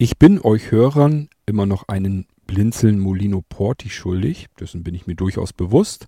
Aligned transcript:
Ich 0.00 0.16
bin 0.16 0.40
euch 0.40 0.70
Hörern 0.70 1.28
immer 1.44 1.66
noch 1.66 1.88
einen 1.88 2.28
Blinzeln 2.46 3.00
Molino 3.00 3.42
Porti 3.48 3.90
schuldig, 3.90 4.46
dessen 4.60 4.84
bin 4.84 4.94
ich 4.94 5.08
mir 5.08 5.16
durchaus 5.16 5.52
bewusst. 5.52 6.06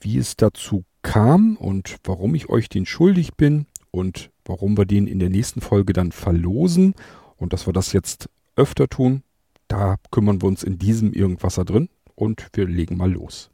Wie 0.00 0.16
es 0.16 0.36
dazu 0.36 0.84
kam 1.02 1.56
und 1.56 1.96
warum 2.04 2.34
ich 2.34 2.48
euch 2.48 2.70
den 2.70 2.86
schuldig 2.86 3.34
bin 3.34 3.66
und 3.90 4.30
warum 4.46 4.78
wir 4.78 4.86
den 4.86 5.06
in 5.06 5.18
der 5.18 5.28
nächsten 5.28 5.60
Folge 5.60 5.92
dann 5.92 6.12
verlosen 6.12 6.94
und 7.36 7.52
dass 7.52 7.66
wir 7.66 7.74
das 7.74 7.92
jetzt 7.92 8.30
öfter 8.56 8.88
tun, 8.88 9.22
da 9.68 9.96
kümmern 10.10 10.40
wir 10.40 10.48
uns 10.48 10.62
in 10.62 10.78
diesem 10.78 11.12
Irgendwasser 11.12 11.66
drin 11.66 11.90
und 12.14 12.48
wir 12.54 12.66
legen 12.66 12.96
mal 12.96 13.12
los. 13.12 13.50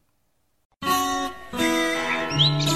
Musik 2.33 2.76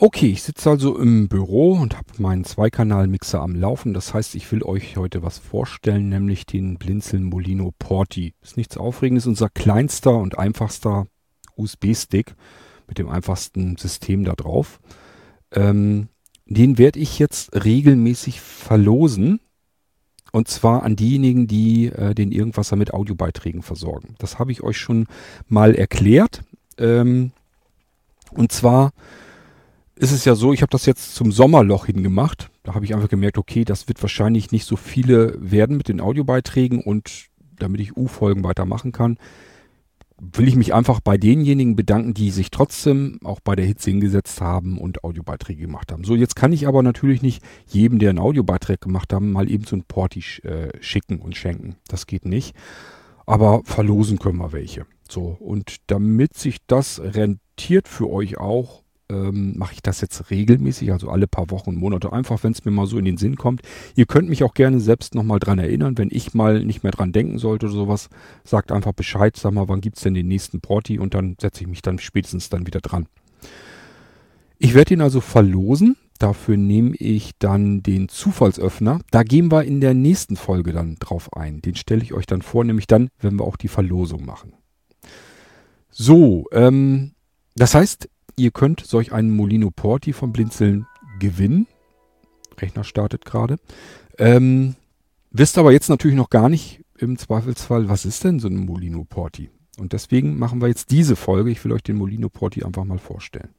Okay, 0.00 0.28
ich 0.28 0.44
sitze 0.44 0.70
also 0.70 0.96
im 0.96 1.26
Büro 1.26 1.72
und 1.72 1.96
habe 1.96 2.06
meinen 2.18 2.44
Zweikanal-Mixer 2.44 3.40
am 3.42 3.56
Laufen. 3.56 3.94
Das 3.94 4.14
heißt, 4.14 4.36
ich 4.36 4.50
will 4.52 4.62
euch 4.62 4.96
heute 4.96 5.24
was 5.24 5.38
vorstellen, 5.38 6.08
nämlich 6.08 6.46
den 6.46 6.78
Blinzeln 6.78 7.24
Molino 7.24 7.74
Porti. 7.80 8.32
Ist 8.40 8.56
nichts 8.56 8.76
Aufregendes, 8.76 9.26
unser 9.26 9.48
kleinster 9.48 10.16
und 10.16 10.38
einfachster 10.38 11.08
USB-Stick 11.56 12.36
mit 12.86 12.98
dem 12.98 13.08
einfachsten 13.08 13.76
System 13.76 14.22
da 14.22 14.34
drauf. 14.34 14.78
Ähm, 15.50 16.06
den 16.46 16.78
werde 16.78 17.00
ich 17.00 17.18
jetzt 17.18 17.64
regelmäßig 17.64 18.40
verlosen. 18.40 19.40
Und 20.30 20.46
zwar 20.46 20.84
an 20.84 20.94
diejenigen, 20.94 21.48
die 21.48 21.86
äh, 21.86 22.14
den 22.14 22.30
Irgendwasser 22.30 22.76
mit 22.76 22.94
Audiobeiträgen 22.94 23.62
versorgen. 23.62 24.14
Das 24.18 24.38
habe 24.38 24.52
ich 24.52 24.62
euch 24.62 24.78
schon 24.78 25.08
mal 25.48 25.74
erklärt. 25.74 26.44
Ähm, 26.78 27.32
und 28.30 28.52
zwar 28.52 28.92
ist 29.98 30.12
es 30.12 30.24
ja 30.24 30.34
so, 30.34 30.52
ich 30.52 30.62
habe 30.62 30.70
das 30.70 30.86
jetzt 30.86 31.14
zum 31.14 31.32
Sommerloch 31.32 31.86
hingemacht. 31.86 32.50
Da 32.62 32.74
habe 32.74 32.84
ich 32.84 32.94
einfach 32.94 33.08
gemerkt, 33.08 33.38
okay, 33.38 33.64
das 33.64 33.88
wird 33.88 34.00
wahrscheinlich 34.02 34.52
nicht 34.52 34.64
so 34.64 34.76
viele 34.76 35.36
werden 35.38 35.76
mit 35.76 35.88
den 35.88 36.00
Audiobeiträgen 36.00 36.80
und 36.80 37.26
damit 37.58 37.80
ich 37.80 37.96
U-Folgen 37.96 38.44
weitermachen 38.44 38.92
kann, 38.92 39.18
will 40.20 40.48
ich 40.48 40.56
mich 40.56 40.74
einfach 40.74 41.00
bei 41.00 41.16
denjenigen 41.16 41.76
bedanken, 41.76 42.12
die 42.14 42.30
sich 42.30 42.50
trotzdem 42.50 43.20
auch 43.22 43.40
bei 43.40 43.54
der 43.54 43.66
Hitze 43.66 43.90
hingesetzt 43.90 44.40
haben 44.40 44.78
und 44.78 45.04
Audiobeiträge 45.04 45.62
gemacht 45.62 45.92
haben. 45.92 46.04
So, 46.04 46.16
jetzt 46.16 46.34
kann 46.34 46.52
ich 46.52 46.66
aber 46.66 46.82
natürlich 46.82 47.22
nicht 47.22 47.42
jedem, 47.66 47.98
der 47.98 48.10
einen 48.10 48.18
Audiobeitrag 48.18 48.80
gemacht 48.80 49.12
haben, 49.12 49.32
mal 49.32 49.50
eben 49.50 49.64
so 49.64 49.76
ein 49.76 49.84
Porti 49.84 50.24
äh, 50.42 50.70
schicken 50.80 51.20
und 51.20 51.36
schenken. 51.36 51.76
Das 51.86 52.06
geht 52.06 52.24
nicht. 52.24 52.54
Aber 53.26 53.62
verlosen 53.64 54.18
können 54.18 54.38
wir 54.38 54.52
welche. 54.52 54.86
So, 55.08 55.36
und 55.38 55.76
damit 55.86 56.36
sich 56.36 56.58
das 56.66 57.00
rentiert 57.00 57.86
für 57.86 58.10
euch 58.10 58.38
auch, 58.38 58.82
ähm, 59.10 59.56
mache 59.56 59.74
ich 59.74 59.82
das 59.82 60.00
jetzt 60.00 60.30
regelmäßig, 60.30 60.92
also 60.92 61.08
alle 61.08 61.26
paar 61.26 61.50
Wochen 61.50 61.70
und 61.70 61.76
Monate, 61.76 62.12
einfach 62.12 62.42
wenn 62.42 62.52
es 62.52 62.64
mir 62.64 62.70
mal 62.70 62.86
so 62.86 62.98
in 62.98 63.04
den 63.04 63.16
Sinn 63.16 63.36
kommt. 63.36 63.62
Ihr 63.94 64.06
könnt 64.06 64.28
mich 64.28 64.44
auch 64.44 64.54
gerne 64.54 64.80
selbst 64.80 65.14
nochmal 65.14 65.38
dran 65.38 65.58
erinnern, 65.58 65.98
wenn 65.98 66.08
ich 66.10 66.34
mal 66.34 66.64
nicht 66.64 66.82
mehr 66.82 66.92
dran 66.92 67.12
denken 67.12 67.38
sollte 67.38 67.66
oder 67.66 67.74
sowas, 67.74 68.08
sagt 68.44 68.72
einfach 68.72 68.92
Bescheid, 68.92 69.36
sag 69.36 69.52
mal, 69.52 69.68
wann 69.68 69.80
gibt's 69.80 70.02
denn 70.02 70.14
den 70.14 70.28
nächsten 70.28 70.60
Porti 70.60 70.98
und 70.98 71.14
dann 71.14 71.36
setze 71.40 71.62
ich 71.62 71.68
mich 71.68 71.82
dann 71.82 71.98
spätestens 71.98 72.48
dann 72.48 72.66
wieder 72.66 72.80
dran. 72.80 73.06
Ich 74.58 74.74
werde 74.74 74.94
ihn 74.94 75.00
also 75.00 75.20
verlosen. 75.20 75.96
Dafür 76.18 76.56
nehme 76.56 76.96
ich 76.96 77.38
dann 77.38 77.84
den 77.84 78.08
Zufallsöffner. 78.08 79.00
Da 79.12 79.22
gehen 79.22 79.52
wir 79.52 79.62
in 79.62 79.80
der 79.80 79.94
nächsten 79.94 80.34
Folge 80.34 80.72
dann 80.72 80.96
drauf 80.96 81.32
ein. 81.32 81.62
Den 81.62 81.76
stelle 81.76 82.02
ich 82.02 82.12
euch 82.12 82.26
dann 82.26 82.42
vor, 82.42 82.64
nämlich 82.64 82.88
dann, 82.88 83.08
wenn 83.20 83.38
wir 83.38 83.44
auch 83.44 83.56
die 83.56 83.68
Verlosung 83.68 84.26
machen. 84.26 84.54
So, 85.90 86.46
ähm, 86.50 87.12
das 87.54 87.74
heißt, 87.74 88.08
Ihr 88.38 88.52
könnt 88.52 88.86
solch 88.86 89.12
einen 89.12 89.34
Molino 89.34 89.70
Porti 89.70 90.12
vom 90.12 90.32
Blinzeln 90.32 90.86
gewinnen. 91.18 91.66
Rechner 92.56 92.84
startet 92.84 93.24
gerade. 93.24 93.56
Ähm, 94.16 94.76
wisst 95.32 95.58
aber 95.58 95.72
jetzt 95.72 95.88
natürlich 95.88 96.16
noch 96.16 96.30
gar 96.30 96.48
nicht 96.48 96.84
im 96.98 97.18
Zweifelsfall, 97.18 97.88
was 97.88 98.04
ist 98.04 98.22
denn 98.22 98.38
so 98.38 98.48
ein 98.48 98.64
Molino 98.64 99.04
Porti? 99.04 99.50
Und 99.76 99.92
deswegen 99.92 100.38
machen 100.38 100.60
wir 100.60 100.68
jetzt 100.68 100.92
diese 100.92 101.16
Folge. 101.16 101.50
Ich 101.50 101.64
will 101.64 101.72
euch 101.72 101.82
den 101.82 101.96
Molino 101.96 102.28
Porti 102.28 102.62
einfach 102.62 102.84
mal 102.84 102.98
vorstellen. 102.98 103.50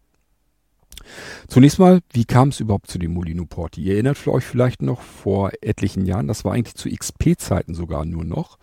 Zunächst 1.48 1.80
mal, 1.80 2.00
wie 2.14 2.26
kam 2.26 2.50
es 2.50 2.62
überhaupt 2.62 2.90
zu 2.90 3.00
dem 3.00 3.14
Molino 3.14 3.46
Porti? 3.46 3.82
Ihr 3.82 3.94
erinnert 3.94 4.26
euch 4.28 4.46
vielleicht 4.46 4.82
noch 4.82 5.02
vor 5.02 5.52
etlichen 5.62 6.06
Jahren, 6.06 6.28
das 6.28 6.46
war 6.46 6.54
eigentlich 6.54 6.76
zu 6.76 6.90
XP-Zeiten 6.90 7.74
sogar 7.74 8.06
nur 8.06 8.24
noch 8.24 8.58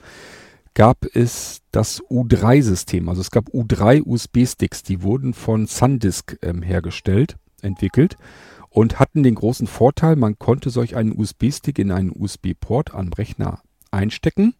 gab 0.77 1.07
es 1.15 1.63
das 1.73 2.03
U3-System. 2.03 3.09
Also 3.09 3.23
es 3.23 3.31
gab 3.31 3.49
U3 3.49 4.03
USB-Sticks, 4.05 4.83
die 4.83 5.03
wurden 5.03 5.33
von 5.33 5.67
SanDisk 5.67 6.39
ähm, 6.43 6.61
hergestellt, 6.61 7.37
entwickelt 7.63 8.17
und 8.69 8.99
hatten 8.99 9.23
den 9.23 9.37
großen 9.37 9.67
Vorteil, 9.67 10.17
man 10.17 10.39
konnte 10.39 10.69
solch 10.69 10.95
einen 10.95 11.19
USB-Stick 11.19 11.79
in 11.79 11.91
einen 11.91 12.13
USB-Port 12.15 12.93
am 12.95 13.11
Rechner 13.11 13.63
einstecken 13.91 14.55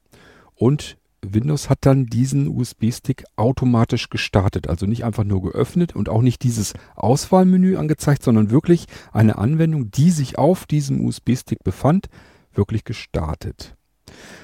und 0.55 0.97
Windows 1.21 1.69
hat 1.69 1.81
dann 1.83 2.07
diesen 2.07 2.49
USB-Stick 2.49 3.25
automatisch 3.37 4.09
gestartet. 4.09 4.71
Also 4.71 4.87
nicht 4.87 5.05
einfach 5.05 5.25
nur 5.25 5.43
geöffnet 5.43 5.95
und 5.95 6.09
auch 6.09 6.23
nicht 6.23 6.43
dieses 6.43 6.73
Auswahlmenü 6.95 7.77
angezeigt, 7.77 8.23
sondern 8.23 8.51
wirklich 8.51 8.87
eine 9.13 9.37
Anwendung, 9.37 9.91
die 9.91 10.11
sich 10.11 10.39
auf 10.39 10.65
diesem 10.65 11.05
USB-Stick 11.05 11.63
befand, 11.63 12.07
wirklich 12.55 12.85
gestartet. 12.85 13.77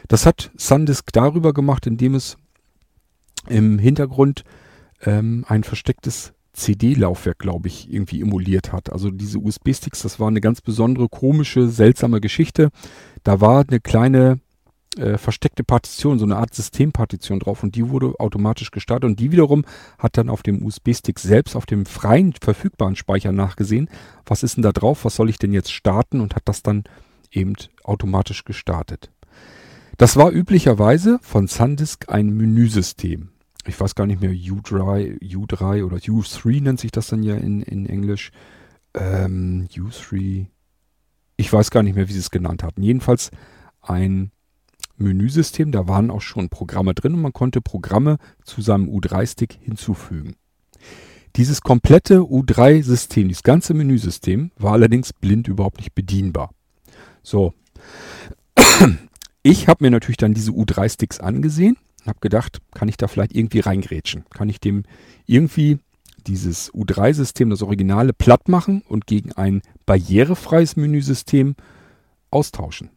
Das 0.09 0.27
hat 0.27 0.51
SanDisk 0.57 1.13
darüber 1.13 1.53
gemacht, 1.53 1.87
indem 1.87 2.15
es 2.15 2.37
im 3.49 3.79
Hintergrund 3.79 4.45
ähm, 5.03 5.45
ein 5.49 5.65
verstecktes 5.65 6.33
CD-Laufwerk, 6.53 7.39
glaube 7.39 7.69
ich, 7.69 7.93
irgendwie 7.93 8.21
emuliert 8.21 8.73
hat. 8.73 8.93
Also 8.93 9.11
diese 9.11 9.39
USB-Sticks, 9.39 10.03
das 10.03 10.21
war 10.21 10.29
eine 10.29 10.41
ganz 10.41 10.61
besondere, 10.61 11.09
komische, 11.09 11.69
seltsame 11.69 12.21
Geschichte. 12.21 12.69
Da 13.25 13.41
war 13.41 13.65
eine 13.67 13.81
kleine 13.81 14.41
äh, 14.99 15.17
versteckte 15.17 15.65
Partition, 15.65 16.19
so 16.19 16.27
eine 16.27 16.37
Art 16.37 16.55
Systempartition 16.55 17.41
drauf 17.41 17.63
und 17.63 17.75
die 17.75 17.89
wurde 17.89 18.15
automatisch 18.19 18.71
gestartet 18.71 19.09
und 19.09 19.21
die 19.21 19.33
wiederum 19.33 19.65
hat 19.99 20.19
dann 20.19 20.29
auf 20.29 20.43
dem 20.43 20.65
USB-Stick 20.65 21.19
selbst, 21.19 21.57
auf 21.57 21.65
dem 21.65 21.87
freien 21.87 22.35
verfügbaren 22.39 22.97
Speicher 22.97 23.33
nachgesehen, 23.33 23.89
was 24.27 24.43
ist 24.43 24.57
denn 24.57 24.63
da 24.63 24.73
drauf, 24.73 25.07
was 25.07 25.17
soll 25.17 25.31
ich 25.31 25.39
denn 25.39 25.53
jetzt 25.53 25.73
starten 25.73 26.21
und 26.21 26.37
hat 26.37 26.43
das 26.45 26.63
dann 26.63 26.85
eben 27.31 27.55
automatisch 27.85 28.45
gestartet. 28.45 29.11
Das 29.97 30.17
war 30.17 30.31
üblicherweise 30.31 31.19
von 31.23 31.49
SanDisk 31.49 32.09
ein 32.09 32.31
Menüsystem. 32.31 33.31
Ich 33.67 33.79
weiß 33.79 33.95
gar 33.95 34.07
nicht 34.07 34.21
mehr, 34.21 34.31
U3, 34.31 35.21
U3 35.21 35.85
oder 35.85 35.97
U3 35.99 36.63
nennt 36.63 36.81
sich 36.81 36.91
das 36.91 37.09
dann 37.09 37.23
ja 37.23 37.37
in, 37.37 37.63
in 37.63 37.87
Englisch. 37.87 38.33
Ähm, 38.95 39.69
U3. 39.73 40.47
Ich 41.37 41.53
weiß 41.53 41.71
gar 41.71 41.83
nicht 41.83 41.95
mehr, 41.95 42.09
wie 42.09 42.13
sie 42.13 42.19
es 42.19 42.31
genannt 42.31 42.63
hatten. 42.63 42.83
Jedenfalls 42.83 43.31
ein 43.81 44.33
Menüsystem, 44.97 45.73
da 45.73 45.89
waren 45.89 46.11
auch 46.11 46.21
schon 46.21 46.49
Programme 46.49 46.95
drin 46.95 47.15
und 47.15 47.23
man 47.23 47.33
konnte 47.33 47.61
Programme 47.61 48.19
zu 48.45 48.61
seinem 48.63 48.89
U3-Stick 48.89 49.59
hinzufügen. 49.61 50.37
Dieses 51.37 51.63
komplette 51.63 52.19
U3-System, 52.19 53.29
dieses 53.29 53.43
ganze 53.43 53.75
Menüsystem, 53.75 54.51
war 54.59 54.73
allerdings 54.73 55.13
blind 55.13 55.49
überhaupt 55.49 55.79
nicht 55.79 55.95
bedienbar. 55.95 56.51
So. 57.23 57.55
Ich 59.43 59.67
habe 59.69 59.85
mir 59.85 59.91
natürlich 59.91 60.19
dann 60.19 60.35
diese 60.35 60.53
U3-Sticks 60.53 61.19
angesehen, 61.19 61.77
habe 62.07 62.21
gedacht, 62.21 62.61
kann 62.75 62.89
ich 62.89 62.97
da 62.97 63.09
vielleicht 63.09 63.35
irgendwie 63.35 63.61
reingrätschen? 63.61 64.25
Kann 64.31 64.49
ich 64.49 64.61
dem 64.61 64.85
irgendwie 65.27 65.79
dieses 66.27 66.73
U3-System, 66.73 67.51
das 67.51 67.63
Originale, 67.63 68.13
platt 68.13 68.49
machen 68.49 68.83
und 68.89 69.07
gegen 69.07 69.33
ein 69.33 69.63
barrierefreies 69.85 70.77
Menüsystem 70.77 71.57
austauschen? 72.31 72.91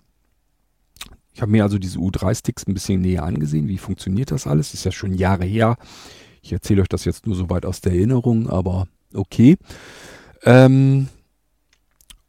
Ich 1.33 1.41
habe 1.41 1.51
mir 1.51 1.63
also 1.63 1.79
diese 1.79 1.99
U3-Sticks 1.99 2.67
ein 2.67 2.73
bisschen 2.73 3.01
näher 3.01 3.23
angesehen. 3.23 3.67
Wie 3.67 3.77
funktioniert 3.77 4.31
das 4.31 4.47
alles? 4.47 4.73
Ist 4.73 4.85
ja 4.85 4.91
schon 4.91 5.13
Jahre 5.13 5.45
her. 5.45 5.77
Ich 6.41 6.53
erzähle 6.53 6.83
euch 6.83 6.87
das 6.87 7.05
jetzt 7.05 7.25
nur 7.25 7.35
so 7.35 7.49
weit 7.49 7.65
aus 7.65 7.81
der 7.81 7.91
Erinnerung, 7.91 8.49
aber 8.49 8.87
okay. 9.13 9.57
Ähm, 10.43 11.09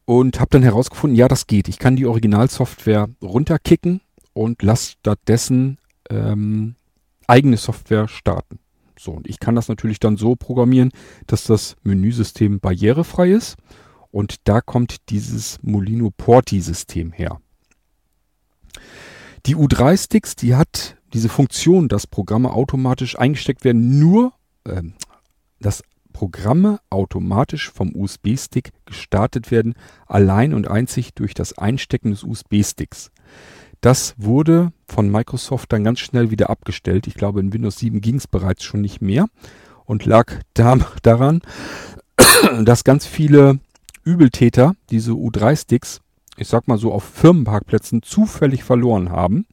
und 0.07 0.41
habe 0.41 0.51
dann 0.51 0.63
herausgefunden, 0.63 1.17
ja, 1.17 1.29
das 1.29 1.47
geht. 1.47 1.69
Ich 1.69 1.79
kann 1.79 1.97
die 1.97 2.07
Originalsoftware 2.07 3.09
runterkicken 3.23 4.01
und 4.37 4.63
lasse 4.63 4.93
stattdessen 4.93 5.79
ähm, 6.11 6.75
eigene 7.27 7.57
Software 7.57 8.07
starten. 8.07 8.59
So, 8.99 9.13
und 9.13 9.27
ich 9.27 9.41
kann 9.41 9.55
das 9.55 9.69
natürlich 9.69 9.99
dann 9.99 10.17
so 10.17 10.37
programmieren, 10.37 10.91
dass 11.27 11.45
das 11.45 11.77
Menüsystem 11.83 12.61
barrierefrei 12.61 13.31
ist. 13.31 13.57
Und 14.11 14.37
da 14.45 14.61
kommt 14.61 15.09
dieses 15.11 15.59
Molino 15.63 16.11
Porti-System 16.17 17.13
her. 17.13 17.41
Die 19.47 19.57
U3-Sticks, 19.57 20.37
die 20.37 20.55
hat 20.55 20.97
diese 21.13 21.29
Funktion, 21.29 21.89
dass 21.89 22.07
Programme 22.07 22.53
automatisch 22.53 23.19
eingesteckt 23.19 23.65
werden, 23.65 23.99
nur, 23.99 24.33
äh, 24.65 24.83
dass 25.61 25.83
Programme 26.13 26.81
automatisch 26.91 27.71
vom 27.71 27.95
USB-Stick 27.95 28.71
gestartet 28.85 29.51
werden, 29.51 29.75
allein 30.07 30.55
und 30.55 30.69
einzig 30.69 31.15
durch 31.15 31.35
das 31.35 31.57
Einstecken 31.57 32.11
des 32.11 32.23
USB-Sticks. 32.23 33.11
Das 33.81 34.15
wurde 34.17 34.73
von 34.87 35.11
Microsoft 35.11 35.73
dann 35.73 35.85
ganz 35.85 36.01
schnell 36.01 36.31
wieder 36.31 36.51
abgestellt. 36.51 37.07
Ich 37.07 37.15
glaube, 37.15 37.41
in 37.41 37.53
Windows 37.53 37.79
7 37.79 38.01
ging 38.01 38.17
es 38.17 38.27
bereits 38.27 38.65
schon 38.65 38.81
nicht 38.81 39.03
mehr 39.03 39.27
und 39.85 40.05
lag 40.05 40.33
da, 40.55 40.77
daran, 41.03 41.43
dass 42.65 42.85
ganz 42.85 43.07
viele 43.07 43.61
Übeltäter 44.05 44.77
diese 44.91 45.13
U3-Sticks, 45.13 46.01
ich 46.37 46.49
sag 46.49 46.69
mal 46.69 46.79
so, 46.79 46.93
auf 46.93 47.05
Firmenparkplätzen 47.05 48.03
zufällig 48.03 48.65
verloren 48.65 49.11
haben. 49.11 49.47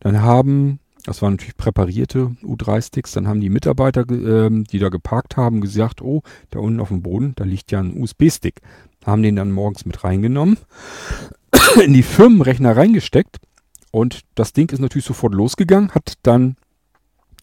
Dann 0.00 0.22
haben, 0.22 0.80
das 1.04 1.22
waren 1.22 1.34
natürlich 1.34 1.56
präparierte 1.56 2.36
U3-Sticks, 2.42 3.12
dann 3.12 3.28
haben 3.28 3.40
die 3.40 3.50
Mitarbeiter, 3.50 4.02
äh, 4.10 4.50
die 4.50 4.78
da 4.78 4.88
geparkt 4.88 5.36
haben, 5.36 5.60
gesagt, 5.60 6.02
oh, 6.02 6.22
da 6.50 6.58
unten 6.60 6.80
auf 6.80 6.88
dem 6.88 7.02
Boden, 7.02 7.32
da 7.36 7.44
liegt 7.44 7.72
ja 7.72 7.80
ein 7.80 8.00
USB-Stick. 8.00 8.60
Haben 9.04 9.22
den 9.22 9.36
dann 9.36 9.52
morgens 9.52 9.86
mit 9.86 10.04
reingenommen, 10.04 10.58
in 11.82 11.94
die 11.94 12.02
Firmenrechner 12.02 12.76
reingesteckt 12.76 13.38
und 13.90 14.22
das 14.34 14.52
Ding 14.52 14.70
ist 14.70 14.80
natürlich 14.80 15.04
sofort 15.04 15.34
losgegangen, 15.34 15.90
hat 15.92 16.14
dann 16.22 16.56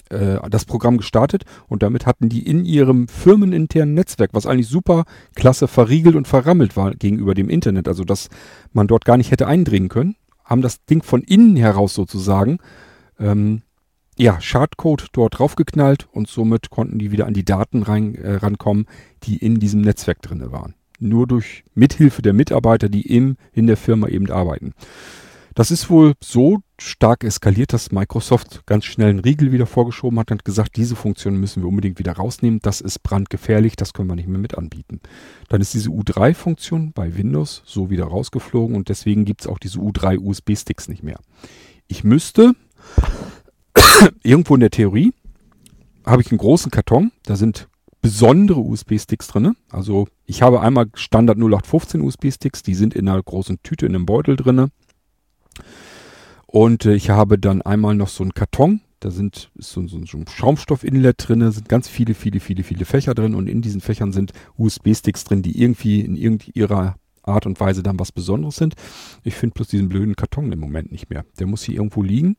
äh, 0.09 0.37
das 0.49 0.65
Programm 0.65 0.97
gestartet 0.97 1.43
und 1.67 1.83
damit 1.83 2.05
hatten 2.05 2.29
die 2.29 2.45
in 2.47 2.65
ihrem 2.65 3.07
firmeninternen 3.07 3.95
Netzwerk, 3.95 4.31
was 4.33 4.45
eigentlich 4.45 4.67
super 4.67 5.05
klasse 5.35 5.67
verriegelt 5.67 6.15
und 6.15 6.27
verrammelt 6.27 6.77
war 6.77 6.93
gegenüber 6.93 7.33
dem 7.33 7.49
Internet, 7.49 7.87
also 7.87 8.03
dass 8.03 8.29
man 8.73 8.87
dort 8.87 9.05
gar 9.05 9.17
nicht 9.17 9.31
hätte 9.31 9.47
eindringen 9.47 9.89
können, 9.89 10.15
haben 10.43 10.61
das 10.61 10.85
Ding 10.85 11.01
von 11.03 11.21
innen 11.21 11.55
heraus 11.55 11.93
sozusagen 11.95 12.59
ähm, 13.19 13.61
ja, 14.17 14.39
Schadcode 14.39 15.07
dort 15.11 15.39
draufgeknallt 15.39 16.07
und 16.11 16.27
somit 16.27 16.69
konnten 16.69 16.99
die 16.99 17.11
wieder 17.11 17.25
an 17.25 17.33
die 17.33 17.43
Daten 17.43 17.83
rein, 17.83 18.15
äh, 18.15 18.35
rankommen, 18.35 18.85
die 19.23 19.37
in 19.37 19.59
diesem 19.59 19.81
Netzwerk 19.81 20.21
drinne 20.21 20.51
waren. 20.51 20.75
Nur 20.99 21.27
durch 21.27 21.65
Mithilfe 21.73 22.21
der 22.21 22.33
Mitarbeiter, 22.33 22.87
die 22.87 23.01
im, 23.01 23.35
in 23.51 23.67
der 23.67 23.75
Firma 23.75 24.07
eben 24.07 24.31
arbeiten. 24.31 24.73
Das 25.55 25.71
ist 25.71 25.89
wohl 25.89 26.15
so 26.21 26.59
stark 26.77 27.23
eskaliert, 27.23 27.71
dass 27.71 27.93
Microsoft 27.93 28.65
ganz 28.65 28.83
schnell 28.83 29.09
einen 29.09 29.19
Riegel 29.19 29.53
wieder 29.53 29.65
vorgeschoben 29.65 30.19
hat 30.19 30.29
und 30.29 30.43
gesagt, 30.43 30.75
diese 30.75 30.97
Funktion 30.97 31.39
müssen 31.39 31.63
wir 31.63 31.69
unbedingt 31.69 31.97
wieder 31.97 32.11
rausnehmen. 32.11 32.59
Das 32.61 32.81
ist 32.81 33.01
brandgefährlich, 33.03 33.77
das 33.77 33.93
können 33.93 34.09
wir 34.09 34.17
nicht 34.17 34.27
mehr 34.27 34.37
mit 34.37 34.57
anbieten. 34.57 34.99
Dann 35.47 35.61
ist 35.61 35.73
diese 35.73 35.89
U3-Funktion 35.89 36.91
bei 36.91 37.15
Windows 37.15 37.63
so 37.65 37.89
wieder 37.89 38.03
rausgeflogen 38.03 38.75
und 38.75 38.89
deswegen 38.89 39.23
gibt 39.23 39.41
es 39.41 39.47
auch 39.47 39.57
diese 39.57 39.79
U3 39.79 40.19
USB-Sticks 40.19 40.89
nicht 40.89 41.03
mehr. 41.03 41.19
Ich 41.87 42.03
müsste 42.03 42.51
irgendwo 44.23 44.55
in 44.55 44.59
der 44.59 44.71
Theorie 44.71 45.13
habe 46.05 46.21
ich 46.21 46.31
einen 46.31 46.37
großen 46.37 46.69
Karton, 46.69 47.13
da 47.23 47.37
sind 47.37 47.69
besondere 48.01 48.59
USB-Sticks 48.59 49.29
drin. 49.29 49.55
Also 49.71 50.09
ich 50.25 50.41
habe 50.41 50.59
einmal 50.59 50.87
Standard 50.95 51.37
0815 51.37 52.01
USB-Sticks, 52.01 52.61
die 52.61 52.75
sind 52.75 52.93
in 52.93 53.07
einer 53.07 53.23
großen 53.23 53.63
Tüte 53.63 53.85
in 53.85 53.95
einem 53.95 54.05
Beutel 54.05 54.35
drinne. 54.35 54.69
Und 56.45 56.85
äh, 56.85 56.95
ich 56.95 57.09
habe 57.09 57.37
dann 57.37 57.61
einmal 57.61 57.95
noch 57.95 58.07
so 58.07 58.23
einen 58.23 58.33
Karton. 58.33 58.81
Da 58.99 59.11
sind 59.11 59.51
ist 59.55 59.71
so, 59.71 59.85
so, 59.87 60.03
so 60.05 60.17
ein 60.17 60.25
Schaumstoff-Inlet 60.27 61.27
drin, 61.27 61.51
sind 61.51 61.69
ganz 61.69 61.87
viele, 61.87 62.13
viele, 62.13 62.39
viele, 62.39 62.63
viele 62.63 62.85
Fächer 62.85 63.13
drin 63.13 63.35
und 63.35 63.47
in 63.47 63.61
diesen 63.61 63.81
Fächern 63.81 64.11
sind 64.11 64.31
USB-Sticks 64.57 65.25
drin, 65.25 65.41
die 65.41 65.61
irgendwie 65.61 66.01
in 66.01 66.15
irgendeiner 66.15 66.95
Art 67.21 67.45
und 67.45 67.59
Weise 67.59 67.83
dann 67.83 67.99
was 67.99 68.11
Besonderes 68.11 68.55
sind. 68.55 68.75
Ich 69.23 69.35
finde 69.35 69.55
bloß 69.55 69.67
diesen 69.67 69.89
blöden 69.89 70.15
Karton 70.15 70.51
im 70.51 70.59
Moment 70.59 70.91
nicht 70.91 71.09
mehr. 71.09 71.25
Der 71.39 71.47
muss 71.47 71.63
hier 71.63 71.75
irgendwo 71.75 72.03
liegen. 72.03 72.37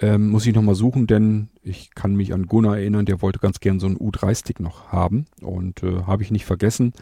Ähm, 0.00 0.30
muss 0.30 0.46
ich 0.46 0.54
nochmal 0.54 0.74
suchen, 0.74 1.06
denn 1.06 1.50
ich 1.62 1.94
kann 1.94 2.16
mich 2.16 2.32
an 2.32 2.46
Gunnar 2.46 2.78
erinnern, 2.78 3.04
der 3.04 3.20
wollte 3.20 3.38
ganz 3.38 3.60
gern 3.60 3.80
so 3.80 3.86
einen 3.86 3.98
U3-Stick 3.98 4.58
noch 4.58 4.88
haben 4.88 5.26
und 5.42 5.82
äh, 5.82 6.02
habe 6.02 6.22
ich 6.22 6.30
nicht 6.30 6.46
vergessen. 6.46 6.94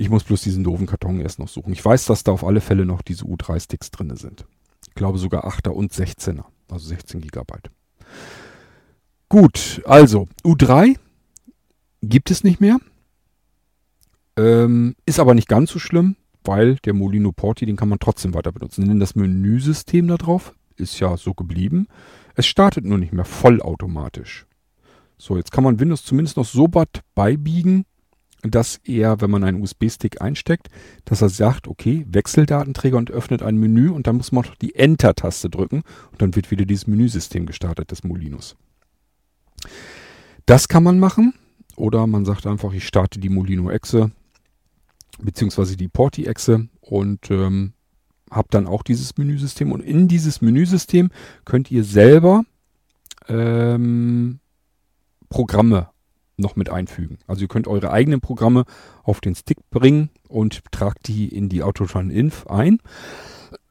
Ich 0.00 0.10
muss 0.10 0.22
bloß 0.22 0.42
diesen 0.42 0.62
doofen 0.62 0.86
Karton 0.86 1.20
erst 1.20 1.40
noch 1.40 1.48
suchen. 1.48 1.72
Ich 1.72 1.84
weiß, 1.84 2.04
dass 2.04 2.22
da 2.22 2.30
auf 2.30 2.44
alle 2.44 2.60
Fälle 2.60 2.86
noch 2.86 3.02
diese 3.02 3.24
U3-Sticks 3.24 3.90
drin 3.90 4.14
sind. 4.14 4.46
Ich 4.86 4.94
glaube 4.94 5.18
sogar 5.18 5.44
8er 5.44 5.70
und 5.70 5.92
16er, 5.92 6.44
also 6.70 6.86
16 6.86 7.20
Gigabyte. 7.20 7.68
Gut, 9.28 9.82
also 9.84 10.28
U3 10.44 10.96
gibt 12.00 12.30
es 12.30 12.44
nicht 12.44 12.60
mehr. 12.60 12.78
Ähm, 14.36 14.94
ist 15.04 15.18
aber 15.18 15.34
nicht 15.34 15.48
ganz 15.48 15.72
so 15.72 15.80
schlimm, 15.80 16.14
weil 16.44 16.76
der 16.76 16.94
Molino 16.94 17.32
Porti, 17.32 17.66
den 17.66 17.74
kann 17.74 17.88
man 17.88 17.98
trotzdem 17.98 18.34
weiter 18.34 18.52
benutzen. 18.52 18.86
Denn 18.86 19.00
das 19.00 19.16
Menüsystem 19.16 20.06
da 20.06 20.16
drauf 20.16 20.54
ist 20.76 21.00
ja 21.00 21.16
so 21.16 21.34
geblieben. 21.34 21.88
Es 22.36 22.46
startet 22.46 22.84
nur 22.84 22.98
nicht 22.98 23.12
mehr 23.12 23.24
vollautomatisch. 23.24 24.46
So, 25.16 25.36
jetzt 25.36 25.50
kann 25.50 25.64
man 25.64 25.80
Windows 25.80 26.04
zumindest 26.04 26.36
noch 26.36 26.44
so 26.44 26.68
weit 26.72 27.02
beibiegen, 27.16 27.84
dass 28.42 28.80
er, 28.84 29.20
wenn 29.20 29.30
man 29.30 29.44
einen 29.44 29.62
USB-Stick 29.62 30.20
einsteckt, 30.20 30.68
dass 31.04 31.22
er 31.22 31.28
sagt, 31.28 31.66
okay, 31.66 32.06
Wechseldatenträger 32.08 32.96
und 32.96 33.10
öffnet 33.10 33.42
ein 33.42 33.56
Menü 33.56 33.90
und 33.90 34.06
dann 34.06 34.16
muss 34.16 34.32
man 34.32 34.44
noch 34.44 34.54
die 34.54 34.74
Enter-Taste 34.74 35.50
drücken 35.50 35.82
und 36.12 36.22
dann 36.22 36.36
wird 36.36 36.50
wieder 36.50 36.64
dieses 36.64 36.86
Menüsystem 36.86 37.46
gestartet 37.46 37.90
des 37.90 38.04
Molinos. 38.04 38.56
Das 40.46 40.68
kann 40.68 40.84
man 40.84 41.00
machen 41.00 41.34
oder 41.76 42.06
man 42.06 42.24
sagt 42.24 42.46
einfach, 42.46 42.72
ich 42.72 42.86
starte 42.86 43.18
die 43.18 43.28
Molino-Echse 43.28 44.12
beziehungsweise 45.20 45.76
die 45.76 45.88
Porti-Echse 45.88 46.68
und 46.80 47.30
ähm, 47.30 47.72
habe 48.30 48.48
dann 48.50 48.66
auch 48.66 48.82
dieses 48.82 49.16
Menüsystem 49.16 49.72
und 49.72 49.80
in 49.80 50.06
dieses 50.06 50.40
Menüsystem 50.40 51.10
könnt 51.44 51.70
ihr 51.70 51.82
selber 51.82 52.44
ähm, 53.26 54.38
Programme 55.28 55.88
noch 56.38 56.56
mit 56.56 56.70
einfügen. 56.70 57.18
Also 57.26 57.42
ihr 57.42 57.48
könnt 57.48 57.68
eure 57.68 57.90
eigenen 57.90 58.20
Programme 58.20 58.64
auf 59.02 59.20
den 59.20 59.34
Stick 59.34 59.58
bringen 59.70 60.10
und 60.28 60.62
tragt 60.70 61.08
die 61.08 61.28
in 61.28 61.48
die 61.48 61.62
Autotron 61.62 62.10
Inf 62.10 62.46
ein. 62.46 62.78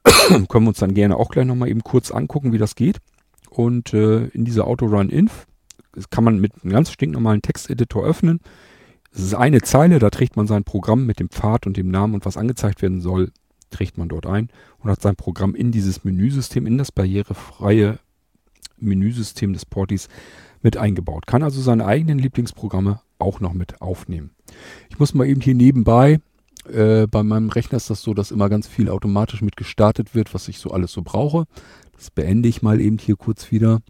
Können 0.49 0.65
wir 0.65 0.69
uns 0.69 0.79
dann 0.79 0.93
gerne 0.93 1.17
auch 1.17 1.29
gleich 1.29 1.45
nochmal 1.45 1.69
eben 1.69 1.83
kurz 1.83 2.11
angucken, 2.11 2.53
wie 2.53 2.57
das 2.57 2.75
geht. 2.75 2.97
Und 3.49 3.93
äh, 3.93 4.25
in 4.27 4.45
dieser 4.45 4.67
Autorun 4.67 5.09
Inf 5.09 5.47
kann 6.09 6.23
man 6.23 6.39
mit 6.39 6.53
einem 6.63 6.73
ganz 6.73 6.91
stinknormalen 6.91 7.41
Texteditor 7.41 8.05
öffnen. 8.05 8.39
Es 9.11 9.21
ist 9.21 9.33
eine 9.33 9.61
Zeile, 9.61 9.99
da 9.99 10.09
trägt 10.09 10.35
man 10.35 10.47
sein 10.47 10.63
Programm 10.63 11.05
mit 11.05 11.19
dem 11.19 11.29
Pfad 11.29 11.65
und 11.65 11.77
dem 11.77 11.89
Namen 11.89 12.13
und 12.13 12.25
was 12.25 12.37
angezeigt 12.37 12.81
werden 12.81 13.01
soll, 13.01 13.31
trägt 13.71 13.97
man 13.97 14.09
dort 14.09 14.27
ein 14.27 14.49
und 14.79 14.91
hat 14.91 15.01
sein 15.01 15.15
Programm 15.15 15.55
in 15.55 15.71
dieses 15.71 16.03
Menüsystem, 16.03 16.67
in 16.67 16.77
das 16.77 16.91
barrierefreie 16.91 17.99
Menüsystem 18.77 19.53
des 19.53 19.65
Portis 19.65 20.07
mit 20.62 20.77
eingebaut. 20.77 21.27
Kann 21.27 21.44
also 21.44 21.62
seine 21.62 21.86
eigenen 21.86 22.19
Lieblingsprogramme 22.19 23.01
auch 23.19 23.39
noch 23.39 23.54
mit 23.54 23.81
aufnehmen. 23.81 24.31
Ich 24.89 25.00
muss 25.00 25.13
mal 25.13 25.27
eben 25.27 25.42
hier 25.42 25.56
nebenbei, 25.56 26.19
äh, 26.71 27.07
bei 27.07 27.24
meinem 27.24 27.50
Rechner 27.50 27.77
ist 27.77 27.89
das 27.89 28.01
so, 28.01 28.13
dass 28.13 28.31
immer 28.31 28.50
ganz 28.50 28.68
viel 28.68 28.89
automatisch 28.89 29.42
mit 29.42 29.57
gestartet 29.57 30.15
wird, 30.15 30.33
was 30.33 30.48
ich 30.48 30.59
so 30.59 30.71
alles 30.71 30.92
so 30.92 31.01
brauche. 31.01 31.45
Das 31.95 32.12
beende 32.12 32.50
ich 32.50 32.62
mal 32.62 32.81
eben 32.81 32.98
hier 32.98 33.15
kurz 33.15 33.51
wieder. 33.51 33.81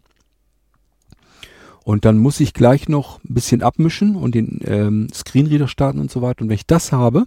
Und 1.84 2.04
dann 2.04 2.18
muss 2.18 2.40
ich 2.40 2.52
gleich 2.52 2.88
noch 2.88 3.22
ein 3.24 3.34
bisschen 3.34 3.62
abmischen 3.62 4.14
und 4.14 4.34
den 4.34 4.60
ähm, 4.64 5.08
Screenreader 5.12 5.68
starten 5.68 6.00
und 6.00 6.10
so 6.10 6.20
weiter. 6.20 6.42
Und 6.42 6.48
wenn 6.48 6.54
ich 6.54 6.66
das 6.66 6.92
habe, 6.92 7.26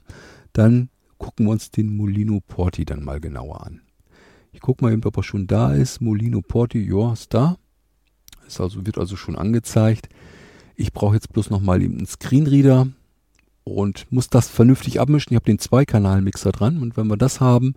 dann 0.53 0.89
gucken 1.17 1.47
wir 1.47 1.51
uns 1.51 1.71
den 1.71 1.95
Molino 1.95 2.41
Porti 2.47 2.85
dann 2.85 3.03
mal 3.03 3.19
genauer 3.19 3.65
an. 3.65 3.81
Ich 4.51 4.59
gucke 4.59 4.83
mal 4.83 4.93
eben, 4.93 5.03
ob 5.03 5.17
er 5.17 5.23
schon 5.23 5.47
da 5.47 5.73
ist. 5.73 6.01
Molino 6.01 6.41
Porti, 6.41 6.79
ja, 6.79 7.13
ist 7.13 7.33
da. 7.33 7.57
Ist 8.51 8.59
also, 8.59 8.85
wird 8.85 8.97
also 8.97 9.15
schon 9.15 9.37
angezeigt. 9.37 10.09
Ich 10.75 10.91
brauche 10.91 11.15
jetzt 11.15 11.31
bloß 11.31 11.49
noch 11.49 11.61
mal 11.61 11.81
eben 11.81 11.97
einen 11.97 12.05
Screenreader 12.05 12.87
und 13.63 14.07
muss 14.09 14.29
das 14.29 14.49
vernünftig 14.49 14.99
abmischen. 14.99 15.31
Ich 15.31 15.35
habe 15.35 15.45
den 15.45 15.59
Zwei-Kanal-Mixer 15.59 16.51
dran 16.51 16.81
und 16.81 16.97
wenn 16.97 17.07
wir 17.07 17.15
das 17.15 17.39
haben, 17.39 17.75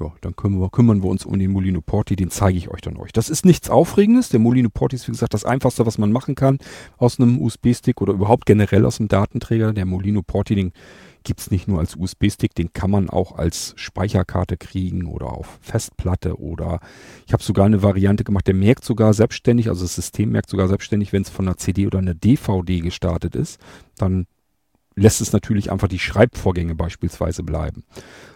ja, 0.00 0.12
dann 0.20 0.34
wir, 0.36 0.68
kümmern 0.70 1.02
wir 1.02 1.08
uns 1.08 1.24
um 1.24 1.38
den 1.38 1.52
Molino 1.52 1.80
Porti, 1.80 2.16
den 2.16 2.30
zeige 2.30 2.58
ich 2.58 2.68
euch 2.68 2.80
dann 2.80 2.96
euch. 2.96 3.12
Das 3.12 3.30
ist 3.30 3.44
nichts 3.44 3.70
Aufregendes. 3.70 4.28
Der 4.28 4.40
Molino 4.40 4.70
Porti 4.70 4.96
ist, 4.96 5.06
wie 5.06 5.12
gesagt, 5.12 5.34
das 5.34 5.44
einfachste, 5.44 5.86
was 5.86 5.98
man 5.98 6.10
machen 6.10 6.34
kann 6.34 6.58
aus 6.96 7.20
einem 7.20 7.40
USB-Stick 7.40 8.00
oder 8.00 8.12
überhaupt 8.12 8.46
generell 8.46 8.86
aus 8.86 8.98
einem 8.98 9.08
Datenträger. 9.08 9.72
Der 9.72 9.86
Molino 9.86 10.22
Porti, 10.22 10.56
den 10.56 10.72
gibt 11.28 11.40
es 11.40 11.50
nicht 11.50 11.68
nur 11.68 11.78
als 11.78 11.94
USB-Stick, 11.94 12.54
den 12.54 12.72
kann 12.72 12.90
man 12.90 13.10
auch 13.10 13.36
als 13.36 13.74
Speicherkarte 13.76 14.56
kriegen 14.56 15.04
oder 15.04 15.26
auf 15.26 15.58
Festplatte 15.60 16.40
oder 16.40 16.80
ich 17.26 17.34
habe 17.34 17.42
sogar 17.42 17.66
eine 17.66 17.82
Variante 17.82 18.24
gemacht, 18.24 18.46
der 18.46 18.54
merkt 18.54 18.82
sogar 18.82 19.12
selbstständig, 19.12 19.68
also 19.68 19.82
das 19.82 19.94
System 19.94 20.30
merkt 20.30 20.48
sogar 20.48 20.68
selbstständig, 20.68 21.12
wenn 21.12 21.20
es 21.20 21.28
von 21.28 21.46
einer 21.46 21.58
CD 21.58 21.86
oder 21.86 21.98
einer 21.98 22.14
DVD 22.14 22.80
gestartet 22.80 23.36
ist, 23.36 23.60
dann 23.98 24.26
lässt 24.96 25.20
es 25.20 25.34
natürlich 25.34 25.70
einfach 25.70 25.86
die 25.88 25.98
Schreibvorgänge 25.98 26.74
beispielsweise 26.74 27.42
bleiben. 27.42 27.84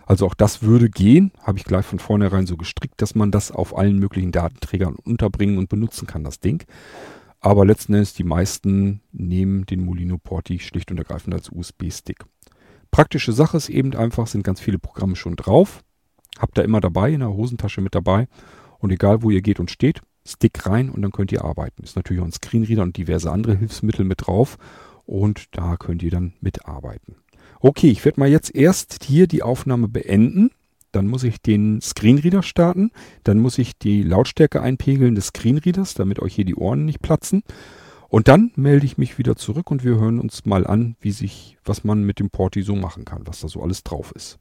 Also 0.04 0.26
auch 0.26 0.34
das 0.34 0.62
würde 0.62 0.90
gehen, 0.90 1.32
habe 1.42 1.56
ich 1.56 1.64
gleich 1.64 1.87
von 1.87 1.99
vornherein 1.99 2.46
so 2.46 2.58
gestrickt, 2.58 3.00
dass 3.00 3.14
man 3.14 3.30
das 3.30 3.52
auf 3.52 3.75
allen 3.75 3.99
möglichen 4.00 4.32
Datenträgern 4.32 4.96
unterbringen 4.96 5.56
und 5.56 5.70
benutzen 5.70 6.06
kann, 6.06 6.25
das 6.25 6.40
Ding. 6.40 6.62
Aber 7.40 7.64
letzten 7.64 7.94
Endes, 7.94 8.12
die 8.12 8.22
meisten 8.22 9.00
nehmen 9.12 9.64
den 9.64 9.82
Molino 9.82 10.18
Porti 10.18 10.58
schlicht 10.58 10.90
und 10.90 10.99
ergreifend 10.99 11.34
als 11.34 11.50
USB-Stick. 11.50 12.26
Praktische 12.92 13.32
Sache 13.32 13.56
ist 13.56 13.70
eben 13.70 13.94
einfach, 13.96 14.26
sind 14.26 14.44
ganz 14.44 14.61
viele 14.61 14.78
Programme 14.78 15.16
schon 15.16 15.34
drauf. 15.34 15.82
Habt 16.38 16.58
ihr 16.58 16.64
immer 16.64 16.80
dabei, 16.80 17.11
in 17.12 17.20
der 17.20 17.32
Hosentasche 17.32 17.80
mit 17.80 17.94
dabei. 17.94 18.28
Und 18.78 18.92
egal, 18.92 19.22
wo 19.22 19.30
ihr 19.30 19.40
geht 19.40 19.61
und 19.61 19.70
steht, 19.70 20.02
Stick 20.26 20.66
rein 20.66 20.90
und 20.90 21.02
dann 21.02 21.11
könnt 21.11 21.32
ihr 21.32 21.42
arbeiten. 21.44 21.82
Ist 21.82 21.96
natürlich 21.96 22.22
auch 22.22 22.26
ein 22.26 22.32
Screenreader 22.32 22.82
und 22.82 22.96
diverse 22.96 23.32
andere 23.32 23.56
Hilfsmittel 23.56 24.04
mit 24.04 24.26
drauf. 24.26 24.58
Und 25.06 25.46
da 25.52 25.76
könnt 25.76 26.02
ihr 26.02 26.11
dann 26.11 26.34
mitarbeiten. 26.40 27.16
Okay, 27.61 27.88
ich 27.88 28.04
werde 28.04 28.20
mal 28.20 28.28
jetzt 28.28 28.54
erst 28.54 29.04
hier 29.04 29.26
die 29.26 29.42
Aufnahme 29.42 29.88
beenden. 29.88 30.50
dann 30.92 31.06
muss 31.06 31.25
ich 31.25 31.40
den 31.40 31.80
Screenreader 31.80 32.42
starten, 32.42 32.90
dann 33.25 33.38
muss 33.38 33.56
ich 33.56 33.78
die 33.78 34.02
Lautstärke 34.02 34.61
einpegeln 34.61 35.14
des 35.14 35.28
Screenreaders, 35.28 35.94
damit 35.94 36.20
euch 36.20 36.34
hier 36.34 36.44
die 36.44 36.54
Ohren 36.54 36.84
nicht 36.84 37.00
platzen. 37.00 37.42
Und 38.12 38.28
dann 38.28 38.52
melde 38.57 38.85
ich 38.85 38.99
mich 38.99 39.16
wieder 39.16 39.37
zurück 39.37 39.71
und 39.71 39.85
wir 39.85 39.99
hören 39.99 40.21
uns 40.21 40.45
mal 40.45 40.66
an, 40.66 40.97
wie 41.00 41.12
sich, 41.12 41.57
was 41.64 41.83
man 41.83 42.04
mit 42.04 42.19
dem 42.19 42.28
Porti 42.28 42.61
so 42.61 42.76
machen 42.76 43.07
kann, 43.07 43.26
was 43.26 43.40
da 43.40 43.49
so 43.49 43.62
alles 43.62 43.85
drauf 43.85 44.12
ist. 44.14 44.38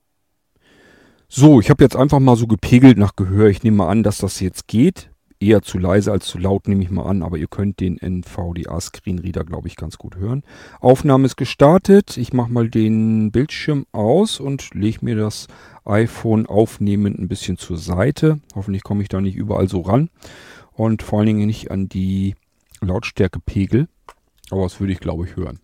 So, 1.29 1.61
ich 1.61 1.69
habe 1.69 1.81
jetzt 1.81 1.95
einfach 1.95 2.19
mal 2.19 2.35
so 2.35 2.47
gepegelt 2.47 2.97
nach 2.97 3.15
Gehör. 3.15 3.47
Ich 3.47 3.63
nehme 3.63 3.77
mal 3.77 3.87
an, 3.87 4.03
dass 4.03 4.17
das 4.17 4.41
jetzt 4.41 4.67
geht. 4.67 5.09
Eher 5.39 5.61
zu 5.61 5.77
leise 5.77 6.11
als 6.11 6.25
zu 6.25 6.37
laut, 6.37 6.67
nehme 6.67 6.83
ich 6.83 6.91
mal 6.91 7.05
an, 7.05 7.23
aber 7.23 7.37
ihr 7.37 7.47
könnt 7.47 7.79
den 7.79 7.97
NVDA 7.97 8.77
Screenreader, 8.81 9.45
glaube 9.45 9.69
ich, 9.69 9.77
ganz 9.77 9.97
gut 9.97 10.17
hören. 10.17 10.43
Aufnahme 10.81 11.25
ist 11.25 11.37
gestartet. 11.37 12.17
Ich 12.17 12.33
mache 12.33 12.51
mal 12.51 12.69
den 12.69 13.31
Bildschirm 13.31 13.85
aus 13.93 14.41
und 14.41 14.73
lege 14.73 14.99
mir 15.05 15.15
das 15.15 15.47
iPhone 15.85 16.45
aufnehmend 16.45 17.19
ein 17.19 17.29
bisschen 17.29 17.57
zur 17.57 17.77
Seite. 17.77 18.41
Hoffentlich 18.53 18.83
komme 18.83 19.01
ich 19.01 19.07
da 19.07 19.21
nicht 19.21 19.37
überall 19.37 19.69
so 19.69 19.79
ran. 19.79 20.09
Und 20.73 21.03
vor 21.03 21.19
allen 21.19 21.27
Dingen 21.27 21.45
nicht 21.45 21.71
an 21.71 21.87
die 21.87 22.35
Lautstärkepegel. 22.81 23.87
Aber 24.49 24.63
das 24.63 24.79
würde 24.79 24.93
ich, 24.93 24.99
glaube 24.99 25.25
ich, 25.25 25.35
hören. 25.35 25.59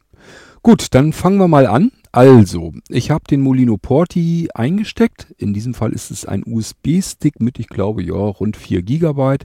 Gut, 0.64 0.88
dann 0.92 1.14
fangen 1.14 1.40
wir 1.40 1.48
mal 1.48 1.68
an. 1.68 1.92
Also, 2.12 2.74
ich 2.90 3.12
habe 3.12 3.26
den 3.30 3.42
Molino 3.42 3.78
Porti 3.78 4.50
eingesteckt. 4.54 5.28
In 5.38 5.54
diesem 5.54 5.74
Fall 5.74 5.92
ist 5.92 6.10
es 6.10 6.26
ein 6.26 6.44
USB-Stick 6.46 7.40
mit, 7.40 7.60
ich 7.60 7.68
glaube, 7.68 8.04
ja, 8.04 8.16
rund 8.16 8.58
4 8.58 8.82
GB. 8.82 9.38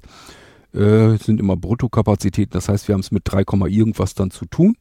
Äh, 0.74 1.18
sind 1.18 1.38
immer 1.38 1.56
Bruttokapazitäten, 1.56 2.52
das 2.52 2.68
heißt, 2.68 2.88
wir 2.88 2.94
haben 2.94 3.02
es 3.02 3.10
mit 3.10 3.24
3, 3.26 3.42
irgendwas 3.68 4.14
dann 4.14 4.30
zu 4.30 4.46
tun. 4.46 4.74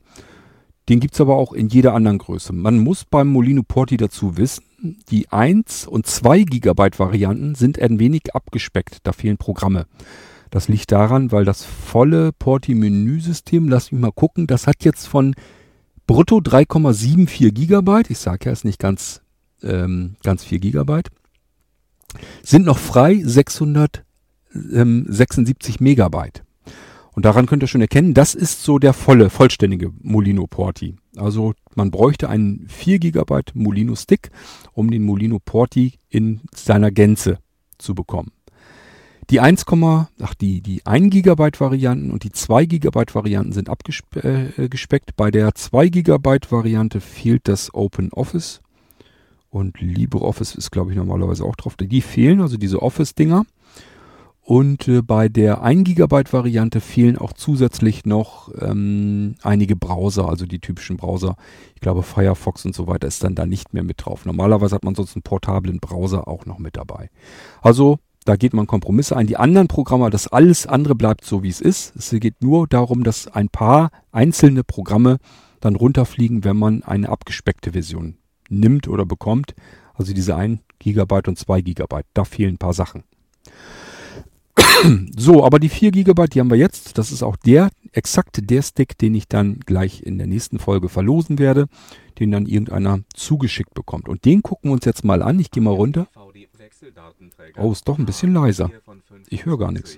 Den 0.88 1.00
gibt 1.00 1.14
es 1.14 1.22
aber 1.22 1.36
auch 1.36 1.54
in 1.54 1.68
jeder 1.68 1.94
anderen 1.94 2.18
Größe. 2.18 2.54
Man 2.54 2.80
muss 2.80 3.06
beim 3.06 3.28
Molino 3.28 3.62
Porti 3.64 3.98
dazu 3.98 4.38
wissen, 4.38 4.64
die 5.10 5.30
1 5.30 5.88
und 5.88 6.06
2 6.06 6.44
GB 6.44 6.98
Varianten 6.98 7.56
sind 7.56 7.80
ein 7.80 8.00
wenig 8.00 8.34
abgespeckt. 8.34 9.00
Da 9.04 9.12
fehlen 9.12 9.38
Programme. 9.38 9.86
Das 10.52 10.68
liegt 10.68 10.92
daran, 10.92 11.32
weil 11.32 11.46
das 11.46 11.64
volle 11.64 12.32
Porti-Menüsystem, 12.34 13.68
lass 13.70 13.92
mich 13.92 14.02
mal 14.02 14.12
gucken, 14.12 14.46
das 14.48 14.68
hat 14.68 14.84
jetzt 14.84 15.08
von 15.08 15.34
brutto 16.06 16.38
3,74 16.40 17.52
Gigabyte, 17.52 18.12
ich 18.12 18.20
sage 18.20 18.46
ja, 18.46 18.52
ist 18.52 18.66
nicht 18.66 18.78
ganz, 18.78 19.22
ähm, 19.64 20.18
ganz 20.24 20.44
4 20.44 20.60
Gigabyte, 20.60 21.10
sind 22.44 22.66
noch 22.66 22.78
frei 22.78 23.22
676 23.24 25.80
Megabyte. 25.80 26.44
Und 27.14 27.26
daran 27.26 27.46
könnt 27.46 27.64
ihr 27.64 27.68
schon 27.68 27.80
erkennen, 27.80 28.14
das 28.14 28.36
ist 28.36 28.62
so 28.64 28.78
der 28.78 28.92
volle, 28.92 29.30
vollständige 29.30 29.94
Molino 30.02 30.48
Porti. 30.48 30.98
Also 31.16 31.54
man 31.76 31.92
bräuchte 31.92 32.28
einen 32.28 32.68
4 32.68 33.00
GB 33.00 33.54
Molino 33.54 33.96
Stick, 33.96 34.32
um 34.74 34.92
den 34.92 35.04
Molino 35.04 35.40
Porti 35.40 35.94
in 36.10 36.42
seiner 36.54 36.92
Gänze 36.92 37.38
zu 37.78 37.96
bekommen. 37.96 38.34
Die 39.32 39.40
1, 39.40 39.64
ach 40.22 40.34
die, 40.34 40.60
die 40.60 40.86
1 40.86 41.10
GB 41.10 41.52
Varianten 41.58 42.12
und 42.12 42.26
die 42.26 42.34
2 42.34 42.66
GB 42.66 43.06
Varianten 43.14 43.54
sind 43.54 43.70
abgespeckt. 43.70 44.26
Äh, 44.26 45.14
Bei 45.16 45.32
der 45.32 45.56
2 45.56 45.88
GB 45.88 46.40
Variante 46.50 47.00
fehlt 47.00 47.48
das 47.48 47.74
Open 47.74 48.12
Office 48.12 48.60
und 49.50 49.80
LibreOffice 49.80 50.56
ist 50.56 50.72
glaube 50.72 50.92
ich 50.92 50.98
normalerweise 50.98 51.46
auch 51.46 51.56
drauf. 51.56 51.78
Die 51.78 52.02
fehlen, 52.02 52.42
also 52.42 52.58
diese 52.58 52.82
Office-Dinger. 52.82 53.46
Und 54.42 54.90
äh, 54.90 55.02
bei 55.02 55.30
der 55.30 55.62
1 55.62 55.86
GB 55.86 56.24
Variante 56.30 56.82
fehlen 56.82 57.18
auch 57.18 57.32
zusätzlich 57.32 58.04
noch 58.04 58.50
ähm, 58.60 59.36
einige 59.44 59.78
Browser, 59.78 60.28
also 60.28 60.46
die 60.46 60.60
typischen 60.60 60.98
Browser. 60.98 61.38
Ich 61.76 61.80
glaube 61.80 62.04
Firefox 62.04 62.66
und 62.66 62.76
so 62.76 62.86
weiter 62.86 63.08
ist 63.08 63.24
dann 63.24 63.36
da 63.36 63.46
nicht 63.46 63.74
mehr 63.74 63.84
mit 63.84 64.06
drauf. 64.06 64.26
Normalerweise 64.26 64.76
hat 64.76 64.84
man 64.84 64.96
sonst 64.96 65.16
einen 65.16 65.24
portablen 65.24 65.80
Browser 65.80 66.28
auch 66.28 66.46
noch 66.46 66.60
mit 66.60 66.76
dabei. 66.76 67.10
Also 67.62 68.00
da 68.26 68.36
geht 68.36 68.54
man 68.54 68.68
Kompromisse 68.68 69.18
ein. 69.18 69.28
Die 69.28 69.38
anderen 69.38 69.68
Programme, 69.68 70.10
das 70.10 70.28
alles 70.28 70.68
andere 70.68 70.96
bleibt 70.96 71.26
so 71.26 71.44
wie 71.44 71.50
es 71.50 71.62
ist. 71.62 71.96
Es 71.96 72.12
geht 72.12 72.42
nur 72.42 72.68
darum, 72.68 73.04
dass 73.04 73.28
ein 73.28 73.50
paar 73.50 73.92
einzelne 74.12 74.64
Programme 74.64 75.18
dann 75.60 75.76
runterfliegen, 75.76 76.44
wenn 76.44 76.58
man 76.58 76.84
eine 76.84 77.10
abgespeckte 77.10 77.72
Version 77.72 78.18
nimmt 78.50 78.88
oder 78.88 79.06
bekommt. 79.06 79.56
Also 79.94 80.14
diese 80.14 80.36
1 80.36 80.60
GB 80.80 81.22
und 81.28 81.38
2 81.38 81.62
GB. 81.62 82.02
Da 82.14 82.24
fehlen 82.24 82.56
ein 82.56 82.58
paar 82.58 82.74
Sachen. 82.74 83.04
So, 85.16 85.46
aber 85.46 85.60
die 85.60 85.70
4 85.70 85.92
GB, 85.92 86.26
die 86.28 86.40
haben 86.40 86.50
wir 86.50 86.58
jetzt. 86.58 86.98
Das 86.98 87.12
ist 87.12 87.22
auch 87.22 87.36
der, 87.36 87.70
exakt 87.92 88.50
der 88.50 88.62
Stick, 88.62 88.98
den 88.98 89.14
ich 89.14 89.28
dann 89.28 89.60
gleich 89.60 90.02
in 90.02 90.18
der 90.18 90.28
nächsten 90.28 90.58
Folge 90.60 90.90
verlosen 90.90 91.38
werde, 91.40 91.68
den 92.20 92.32
dann 92.32 92.46
irgendeiner 92.48 93.02
zugeschickt 93.14 93.74
bekommt. 93.74 94.10
Und 94.10 94.26
den 94.26 94.42
gucken 94.42 94.70
wir 94.70 94.74
uns 94.74 94.86
jetzt 94.86 95.04
mal 95.06 95.22
an. 95.22 95.40
Ich 95.40 95.52
gehe 95.52 95.62
mal 95.62 95.74
runter. 95.74 96.08
Oh, 97.58 97.72
ist 97.72 97.88
doch 97.88 97.98
ein 98.00 98.06
bisschen 98.06 98.34
leiser. 98.34 98.70
Ich 99.30 99.46
höre 99.46 99.58
gar 99.58 99.72
nichts. 99.72 99.98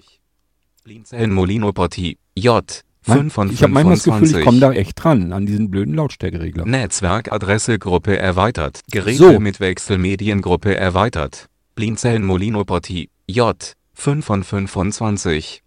Molino 1.27 1.71
Porti, 1.71 2.17
J. 2.35 2.83
5 3.03 3.33
von 3.33 3.51
ich 3.51 3.61
habe 3.63 3.73
manchmal 3.73 3.95
das 3.95 4.03
Gefühl, 4.05 4.39
ich 4.39 4.45
komme 4.45 4.59
da 4.59 4.71
echt 4.71 5.03
dran, 5.03 5.33
an 5.33 5.45
diesen 5.45 5.69
blöden 5.69 5.93
Lautstärkeregler. 5.93 6.65
Netzwerkadresse 6.65 7.77
Gruppe 7.77 8.17
erweitert. 8.17 8.79
Geräte 8.91 9.33
so. 9.33 9.39
mit 9.39 9.59
Wechselmediengruppe 9.59 10.75
erweitert. 10.75 11.49
Blinzeln 11.75 12.23
Molino 12.23 12.63
Porti, 12.63 13.09
J. 13.27 13.75
5 13.93 14.25
von 14.25 14.43
25. 14.43 15.63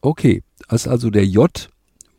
Okay, 0.00 0.42
das 0.68 0.82
ist 0.82 0.88
also 0.88 1.10
der 1.10 1.26
J, 1.26 1.68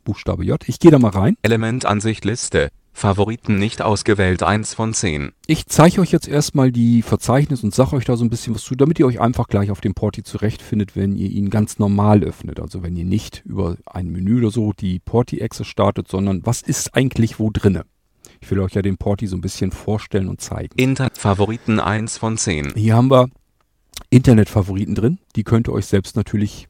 Buchstabe 0.04 0.44
J. 0.44 0.62
Ich 0.68 0.78
gehe 0.78 0.90
da 0.90 0.98
mal 0.98 1.10
rein. 1.10 1.36
Elementansicht 1.42 2.24
Liste. 2.24 2.70
Favoriten 2.92 3.58
nicht 3.58 3.82
ausgewählt 3.82 4.42
1 4.42 4.74
von 4.74 4.92
10. 4.92 5.32
Ich 5.46 5.66
zeige 5.66 6.00
euch 6.00 6.10
jetzt 6.10 6.28
erstmal 6.28 6.72
die 6.72 7.02
Verzeichnis 7.02 7.64
und 7.64 7.74
sage 7.74 7.96
euch 7.96 8.04
da 8.04 8.16
so 8.16 8.24
ein 8.24 8.30
bisschen 8.30 8.54
was 8.54 8.62
zu, 8.62 8.74
damit 8.74 8.98
ihr 8.98 9.06
euch 9.06 9.20
einfach 9.20 9.48
gleich 9.48 9.70
auf 9.70 9.80
dem 9.80 9.94
Porti 9.94 10.22
zurechtfindet, 10.22 10.96
wenn 10.96 11.16
ihr 11.16 11.30
ihn 11.30 11.50
ganz 11.50 11.78
normal 11.78 12.22
öffnet. 12.22 12.60
Also 12.60 12.82
wenn 12.82 12.96
ihr 12.96 13.04
nicht 13.04 13.42
über 13.46 13.76
ein 13.86 14.10
Menü 14.10 14.38
oder 14.38 14.50
so 14.50 14.72
die 14.72 14.98
Porti-Exe 14.98 15.64
startet, 15.64 16.08
sondern 16.08 16.44
was 16.44 16.62
ist 16.62 16.94
eigentlich 16.94 17.38
wo 17.38 17.50
drinne? 17.50 17.84
Ich 18.40 18.50
will 18.50 18.60
euch 18.60 18.72
ja 18.72 18.82
den 18.82 18.96
Porti 18.96 19.26
so 19.26 19.36
ein 19.36 19.42
bisschen 19.42 19.70
vorstellen 19.70 20.28
und 20.28 20.40
zeigen. 20.40 20.74
Internet-Favoriten 20.76 21.80
1 21.80 22.18
von 22.18 22.36
10. 22.36 22.74
Hier 22.74 22.94
haben 22.94 23.10
wir 23.10 23.28
Internetfavoriten 24.08 24.94
drin. 24.94 25.18
Die 25.36 25.44
könnt 25.44 25.68
ihr 25.68 25.72
euch 25.72 25.86
selbst 25.86 26.16
natürlich 26.16 26.66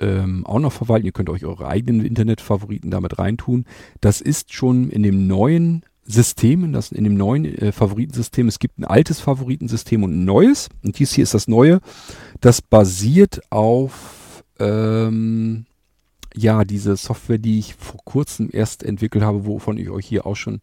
ähm, 0.00 0.46
auch 0.46 0.58
noch 0.58 0.72
verwalten. 0.72 1.06
Ihr 1.06 1.12
könnt 1.12 1.30
euch 1.30 1.44
eure 1.44 1.68
eigenen 1.68 2.04
Internetfavoriten 2.04 2.90
damit 2.90 3.18
reintun. 3.18 3.64
Das 4.00 4.20
ist 4.20 4.52
schon 4.52 4.90
in 4.90 5.02
dem 5.02 5.26
neuen 5.26 5.84
System, 6.06 6.64
in, 6.64 6.72
das, 6.72 6.92
in 6.92 7.04
dem 7.04 7.16
neuen 7.16 7.44
äh, 7.44 7.72
Favoritensystem. 7.72 8.48
Es 8.48 8.58
gibt 8.58 8.78
ein 8.78 8.84
altes 8.84 9.20
Favoritensystem 9.20 10.02
und 10.02 10.12
ein 10.12 10.24
neues. 10.24 10.68
Und 10.84 10.98
dies 10.98 11.12
hier 11.12 11.24
ist 11.24 11.34
das 11.34 11.48
neue. 11.48 11.80
Das 12.40 12.60
basiert 12.60 13.40
auf 13.50 14.44
ähm, 14.58 15.66
ja 16.34 16.64
diese 16.64 16.96
Software, 16.96 17.38
die 17.38 17.58
ich 17.58 17.74
vor 17.74 18.00
kurzem 18.04 18.50
erst 18.52 18.82
entwickelt 18.82 19.24
habe, 19.24 19.46
wovon 19.46 19.78
ich 19.78 19.88
euch 19.88 20.06
hier 20.06 20.26
auch 20.26 20.36
schon 20.36 20.60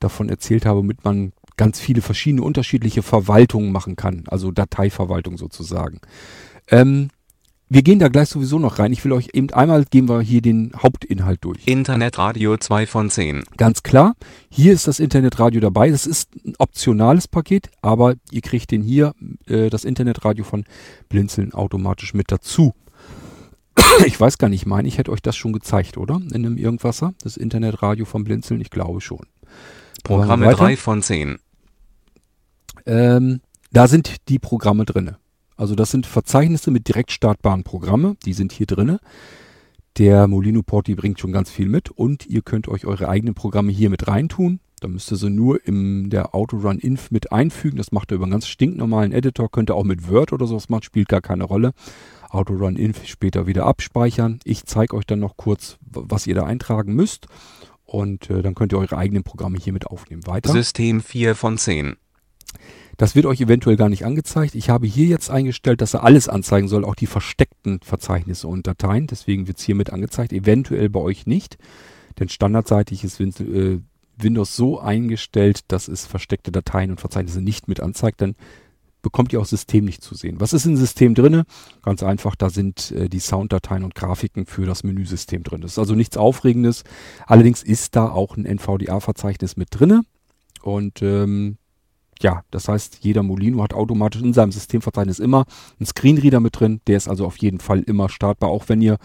davon 0.00 0.28
erzählt 0.28 0.66
habe, 0.66 0.80
womit 0.80 1.04
man 1.04 1.32
ganz 1.56 1.78
viele 1.78 2.02
verschiedene 2.02 2.42
unterschiedliche 2.42 3.02
Verwaltungen 3.02 3.70
machen 3.70 3.96
kann, 3.96 4.24
also 4.26 4.50
Dateiverwaltung 4.50 5.38
sozusagen. 5.38 6.00
Ähm, 6.68 7.10
wir 7.68 7.82
gehen 7.82 7.98
da 7.98 8.08
gleich 8.08 8.28
sowieso 8.28 8.58
noch 8.58 8.78
rein. 8.78 8.92
Ich 8.92 9.04
will 9.04 9.12
euch 9.12 9.30
eben 9.32 9.50
einmal 9.50 9.84
gehen 9.84 10.08
wir 10.08 10.20
hier 10.20 10.42
den 10.42 10.72
Hauptinhalt 10.76 11.42
durch. 11.42 11.66
Internetradio 11.66 12.56
2 12.56 12.86
von 12.86 13.10
10. 13.10 13.44
Ganz 13.56 13.82
klar. 13.82 14.14
Hier 14.50 14.72
ist 14.72 14.86
das 14.86 15.00
Internetradio 15.00 15.60
dabei. 15.60 15.90
Das 15.90 16.06
ist 16.06 16.30
ein 16.44 16.54
optionales 16.58 17.26
Paket, 17.26 17.70
aber 17.80 18.14
ihr 18.30 18.42
kriegt 18.42 18.70
den 18.70 18.82
hier, 18.82 19.14
äh, 19.46 19.70
das 19.70 19.84
Internetradio 19.84 20.44
von 20.44 20.64
Blinzeln 21.08 21.54
automatisch 21.54 22.12
mit 22.12 22.30
dazu. 22.30 22.74
ich 24.06 24.20
weiß 24.20 24.38
gar 24.38 24.48
nicht, 24.48 24.62
ich 24.62 24.66
meine, 24.66 24.86
ich 24.86 24.98
hätte 24.98 25.10
euch 25.10 25.22
das 25.22 25.36
schon 25.36 25.52
gezeigt, 25.52 25.96
oder? 25.96 26.16
In 26.16 26.46
einem 26.46 26.58
Irgendwasser. 26.58 27.14
Das 27.22 27.36
Internetradio 27.36 28.04
von 28.04 28.24
Blinzeln, 28.24 28.60
ich 28.60 28.70
glaube 28.70 29.00
schon. 29.00 29.26
Programme 30.02 30.54
3 30.54 30.76
von 30.76 31.02
10. 31.02 31.38
Ähm, 32.86 33.40
da 33.72 33.88
sind 33.88 34.28
die 34.28 34.38
Programme 34.38 34.84
drinne. 34.84 35.16
Also 35.56 35.74
das 35.74 35.90
sind 35.90 36.06
Verzeichnisse 36.06 36.70
mit 36.70 36.88
direkt 36.88 37.12
startbaren 37.12 37.64
Programme, 37.64 38.16
die 38.24 38.32
sind 38.32 38.52
hier 38.52 38.66
drinne. 38.66 39.00
Der 39.98 40.26
Molino 40.26 40.62
Porti 40.62 40.96
bringt 40.96 41.20
schon 41.20 41.30
ganz 41.30 41.50
viel 41.50 41.68
mit 41.68 41.90
und 41.90 42.26
ihr 42.26 42.42
könnt 42.42 42.66
euch 42.66 42.84
eure 42.84 43.08
eigenen 43.08 43.34
Programme 43.34 43.70
hier 43.70 43.90
mit 43.90 44.08
reintun. 44.08 44.58
Da 44.80 44.88
müsst 44.88 45.10
ihr 45.12 45.16
sie 45.16 45.30
nur 45.30 45.64
in 45.66 46.10
der 46.10 46.34
Autorun 46.34 46.78
Inf 46.78 47.12
mit 47.12 47.30
einfügen. 47.30 47.76
Das 47.76 47.92
macht 47.92 48.10
ihr 48.10 48.16
über 48.16 48.24
einen 48.24 48.32
ganz 48.32 48.48
stinknormalen 48.48 49.12
Editor. 49.12 49.50
Könnt 49.50 49.70
ihr 49.70 49.76
auch 49.76 49.84
mit 49.84 50.10
Word 50.10 50.32
oder 50.32 50.46
sowas 50.46 50.68
machen, 50.68 50.82
spielt 50.82 51.08
gar 51.08 51.20
keine 51.20 51.44
Rolle. 51.44 51.72
Autorun 52.28 52.74
Inf 52.74 53.06
später 53.06 53.46
wieder 53.46 53.66
abspeichern. 53.66 54.40
Ich 54.42 54.64
zeige 54.64 54.96
euch 54.96 55.06
dann 55.06 55.20
noch 55.20 55.36
kurz, 55.36 55.78
was 55.80 56.26
ihr 56.26 56.34
da 56.34 56.42
eintragen 56.42 56.94
müsst. 56.94 57.28
Und 57.84 58.28
äh, 58.30 58.42
dann 58.42 58.56
könnt 58.56 58.72
ihr 58.72 58.78
eure 58.78 58.98
eigenen 58.98 59.22
Programme 59.22 59.58
hier 59.58 59.72
mit 59.72 59.86
aufnehmen. 59.86 60.26
Weiter. 60.26 60.50
System 60.52 61.00
4 61.00 61.36
von 61.36 61.56
10. 61.56 61.96
Das 62.96 63.14
wird 63.14 63.26
euch 63.26 63.40
eventuell 63.40 63.76
gar 63.76 63.88
nicht 63.88 64.04
angezeigt. 64.04 64.54
Ich 64.54 64.70
habe 64.70 64.86
hier 64.86 65.06
jetzt 65.06 65.30
eingestellt, 65.30 65.80
dass 65.80 65.94
er 65.94 66.04
alles 66.04 66.28
anzeigen 66.28 66.68
soll, 66.68 66.84
auch 66.84 66.94
die 66.94 67.06
versteckten 67.06 67.80
Verzeichnisse 67.82 68.48
und 68.48 68.66
Dateien. 68.66 69.06
Deswegen 69.06 69.46
wird 69.46 69.58
es 69.58 69.64
hier 69.64 69.74
mit 69.74 69.92
angezeigt. 69.92 70.32
Eventuell 70.32 70.88
bei 70.88 71.00
euch 71.00 71.26
nicht. 71.26 71.58
Denn 72.18 72.28
standardseitig 72.28 73.02
ist 73.02 73.20
äh, 73.20 73.80
Windows 74.16 74.54
so 74.54 74.78
eingestellt, 74.78 75.60
dass 75.68 75.88
es 75.88 76.06
versteckte 76.06 76.52
Dateien 76.52 76.90
und 76.90 77.00
Verzeichnisse 77.00 77.40
nicht 77.40 77.66
mit 77.66 77.80
anzeigt. 77.80 78.20
Denn 78.20 78.36
bekommt 79.02 79.32
ihr 79.32 79.40
auch 79.40 79.46
System 79.46 79.84
nicht 79.84 80.02
zu 80.02 80.14
sehen. 80.14 80.40
Was 80.40 80.52
ist 80.52 80.64
im 80.64 80.76
System 80.76 81.14
drinne? 81.14 81.44
Ganz 81.82 82.02
einfach, 82.02 82.34
da 82.34 82.50
sind 82.50 82.90
äh, 82.92 83.08
die 83.08 83.20
Sounddateien 83.20 83.84
und 83.84 83.94
Grafiken 83.94 84.46
für 84.46 84.66
das 84.66 84.82
Menüsystem 84.82 85.42
drin. 85.42 85.60
Das 85.60 85.72
ist 85.72 85.78
also 85.78 85.94
nichts 85.94 86.16
Aufregendes. 86.16 86.84
Allerdings 87.26 87.62
ist 87.62 87.96
da 87.96 88.08
auch 88.08 88.36
ein 88.36 88.46
NVDA-Verzeichnis 88.46 89.56
mit 89.56 89.68
drinne. 89.70 90.02
Und 90.62 91.02
ähm, 91.02 91.58
ja, 92.24 92.42
das 92.50 92.68
heißt, 92.68 93.00
jeder 93.02 93.22
Molino 93.22 93.62
hat 93.62 93.74
automatisch 93.74 94.22
in 94.22 94.32
seinem 94.32 94.50
Systemverzeichnis 94.50 95.18
immer 95.18 95.44
einen 95.78 95.86
Screenreader 95.86 96.40
mit 96.40 96.58
drin. 96.58 96.80
Der 96.86 96.96
ist 96.96 97.06
also 97.06 97.26
auf 97.26 97.36
jeden 97.36 97.60
Fall 97.60 97.80
immer 97.80 98.08
startbar, 98.08 98.48
auch 98.48 98.70
wenn 98.70 98.80
ihr 98.80 98.96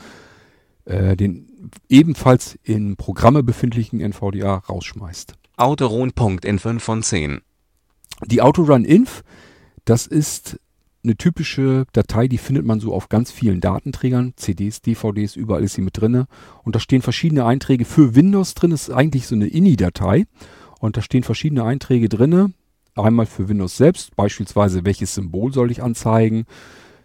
äh, 0.85 1.17
den 1.17 1.69
ebenfalls 1.89 2.57
in 2.63 2.95
Programme 2.95 3.43
befindlichen 3.43 3.99
NVDA 3.99 4.55
rausschmeißt. 4.55 5.33
Autorun.in5 5.57 6.79
von 6.79 7.03
10. 7.03 7.41
Die 8.25 8.41
Autorun-Inf, 8.41 9.23
das 9.83 10.07
ist 10.07 10.57
eine 11.03 11.17
typische 11.17 11.87
Datei, 11.91 12.29
die 12.29 12.37
findet 12.37 12.65
man 12.65 12.79
so 12.79 12.93
auf 12.93 13.09
ganz 13.09 13.31
vielen 13.31 13.59
Datenträgern, 13.59 14.31
CDs, 14.37 14.81
DVDs, 14.81 15.35
überall 15.35 15.63
ist 15.65 15.73
sie 15.73 15.81
mit 15.81 15.99
drinne. 15.99 16.27
Und 16.63 16.73
da 16.73 16.79
stehen 16.79 17.01
verschiedene 17.01 17.45
Einträge 17.45 17.83
für 17.83 18.15
Windows 18.15 18.53
drin. 18.53 18.71
Das 18.71 18.87
ist 18.87 18.95
eigentlich 18.95 19.27
so 19.27 19.35
eine 19.35 19.47
INI-Datei. 19.47 20.25
Und 20.79 20.95
da 20.95 21.01
stehen 21.01 21.23
verschiedene 21.23 21.65
Einträge 21.65 22.07
drinne. 22.07 22.53
Einmal 22.99 23.25
für 23.25 23.49
Windows 23.49 23.77
selbst, 23.77 24.15
beispielsweise 24.15 24.85
welches 24.85 25.15
Symbol 25.15 25.53
soll 25.53 25.71
ich 25.71 25.81
anzeigen, 25.81 26.45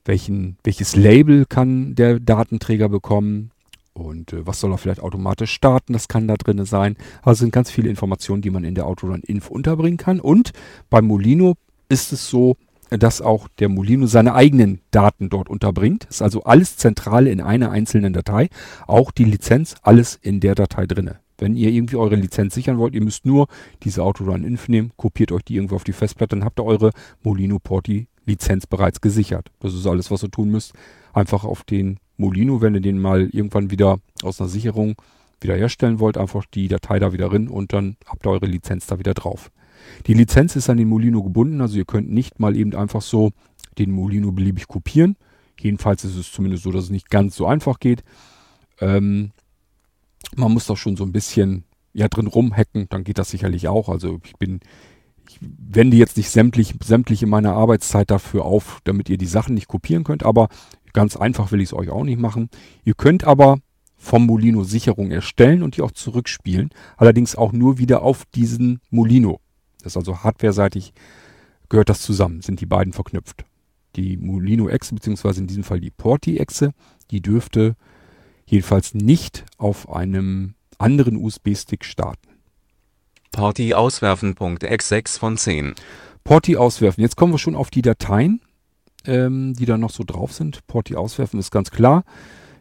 welchen, 0.04 0.56
welches 0.64 0.96
Label 0.96 1.46
kann 1.46 1.94
der 1.94 2.20
Datenträger 2.20 2.88
bekommen, 2.88 3.50
und 3.94 4.32
äh, 4.32 4.46
was 4.46 4.60
soll 4.60 4.72
er 4.72 4.78
vielleicht 4.78 5.00
automatisch 5.00 5.52
starten? 5.52 5.92
Das 5.92 6.08
kann 6.08 6.28
da 6.28 6.34
drin 6.34 6.64
sein. 6.64 6.96
Also 7.22 7.40
sind 7.40 7.52
ganz 7.52 7.70
viele 7.70 7.88
Informationen, 7.88 8.42
die 8.42 8.50
man 8.50 8.64
in 8.64 8.74
der 8.74 8.86
Autorun 8.86 9.22
Inf 9.22 9.50
unterbringen 9.50 9.96
kann. 9.96 10.20
Und 10.20 10.52
beim 10.90 11.06
Molino 11.06 11.54
ist 11.88 12.12
es 12.12 12.28
so, 12.28 12.56
dass 12.90 13.22
auch 13.22 13.48
der 13.58 13.68
Molino 13.68 14.06
seine 14.06 14.34
eigenen 14.34 14.80
Daten 14.90 15.30
dort 15.30 15.48
unterbringt. 15.48 16.04
Ist 16.10 16.22
also 16.22 16.42
alles 16.42 16.76
zentral 16.76 17.26
in 17.26 17.40
einer 17.40 17.70
einzelnen 17.70 18.12
Datei. 18.12 18.48
Auch 18.86 19.10
die 19.12 19.24
Lizenz, 19.24 19.76
alles 19.82 20.18
in 20.20 20.40
der 20.40 20.54
Datei 20.54 20.86
drinne. 20.86 21.20
Wenn 21.44 21.56
ihr 21.56 21.70
irgendwie 21.70 21.96
eure 21.96 22.14
Lizenz 22.16 22.54
sichern 22.54 22.78
wollt, 22.78 22.94
ihr 22.94 23.04
müsst 23.04 23.26
nur 23.26 23.48
diese 23.82 24.02
Autorun 24.02 24.44
Inf 24.44 24.66
nehmen, 24.68 24.92
kopiert 24.96 25.30
euch 25.30 25.42
die 25.42 25.56
irgendwo 25.56 25.76
auf 25.76 25.84
die 25.84 25.92
Festplatte, 25.92 26.34
dann 26.34 26.42
habt 26.42 26.58
ihr 26.58 26.64
eure 26.64 26.90
Molino 27.22 27.58
Porti 27.58 28.06
Lizenz 28.24 28.66
bereits 28.66 29.02
gesichert. 29.02 29.50
Das 29.60 29.74
ist 29.74 29.86
alles, 29.86 30.10
was 30.10 30.22
ihr 30.22 30.30
tun 30.30 30.50
müsst. 30.50 30.72
Einfach 31.12 31.44
auf 31.44 31.62
den 31.62 31.98
Molino, 32.16 32.62
wenn 32.62 32.74
ihr 32.74 32.80
den 32.80 32.98
mal 32.98 33.28
irgendwann 33.30 33.70
wieder 33.70 33.98
aus 34.22 34.40
einer 34.40 34.48
Sicherung 34.48 34.94
wiederherstellen 35.42 36.00
wollt, 36.00 36.16
einfach 36.16 36.46
die 36.46 36.66
Datei 36.66 36.98
da 36.98 37.12
wieder 37.12 37.28
drin 37.28 37.48
und 37.48 37.74
dann 37.74 37.98
habt 38.06 38.26
ihr 38.26 38.30
eure 38.30 38.46
Lizenz 38.46 38.86
da 38.86 38.98
wieder 38.98 39.12
drauf. 39.12 39.50
Die 40.06 40.14
Lizenz 40.14 40.56
ist 40.56 40.70
an 40.70 40.78
den 40.78 40.88
Molino 40.88 41.22
gebunden, 41.22 41.60
also 41.60 41.76
ihr 41.76 41.84
könnt 41.84 42.10
nicht 42.10 42.40
mal 42.40 42.56
eben 42.56 42.74
einfach 42.74 43.02
so 43.02 43.32
den 43.76 43.90
Molino 43.90 44.32
beliebig 44.32 44.66
kopieren. 44.66 45.16
Jedenfalls 45.60 46.04
ist 46.04 46.16
es 46.16 46.32
zumindest 46.32 46.62
so, 46.62 46.72
dass 46.72 46.84
es 46.84 46.90
nicht 46.90 47.10
ganz 47.10 47.36
so 47.36 47.46
einfach 47.46 47.80
geht. 47.80 48.02
Ähm, 48.80 49.32
man 50.36 50.52
muss 50.52 50.66
doch 50.66 50.76
schon 50.76 50.96
so 50.96 51.04
ein 51.04 51.12
bisschen 51.12 51.64
ja 51.92 52.08
drin 52.08 52.26
rumhacken, 52.26 52.86
dann 52.88 53.04
geht 53.04 53.18
das 53.18 53.30
sicherlich 53.30 53.68
auch. 53.68 53.88
Also 53.88 54.20
ich 54.24 54.34
bin, 54.36 54.60
ich 55.28 55.38
wende 55.40 55.96
jetzt 55.96 56.16
nicht 56.16 56.30
sämtlich, 56.30 56.74
sämtliche 56.82 57.26
meiner 57.26 57.54
Arbeitszeit 57.54 58.10
dafür 58.10 58.44
auf, 58.44 58.80
damit 58.84 59.08
ihr 59.08 59.18
die 59.18 59.26
Sachen 59.26 59.54
nicht 59.54 59.68
kopieren 59.68 60.04
könnt, 60.04 60.24
aber 60.24 60.48
Ganz 60.94 61.16
einfach 61.16 61.50
will 61.50 61.60
ich 61.60 61.70
es 61.70 61.74
euch 61.74 61.90
auch 61.90 62.04
nicht 62.04 62.20
machen. 62.20 62.48
Ihr 62.84 62.94
könnt 62.94 63.24
aber 63.24 63.58
vom 63.96 64.26
Molino 64.26 64.62
Sicherung 64.62 65.10
erstellen 65.10 65.62
und 65.62 65.76
die 65.76 65.82
auch 65.82 65.90
zurückspielen. 65.90 66.70
Allerdings 66.96 67.36
auch 67.36 67.52
nur 67.52 67.78
wieder 67.78 68.02
auf 68.02 68.24
diesen 68.34 68.80
Molino. 68.90 69.40
Das 69.82 69.92
ist 69.92 69.96
also 69.96 70.22
hardwareseitig 70.22 70.94
gehört 71.68 71.88
das 71.88 72.00
zusammen, 72.00 72.42
sind 72.42 72.60
die 72.60 72.66
beiden 72.66 72.92
verknüpft. 72.92 73.44
Die 73.96 74.16
Molino-Echse, 74.16 74.94
beziehungsweise 74.94 75.40
in 75.40 75.48
diesem 75.48 75.64
Fall 75.64 75.80
die 75.80 75.90
Porti-Echse, 75.90 76.72
die 77.10 77.20
dürfte 77.20 77.74
jedenfalls 78.46 78.94
nicht 78.94 79.44
auf 79.58 79.90
einem 79.90 80.54
anderen 80.78 81.16
USB-Stick 81.16 81.84
starten. 81.84 82.28
Porti 83.32 83.74
auswerfen. 83.74 84.34
X6 84.34 85.18
von 85.18 85.36
10. 85.36 85.74
Porti 86.22 86.56
auswerfen. 86.56 87.02
Jetzt 87.02 87.16
kommen 87.16 87.32
wir 87.32 87.38
schon 87.38 87.56
auf 87.56 87.70
die 87.70 87.82
Dateien 87.82 88.40
ähm, 89.06 89.54
die 89.54 89.66
da 89.66 89.78
noch 89.78 89.90
so 89.90 90.04
drauf 90.04 90.32
sind. 90.32 90.66
Porti 90.66 90.96
auswerfen 90.96 91.38
ist 91.38 91.50
ganz 91.50 91.70
klar. 91.70 92.04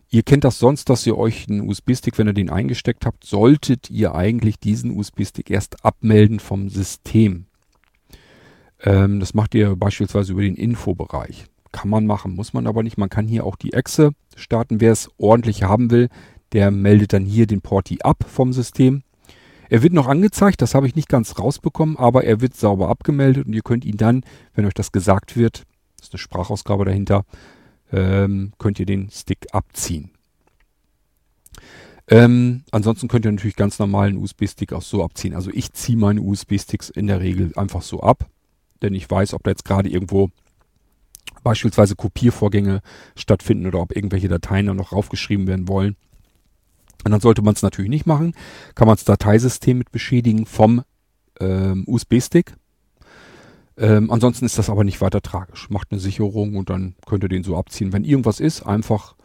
Ihr 0.09 0.23
kennt 0.23 0.43
das 0.43 0.59
sonst, 0.59 0.89
dass 0.89 1.07
ihr 1.07 1.17
euch 1.17 1.47
einen 1.49 1.67
USB-Stick, 1.67 2.17
wenn 2.17 2.27
ihr 2.27 2.33
den 2.33 2.49
eingesteckt 2.49 3.05
habt, 3.05 3.23
solltet 3.23 3.89
ihr 3.89 4.13
eigentlich 4.13 4.59
diesen 4.59 4.91
USB-Stick 4.91 5.49
erst 5.49 5.83
abmelden 5.83 6.39
vom 6.39 6.69
System. 6.69 7.45
Ähm, 8.81 9.19
das 9.19 9.33
macht 9.33 9.55
ihr 9.55 9.75
beispielsweise 9.75 10.33
über 10.33 10.43
den 10.43 10.55
Infobereich. 10.55 11.45
Kann 11.73 11.89
man 11.89 12.05
machen, 12.05 12.35
muss 12.35 12.53
man 12.53 12.67
aber 12.67 12.83
nicht. 12.83 12.97
Man 12.97 13.09
kann 13.09 13.27
hier 13.27 13.45
auch 13.45 13.57
die 13.57 13.73
Echse 13.73 14.11
starten. 14.37 14.79
Wer 14.79 14.93
es 14.93 15.09
ordentlich 15.17 15.63
haben 15.63 15.91
will, 15.91 16.07
der 16.53 16.71
meldet 16.71 17.11
dann 17.11 17.25
hier 17.25 17.47
den 17.47 17.61
Porti 17.61 17.99
ab 18.01 18.23
vom 18.25 18.53
System. 18.53 19.03
Er 19.69 19.81
wird 19.81 19.91
noch 19.91 20.07
angezeigt, 20.07 20.61
das 20.61 20.75
habe 20.75 20.85
ich 20.85 20.95
nicht 20.95 21.09
ganz 21.09 21.39
rausbekommen, 21.39 21.97
aber 21.97 22.25
er 22.25 22.41
wird 22.41 22.55
sauber 22.55 22.89
abgemeldet 22.89 23.47
und 23.47 23.53
ihr 23.53 23.63
könnt 23.63 23.85
ihn 23.85 23.97
dann, 23.97 24.23
wenn 24.53 24.65
euch 24.65 24.75
das 24.75 24.91
gesagt 24.91 25.35
wird, 25.35 25.63
ist 25.99 26.13
eine 26.13 26.19
Sprachausgabe 26.19 26.85
dahinter, 26.85 27.25
ähm, 27.91 28.53
könnt 28.59 28.79
ihr 28.79 28.85
den 28.85 29.09
Stick 29.09 29.47
abziehen. 29.51 30.11
Ähm, 32.07 32.65
ansonsten 32.69 33.07
könnt 33.07 33.25
ihr 33.25 33.31
natürlich 33.31 33.55
ganz 33.55 33.79
normalen 33.79 34.17
USB-Stick 34.17 34.73
auch 34.73 34.83
so 34.83 35.03
abziehen. 35.03 35.33
Also 35.33 35.49
ich 35.51 35.73
ziehe 35.73 35.97
meine 35.97 36.21
USB-Sticks 36.21 36.91
in 36.91 37.07
der 37.07 37.19
Regel 37.19 37.51
einfach 37.55 37.81
so 37.81 38.01
ab, 38.01 38.29
denn 38.83 38.93
ich 38.93 39.09
weiß, 39.09 39.33
ob 39.33 39.43
da 39.43 39.49
jetzt 39.49 39.65
gerade 39.65 39.89
irgendwo 39.89 40.29
beispielsweise 41.43 41.95
Kopiervorgänge 41.95 42.81
stattfinden 43.15 43.67
oder 43.67 43.79
ob 43.79 43.95
irgendwelche 43.95 44.27
Dateien 44.27 44.67
da 44.67 44.73
noch 44.73 44.91
raufgeschrieben 44.91 45.47
werden 45.47 45.67
wollen. 45.67 45.95
Und 47.03 47.11
dann 47.11 47.21
sollte 47.21 47.41
man 47.41 47.53
es 47.53 47.61
natürlich 47.61 47.89
nicht 47.89 48.05
machen. 48.05 48.33
Kann 48.75 48.87
man 48.87 48.95
das 48.95 49.05
Dateisystem 49.05 49.77
mit 49.77 49.91
beschädigen 49.91 50.45
vom 50.45 50.83
ähm, 51.39 51.83
USB-Stick. 51.85 52.55
Ähm, 53.75 54.11
ansonsten 54.11 54.45
ist 54.45 54.57
das 54.57 54.69
aber 54.69 54.83
nicht 54.83 55.01
weiter 55.01 55.21
tragisch. 55.21 55.69
Macht 55.69 55.91
eine 55.91 55.99
Sicherung 55.99 56.55
und 56.55 56.69
dann 56.69 56.95
könnt 57.05 57.23
ihr 57.23 57.29
den 57.29 57.43
so 57.43 57.57
abziehen. 57.57 57.91
Wenn 57.91 58.03
irgendwas 58.03 58.39
ist, 58.39 58.61
einfach 58.63 59.15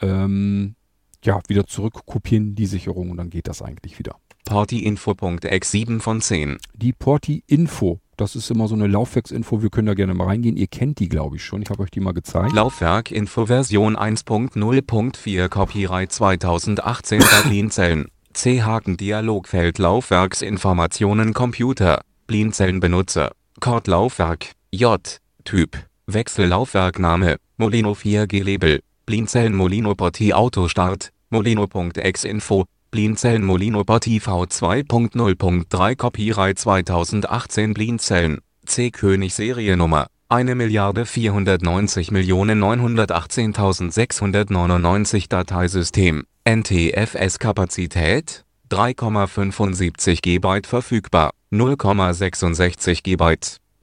ähm, 0.00 0.76
ja, 1.24 1.40
wieder 1.48 1.66
zurückkopieren 1.66 2.54
die 2.54 2.66
Sicherung 2.66 3.10
und 3.10 3.16
dann 3.16 3.30
geht 3.30 3.48
das 3.48 3.62
eigentlich 3.62 3.98
wieder. 3.98 4.16
Porti-Info.x7 4.44 6.00
von 6.00 6.20
10. 6.20 6.58
Die 6.74 6.92
Porti-Info, 6.92 8.00
das 8.16 8.36
ist 8.36 8.50
immer 8.50 8.68
so 8.68 8.74
eine 8.74 8.86
Laufwerksinfo, 8.86 9.62
wir 9.62 9.70
können 9.70 9.86
da 9.86 9.94
gerne 9.94 10.14
mal 10.14 10.26
reingehen. 10.26 10.56
Ihr 10.56 10.66
kennt 10.66 10.98
die, 10.98 11.08
glaube 11.08 11.36
ich, 11.36 11.44
schon. 11.44 11.62
Ich 11.62 11.70
habe 11.70 11.82
euch 11.82 11.90
die 11.90 12.00
mal 12.00 12.12
gezeigt. 12.12 12.52
Laufwerk-Info 12.52 13.46
Version 13.46 13.96
1.0.4 13.96 15.48
Copyright 15.48 16.12
2018 16.12 17.18
Berlin-Zellen. 17.18 18.08
C-Haken 18.32 18.96
Dialogfeld 18.96 19.78
Laufwerksinformationen 19.78 21.34
Computer. 21.34 22.02
Blinzellenbenutzer. 22.26 23.32
Chordlaufwerk, 23.60 24.52
J, 24.72 25.20
Typ, 25.44 25.78
Wechsellaufwerkname, 26.06 27.36
Molino 27.56 27.92
4G 27.92 28.42
Label, 28.42 28.80
Blinzeln 29.06 29.54
Molino 29.54 29.94
Porti 29.94 30.34
Autostart, 30.34 31.10
Molino.exinfo, 31.30 32.64
Blinzeln 32.64 32.73
Molino 32.94 33.82
Porti 33.82 34.20
V2.0.3 34.20 35.96
Copyright 35.96 36.58
2018 36.58 37.74
Blinzeln, 37.74 38.38
C 38.66 38.92
König 38.92 39.34
Seriennummer, 39.34 40.06
1 40.28 40.54
Milliarde 40.54 41.04
490 41.04 42.12
Millionen 42.12 42.62
918.699 42.62 45.28
Dateisystem, 45.28 46.22
NTFS 46.44 47.40
Kapazität, 47.40 48.44
3,75 48.70 50.22
GB 50.22 50.60
verfügbar 50.64 51.32
0,66 51.50 53.02
GB. 53.02 53.34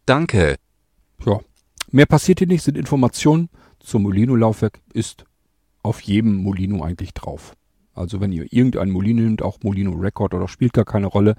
Danke. 0.06 0.56
Ja, 1.26 1.42
mehr 1.92 2.06
passiert 2.06 2.40
hier 2.40 2.48
nicht, 2.48 2.64
sind 2.64 2.78
Informationen 2.78 3.50
zum 3.82 4.04
Molino-Laufwerk, 4.04 4.80
ist 4.94 5.26
auf 5.84 6.00
jedem 6.00 6.36
Molino 6.36 6.82
eigentlich 6.82 7.14
drauf. 7.14 7.58
Also 7.94 8.22
wenn 8.22 8.32
ihr 8.32 8.46
irgendein 8.52 8.90
Molino 8.90 9.22
nimmt, 9.22 9.42
auch 9.42 9.60
Molino 9.64 9.92
Record 9.92 10.34
oder 10.34 10.48
spielt 10.48 10.74
gar 10.74 10.86
keine 10.86 11.08
Rolle, 11.08 11.36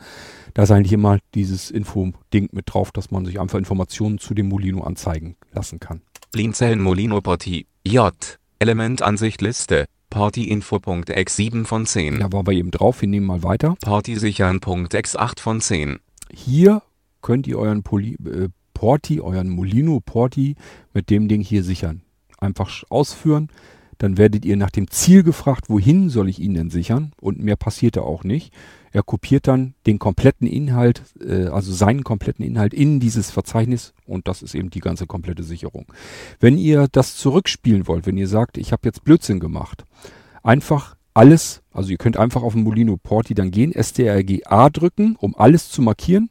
da 0.54 0.64
ist 0.64 0.70
eigentlich 0.70 0.92
immer 0.92 1.18
dieses 1.34 1.70
Info-Ding 1.70 2.50
mit 2.52 2.72
drauf, 2.72 2.92
dass 2.92 3.10
man 3.10 3.24
sich 3.24 3.40
einfach 3.40 3.58
Informationen 3.58 4.18
zu 4.18 4.34
dem 4.34 4.48
Molino 4.48 4.82
anzeigen 4.82 5.36
lassen 5.52 5.80
kann. 5.80 6.02
Blinzeln 6.30 6.80
Molino 6.80 7.20
Porti, 7.20 7.66
J, 7.86 8.14
Elementansicht 8.58 9.40
Liste, 9.40 9.86
Partyinfo.x7 10.10 11.64
von 11.64 11.86
10. 11.86 12.20
Da 12.20 12.30
war 12.32 12.46
wir 12.46 12.52
eben 12.52 12.70
drauf, 12.70 13.00
wir 13.00 13.08
nehmen 13.08 13.26
mal 13.26 13.42
weiter. 13.42 13.76
Partysichern.x8 13.82 15.40
von 15.40 15.60
10. 15.60 16.00
Hier 16.30 16.82
könnt 17.22 17.46
ihr 17.46 17.58
euren 17.58 17.82
Poli, 17.82 18.16
äh, 18.26 18.48
Porti, 18.74 19.20
euren 19.20 19.48
Molino 19.48 20.00
Porti 20.00 20.56
mit 20.92 21.08
dem 21.08 21.28
Ding 21.28 21.40
hier 21.40 21.64
sichern. 21.64 22.02
Einfach 22.38 22.82
ausführen. 22.90 23.48
Dann 24.02 24.18
werdet 24.18 24.44
ihr 24.44 24.56
nach 24.56 24.72
dem 24.72 24.90
Ziel 24.90 25.22
gefragt, 25.22 25.70
wohin 25.70 26.08
soll 26.08 26.28
ich 26.28 26.40
ihn 26.40 26.54
denn 26.54 26.70
sichern? 26.70 27.12
Und 27.20 27.38
mehr 27.38 27.54
passiert 27.54 27.94
da 27.94 28.00
auch 28.00 28.24
nicht. 28.24 28.52
Er 28.90 29.04
kopiert 29.04 29.46
dann 29.46 29.74
den 29.86 30.00
kompletten 30.00 30.48
Inhalt, 30.48 31.02
äh, 31.24 31.46
also 31.46 31.72
seinen 31.72 32.02
kompletten 32.02 32.44
Inhalt 32.44 32.74
in 32.74 32.98
dieses 32.98 33.30
Verzeichnis 33.30 33.94
und 34.04 34.26
das 34.26 34.42
ist 34.42 34.56
eben 34.56 34.70
die 34.70 34.80
ganze 34.80 35.06
komplette 35.06 35.44
Sicherung. 35.44 35.86
Wenn 36.40 36.58
ihr 36.58 36.88
das 36.90 37.14
zurückspielen 37.14 37.86
wollt, 37.86 38.04
wenn 38.04 38.16
ihr 38.16 38.26
sagt, 38.26 38.58
ich 38.58 38.72
habe 38.72 38.88
jetzt 38.88 39.04
Blödsinn 39.04 39.38
gemacht, 39.38 39.84
einfach 40.42 40.96
alles, 41.14 41.62
also 41.70 41.92
ihr 41.92 41.96
könnt 41.96 42.16
einfach 42.16 42.42
auf 42.42 42.54
den 42.54 42.64
Molino 42.64 42.96
Porti 42.96 43.34
dann 43.34 43.52
gehen, 43.52 43.72
STRG-A 43.72 44.68
drücken, 44.70 45.14
um 45.14 45.36
alles 45.36 45.70
zu 45.70 45.80
markieren, 45.80 46.28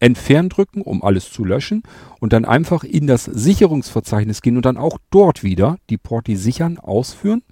Entfernen 0.00 0.48
drücken, 0.48 0.82
um 0.82 1.04
alles 1.04 1.30
zu 1.30 1.44
löschen 1.44 1.82
und 2.18 2.32
dann 2.32 2.44
einfach 2.44 2.84
in 2.84 3.06
das 3.06 3.24
Sicherungsverzeichnis 3.24 4.42
gehen 4.42 4.56
und 4.56 4.64
dann 4.64 4.78
auch 4.78 4.98
dort 5.10 5.44
wieder 5.44 5.78
die 5.90 5.98
Porti 5.98 6.36
sichern, 6.36 6.78
ausführen. 6.78 7.42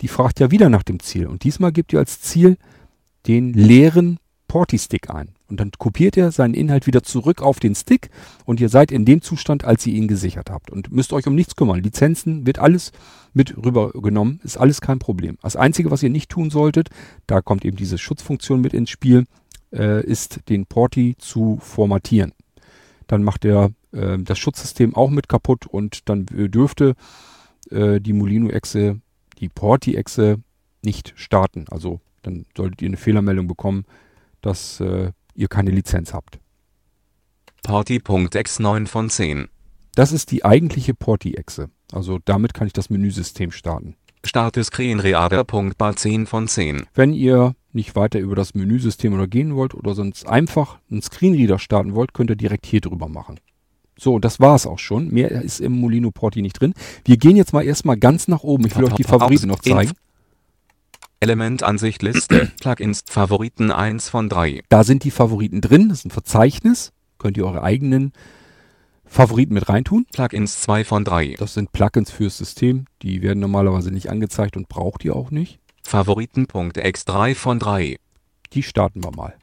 Die 0.00 0.08
fragt 0.08 0.40
ja 0.40 0.50
wieder 0.50 0.70
nach 0.70 0.84
dem 0.84 1.00
Ziel 1.00 1.26
und 1.26 1.44
diesmal 1.44 1.72
gebt 1.72 1.92
ihr 1.92 1.98
als 1.98 2.20
Ziel 2.20 2.56
den 3.26 3.52
leeren 3.52 4.18
Porti-Stick 4.48 5.10
ein. 5.10 5.30
Und 5.48 5.60
dann 5.60 5.70
kopiert 5.78 6.16
er 6.16 6.32
seinen 6.32 6.54
Inhalt 6.54 6.86
wieder 6.86 7.02
zurück 7.02 7.40
auf 7.40 7.60
den 7.60 7.74
Stick 7.74 8.10
und 8.44 8.60
ihr 8.60 8.68
seid 8.68 8.90
in 8.90 9.04
dem 9.04 9.22
Zustand, 9.22 9.64
als 9.64 9.86
ihr 9.86 9.94
ihn 9.94 10.08
gesichert 10.08 10.50
habt. 10.50 10.70
Und 10.70 10.90
müsst 10.90 11.12
euch 11.12 11.26
um 11.26 11.34
nichts 11.34 11.54
kümmern. 11.54 11.82
Lizenzen 11.82 12.46
wird 12.46 12.58
alles 12.58 12.92
mit 13.32 13.56
rübergenommen, 13.56 14.40
ist 14.42 14.56
alles 14.56 14.80
kein 14.80 14.98
Problem. 14.98 15.38
Das 15.42 15.54
Einzige, 15.54 15.90
was 15.90 16.02
ihr 16.02 16.10
nicht 16.10 16.30
tun 16.30 16.50
solltet, 16.50 16.88
da 17.26 17.40
kommt 17.42 17.64
eben 17.64 17.76
diese 17.76 17.98
Schutzfunktion 17.98 18.60
mit 18.60 18.74
ins 18.74 18.90
Spiel, 18.90 19.26
äh, 19.72 20.04
ist 20.04 20.48
den 20.48 20.66
Porti 20.66 21.16
zu 21.18 21.58
formatieren. 21.60 22.32
Dann 23.06 23.22
macht 23.22 23.44
er 23.44 23.70
äh, 23.92 24.18
das 24.18 24.38
Schutzsystem 24.38 24.94
auch 24.94 25.10
mit 25.10 25.28
kaputt 25.28 25.66
und 25.66 26.08
dann 26.08 26.26
dürfte 26.26 26.94
äh, 27.70 28.00
die 28.00 28.12
Molino-Echse, 28.12 29.00
die 29.38 29.48
Porti-Echse 29.48 30.38
nicht 30.82 31.12
starten. 31.16 31.66
Also 31.70 32.00
dann 32.22 32.46
solltet 32.56 32.82
ihr 32.82 32.88
eine 32.88 32.96
Fehlermeldung 32.96 33.46
bekommen, 33.46 33.84
dass 34.40 34.80
äh, 34.80 35.12
ihr 35.34 35.48
keine 35.48 35.70
Lizenz 35.70 36.12
habt. 36.12 36.38
Porti.exe 37.62 38.62
9 38.62 38.86
von 38.86 39.10
10. 39.10 39.48
Das 39.94 40.12
ist 40.12 40.30
die 40.30 40.44
eigentliche 40.44 40.94
Porti-Exe. 40.94 41.70
Also 41.92 42.18
damit 42.24 42.54
kann 42.54 42.66
ich 42.66 42.72
das 42.72 42.90
Menüsystem 42.90 43.50
starten. 43.50 43.96
Starte 44.24 44.62
Screenreader.bar 44.62 45.96
10 45.96 46.26
von 46.26 46.48
10. 46.48 46.86
Wenn 46.94 47.12
ihr 47.12 47.54
nicht 47.76 47.94
weiter 47.94 48.18
über 48.18 48.34
das 48.34 48.54
Menüsystem 48.54 49.14
oder 49.14 49.28
gehen 49.28 49.54
wollt 49.54 49.74
oder 49.74 49.94
sonst 49.94 50.26
einfach 50.26 50.78
einen 50.90 51.02
Screenreader 51.02 51.58
starten 51.58 51.94
wollt, 51.94 52.14
könnt 52.14 52.30
ihr 52.30 52.36
direkt 52.36 52.66
hier 52.66 52.80
drüber 52.80 53.08
machen. 53.08 53.38
So, 53.98 54.18
das 54.18 54.40
war's 54.40 54.66
auch 54.66 54.78
schon. 54.78 55.08
Mehr 55.08 55.30
ist 55.30 55.60
im 55.60 55.72
Molino 55.72 56.10
Porti 56.10 56.42
nicht 56.42 56.60
drin. 56.60 56.74
Wir 57.04 57.16
gehen 57.16 57.36
jetzt 57.36 57.52
mal 57.52 57.64
erstmal 57.64 57.96
ganz 57.96 58.28
nach 58.28 58.42
oben. 58.42 58.66
Ich 58.66 58.76
will 58.76 58.84
euch 58.84 58.92
die 58.92 59.04
Favoriten 59.04 59.48
noch 59.48 59.60
zeigen. 59.60 59.92
Elementansicht 61.20 62.02
Liste, 62.02 62.52
Plugins, 62.60 63.02
Favoriten 63.08 63.70
1 63.70 64.10
von 64.10 64.28
3. 64.28 64.62
Da 64.68 64.84
sind 64.84 65.04
die 65.04 65.10
Favoriten 65.10 65.62
drin, 65.62 65.88
das 65.88 66.00
ist 66.00 66.06
ein 66.06 66.10
Verzeichnis. 66.10 66.92
Könnt 67.18 67.38
ihr 67.38 67.46
eure 67.46 67.62
eigenen 67.62 68.12
Favoriten 69.06 69.54
mit 69.54 69.68
reintun. 69.68 70.04
Plugins 70.12 70.60
2 70.60 70.84
von 70.84 71.04
3. 71.04 71.36
Das 71.38 71.54
sind 71.54 71.72
Plugins 71.72 72.10
fürs 72.10 72.36
System. 72.36 72.84
Die 73.00 73.22
werden 73.22 73.40
normalerweise 73.40 73.90
nicht 73.90 74.10
angezeigt 74.10 74.58
und 74.58 74.68
braucht 74.68 75.04
ihr 75.04 75.16
auch 75.16 75.30
nicht. 75.30 75.58
Favoriten.x 75.86 77.04
3 77.04 77.34
von 77.34 77.58
3. 77.58 77.98
Die 78.52 78.62
starten 78.62 79.02
wir 79.02 79.12
mal. 79.12 79.34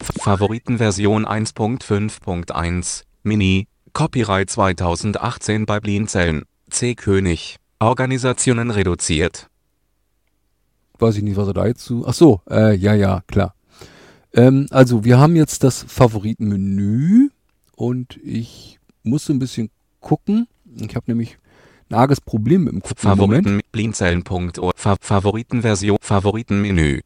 Favoritenversion 0.00 1.26
1.5.1 1.26 3.02
Mini 3.22 3.68
Copyright 3.92 4.50
2018 4.50 5.66
bei 5.66 5.80
Blinzeln 5.80 6.44
C. 6.68 6.94
König 6.94 7.56
Organisationen 7.78 8.70
reduziert 8.70 9.48
weiß 11.00 11.16
ich 11.16 11.22
nicht, 11.22 11.36
was 11.36 11.48
er 11.48 11.54
da 11.54 11.66
jetzt 11.66 11.84
zu. 11.84 12.06
Ach 12.06 12.14
so, 12.14 12.40
äh, 12.50 12.74
ja, 12.74 12.94
ja, 12.94 13.22
klar. 13.26 13.54
Ähm, 14.32 14.66
also 14.70 15.04
wir 15.04 15.18
haben 15.18 15.36
jetzt 15.36 15.64
das 15.64 15.84
Favoritenmenü 15.88 17.30
und 17.74 18.18
ich 18.22 18.78
muss 19.02 19.26
so 19.26 19.32
ein 19.32 19.38
bisschen 19.38 19.70
gucken. 20.00 20.46
Ich 20.76 20.94
habe 20.96 21.04
nämlich 21.08 21.38
arges 21.90 22.20
Problem 22.20 22.64
mit 22.64 22.72
dem 22.72 22.80
Gucken. 22.80 22.96
Favoriten, 22.96 23.60
Blinzeln.org, 23.72 24.74
Favoritenversion, 25.00 25.98
Favoritenmenü. 26.00 27.00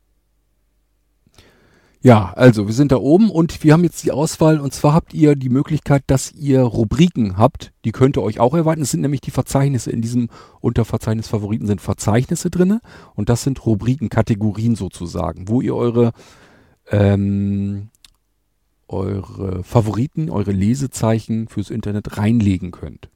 Ja, 2.03 2.33
also 2.35 2.66
wir 2.66 2.73
sind 2.73 2.93
da 2.93 2.97
oben 2.97 3.31
und 3.31 3.62
wir 3.62 3.75
haben 3.75 3.85
jetzt 3.85 4.03
die 4.05 4.11
Auswahl 4.11 4.59
und 4.59 4.73
zwar 4.73 4.95
habt 4.95 5.12
ihr 5.12 5.37
die 5.37 5.51
Möglichkeit, 5.51 6.03
dass 6.07 6.33
ihr 6.33 6.62
Rubriken 6.62 7.37
habt, 7.37 7.73
die 7.85 7.93
könnt 7.93 8.16
ihr 8.16 8.23
euch 8.23 8.40
auch 8.40 8.55
erweitern. 8.55 8.85
Es 8.85 8.90
sind 8.90 9.03
nämlich 9.03 9.21
die 9.21 9.31
Verzeichnisse, 9.31 9.90
in 9.90 10.01
diesem 10.01 10.31
Unterverzeichnis 10.61 11.29
Favoriten 11.29 11.66
sind 11.66 11.83
Verzeichnisse 11.83 12.49
drinne 12.49 12.81
und 13.14 13.29
das 13.29 13.43
sind 13.43 13.66
Rubriken, 13.66 14.09
Kategorien 14.09 14.77
sozusagen, 14.77 15.49
wo 15.49 15.61
ihr 15.61 15.77
eure, 15.77 16.12
ähm, 16.90 17.88
eure 18.88 19.62
Favoriten, 19.62 20.31
eure 20.31 20.53
Lesezeichen 20.53 21.49
fürs 21.49 21.69
Internet 21.69 22.16
reinlegen 22.16 22.71
könnt. 22.71 23.11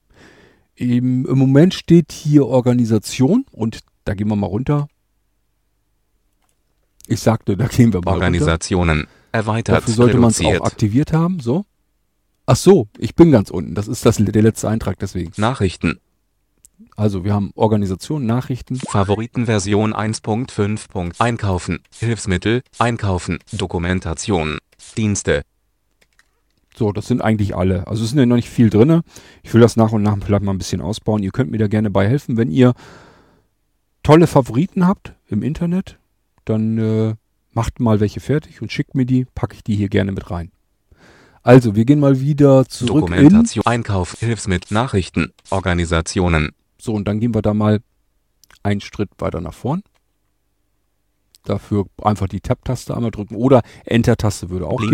Im, 0.77 1.27
Im 1.27 1.39
Moment 1.39 1.75
steht 1.75 2.13
hier 2.13 2.47
Organisation 2.47 3.45
und 3.53 3.81
da 4.05 4.15
gehen 4.15 4.29
wir 4.29 4.37
mal 4.37 4.47
runter 4.47 4.89
ich 7.07 7.21
sagte, 7.21 7.57
da 7.57 7.67
gehen 7.67 7.93
wir 7.93 8.01
mal 8.05 8.13
Organisationen 8.13 9.01
runter. 9.01 9.13
erweitert. 9.33 9.77
Dafür 9.77 9.95
sollte 9.95 10.19
man 10.19 10.31
es 10.31 10.41
auch 10.41 10.65
aktiviert 10.65 11.13
haben, 11.13 11.41
so. 11.41 11.65
Ach 12.47 12.57
so, 12.57 12.89
ich 12.99 13.15
bin 13.15 13.31
ganz 13.31 13.51
unten. 13.51 13.75
Das 13.75 13.89
ist 13.89 14.05
das, 14.05 14.17
der 14.17 14.43
letzte 14.43 14.69
Eintrag 14.69 14.99
deswegen. 14.99 15.33
Nachrichten. 15.37 16.01
Also 16.97 17.25
wir 17.25 17.33
haben 17.33 17.51
Organisation, 17.55 18.27
Nachrichten. 18.27 18.77
Favoritenversion 18.77 19.95
1.5. 19.95 21.15
Einkaufen, 21.19 21.81
Hilfsmittel, 21.99 22.63
Einkaufen, 22.79 23.39
Dokumentation, 23.53 24.59
Dienste. 24.97 25.43
So, 26.77 26.93
das 26.93 27.07
sind 27.07 27.23
eigentlich 27.23 27.55
alle. 27.57 27.87
Also 27.87 28.05
es 28.05 28.11
sind 28.11 28.19
ja 28.19 28.27
noch 28.27 28.37
nicht 28.37 28.51
viel 28.51 28.71
drinne. 28.71 29.03
Ich 29.43 29.55
will 29.55 29.61
das 29.61 29.77
nach 29.77 29.93
und 29.93 30.03
nach 30.03 30.17
vielleicht 30.25 30.43
mal 30.43 30.53
ein 30.53 30.59
bisschen 30.59 30.81
ausbauen. 30.81 31.23
Ihr 31.23 31.31
könnt 31.31 31.51
mir 31.51 31.59
da 31.59 31.69
gerne 31.69 31.91
bei 31.91 32.09
helfen, 32.09 32.37
wenn 32.37 32.51
ihr 32.51 32.75
tolle 34.03 34.27
Favoriten 34.27 34.87
habt 34.87 35.15
im 35.29 35.43
Internet 35.43 35.99
dann 36.45 36.79
äh, 36.79 37.15
macht 37.53 37.81
mal 37.81 38.01
welche 38.01 38.21
fertig 38.21 38.63
und 38.63 38.73
schickt 38.73 38.95
mir 38.95 39.07
die, 39.07 39.27
packe 39.35 39.55
ich 39.55 39.65
die 39.65 39.77
hier 39.77 39.89
gerne 39.89 40.13
mit 40.13 40.31
rein. 40.31 40.51
Also, 41.43 41.77
wir 41.77 41.85
gehen 41.85 42.01
mal 42.01 42.21
wieder 42.21 42.67
zurück 42.67 43.07
Dokumentation, 43.09 43.63
in 43.67 43.71
Einkauf, 43.71 44.17
Hilfsmittel, 44.19 44.73
Nachrichten, 44.73 45.33
Organisationen. 45.51 46.53
So, 46.79 46.95
und 46.95 47.07
dann 47.07 47.21
gehen 47.21 47.35
wir 47.35 47.43
da 47.43 47.53
mal 47.53 47.81
einen 48.63 48.81
Schritt 48.81 49.11
weiter 49.19 49.43
nach 49.43 49.53
vorn. 49.53 49.83
Dafür 51.45 51.85
einfach 52.03 52.27
die 52.27 52.41
Tab-Taste 52.41 52.97
einmal 52.97 53.11
drücken 53.11 53.37
oder 53.37 53.63
Enter-Taste 53.85 54.49
würde 54.49 54.67
auch 54.67 54.81
gehen. 54.81 54.89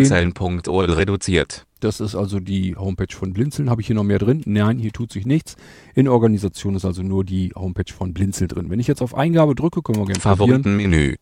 reduziert. 0.96 1.64
Das 1.78 2.00
ist 2.00 2.14
also 2.14 2.40
die 2.40 2.76
Homepage 2.76 3.14
von 3.14 3.32
Blinzeln. 3.32 3.70
Habe 3.70 3.80
ich 3.80 3.86
hier 3.86 3.96
noch 3.96 4.04
mehr 4.04 4.18
drin? 4.18 4.42
Nein, 4.44 4.78
hier 4.78 4.92
tut 4.92 5.12
sich 5.12 5.26
nichts. 5.26 5.56
In 5.94 6.08
Organisation 6.08 6.74
ist 6.74 6.84
also 6.84 7.02
nur 7.02 7.24
die 7.24 7.52
Homepage 7.54 7.92
von 7.92 8.12
Blinzeln 8.12 8.48
drin. 8.48 8.68
Wenn 8.68 8.80
ich 8.80 8.88
jetzt 8.88 9.00
auf 9.00 9.14
Eingabe 9.14 9.54
drücke, 9.54 9.80
können 9.80 9.98
wir 9.98 10.06
gerne 10.06 10.20
Favoritenmenü. 10.20 11.16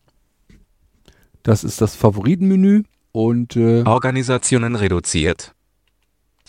Das 1.43 1.63
ist 1.63 1.79
das 1.79 1.95
Favoritenmenü 1.95 2.83
und 3.11 3.55
äh, 3.55 3.83
Organisationen 3.83 4.75
reduziert. 4.75 5.53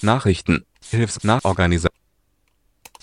Nachrichten, 0.03 0.65
Hilfs 0.83 1.23
nach 1.23 1.45
Organisation. 1.45 2.00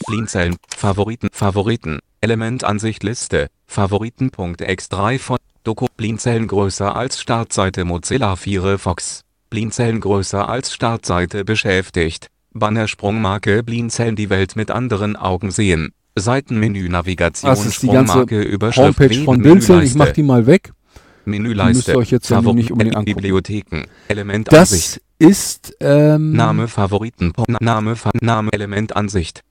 Blinzeln, 0.06 0.58
Favoriten, 0.76 1.30
Favoriten, 1.32 2.00
Elementansicht 2.22 3.04
Liste, 3.04 3.48
Favoriten.x3 3.66 5.20
von 5.20 5.38
Doku 5.64 5.88
Blinzeln 5.98 6.48
größer 6.48 6.96
als 6.96 7.20
Startseite 7.20 7.84
Mozilla 7.86 8.36
Firefox. 8.36 9.22
Blinzeln 9.50 10.00
größer 10.00 10.48
als 10.48 10.74
Startseite 10.74 11.44
beschäftigt. 11.44 12.28
Bannersprungmarke 12.54 13.64
Blinzeln 13.64 14.16
die 14.16 14.30
Welt 14.30 14.56
mit 14.56 14.72
anderen 14.72 15.16
Augen 15.16 15.52
sehen. 15.52 15.94
Seitenmenü 16.16 16.90
Navigation 16.90 17.50
das 17.50 17.66
ist 17.66 17.84
die 17.84 17.88
ganze 17.88 18.22
Überschrift 18.22 19.00
Homepage 19.00 19.24
von 19.24 19.42
Blinzeln. 19.42 19.84
Ich 19.84 19.96
mach 19.96 20.12
die 20.12 20.24
mal 20.24 20.48
weg. 20.48 20.72
Menüleiste. 21.26 21.92
Müsst 21.92 21.98
euch 21.98 22.12
jetzt 22.12 22.30
nicht 22.30 22.72
unbedingt 22.72 22.96
angucken. 22.96 23.16
Bibliotheken. 23.16 23.84
Element 24.08 24.52
das 24.52 24.72
Ansicht. 24.72 25.02
ist 25.20 25.76
ähm, 25.80 26.32
Name 26.34 26.68
Favoriten. 26.68 27.34
Name 27.60 27.96
Name 28.22 28.52
Element 28.54 28.96
Ansicht. 28.96 29.44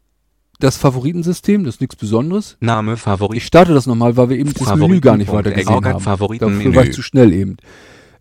Das 0.59 0.77
Favoritensystem, 0.79 1.65
das 1.65 1.77
ist 1.77 1.81
nichts 1.81 1.97
Besonderes. 1.97 2.57
Name 2.61 2.97
Favorit. 2.97 3.37
Ich 3.39 3.47
starte 3.47 3.75
das 3.75 3.87
nochmal, 3.87 4.17
weil 4.17 4.31
wir 4.31 4.39
eben 4.39 4.53
das 4.55 4.75
Menü 4.75 5.01
gar 5.01 5.17
nicht 5.17 5.31
weiter 5.31 5.51
gesehen 5.51 5.85
haben. 5.85 6.01
Favoritenmenü. 6.01 6.65
Dafür 6.65 6.75
war 6.75 6.85
ich 6.85 6.95
zu 6.95 7.03
schnell 7.03 7.33
eben. 7.33 7.57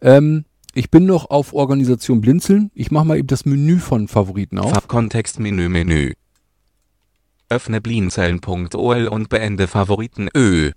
Ähm, 0.02 0.44
ich 0.74 0.92
bin 0.92 1.06
noch 1.06 1.30
auf 1.30 1.54
Organisation 1.54 2.20
Blinzeln. 2.20 2.72
Ich 2.74 2.92
mache 2.92 3.06
mal 3.06 3.18
eben 3.18 3.28
das 3.28 3.46
Menü 3.46 3.80
von 3.80 4.10
Favoriten 4.10 4.60
auf. 4.60 4.88
Kontextmenü 4.88 5.70
Menü. 5.70 6.14
Öffne 7.48 7.80
blinzeln.ol 7.80 9.08
und 9.08 9.30
beende 9.30 9.68
Favoriten 9.68 10.28
Ö. 10.36 10.72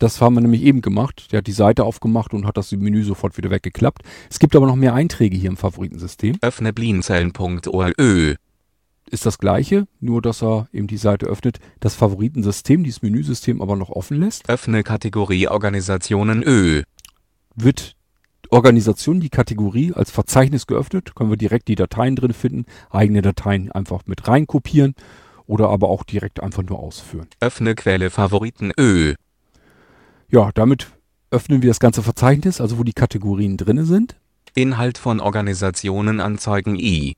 Das 0.00 0.20
haben 0.20 0.34
wir 0.34 0.40
nämlich 0.40 0.62
eben 0.62 0.80
gemacht. 0.80 1.30
Der 1.30 1.38
hat 1.38 1.46
die 1.46 1.52
Seite 1.52 1.84
aufgemacht 1.84 2.34
und 2.34 2.46
hat 2.46 2.56
das 2.56 2.72
Menü 2.72 3.04
sofort 3.04 3.36
wieder 3.36 3.50
weggeklappt. 3.50 4.02
Es 4.28 4.40
gibt 4.40 4.56
aber 4.56 4.66
noch 4.66 4.74
mehr 4.74 4.94
Einträge 4.94 5.36
hier 5.36 5.50
im 5.50 5.56
Favoritensystem. 5.56 6.36
Öffne 6.40 6.72
blinzeln.org. 6.72 8.38
Ist 9.10 9.26
das 9.26 9.38
gleiche, 9.38 9.86
nur 10.00 10.22
dass 10.22 10.42
er 10.42 10.68
eben 10.72 10.86
die 10.86 10.96
Seite 10.96 11.26
öffnet, 11.26 11.58
das 11.80 11.94
Favoritensystem, 11.94 12.84
dieses 12.84 13.02
Menüsystem 13.02 13.60
aber 13.60 13.76
noch 13.76 13.90
offen 13.90 14.18
lässt. 14.18 14.48
Öffne 14.48 14.82
Kategorie 14.82 15.48
Organisationen 15.48 16.42
Ö. 16.42 16.82
Wird 17.54 17.96
Organisation, 18.50 19.20
die 19.20 19.30
Kategorie 19.30 19.92
als 19.92 20.10
Verzeichnis 20.10 20.66
geöffnet, 20.66 21.14
können 21.14 21.30
wir 21.30 21.36
direkt 21.36 21.68
die 21.68 21.74
Dateien 21.74 22.16
drin 22.16 22.32
finden, 22.32 22.66
eigene 22.90 23.22
Dateien 23.22 23.72
einfach 23.72 24.02
mit 24.06 24.26
rein 24.28 24.46
kopieren 24.46 24.94
oder 25.46 25.68
aber 25.68 25.88
auch 25.88 26.04
direkt 26.04 26.42
einfach 26.42 26.62
nur 26.62 26.78
ausführen. 26.78 27.28
Öffne 27.40 27.74
Quelle 27.74 28.10
Favoriten 28.10 28.72
Ö. 28.78 29.14
Ja, 30.30 30.50
damit 30.54 30.88
öffnen 31.30 31.62
wir 31.62 31.68
das 31.68 31.80
ganze 31.80 32.02
Verzeichnis, 32.02 32.60
also 32.60 32.78
wo 32.78 32.84
die 32.84 32.92
Kategorien 32.92 33.56
drin 33.56 33.84
sind. 33.84 34.16
Inhalt 34.54 34.98
von 34.98 35.20
Organisationen 35.20 36.20
anzeigen 36.20 36.76
I. 36.76 37.14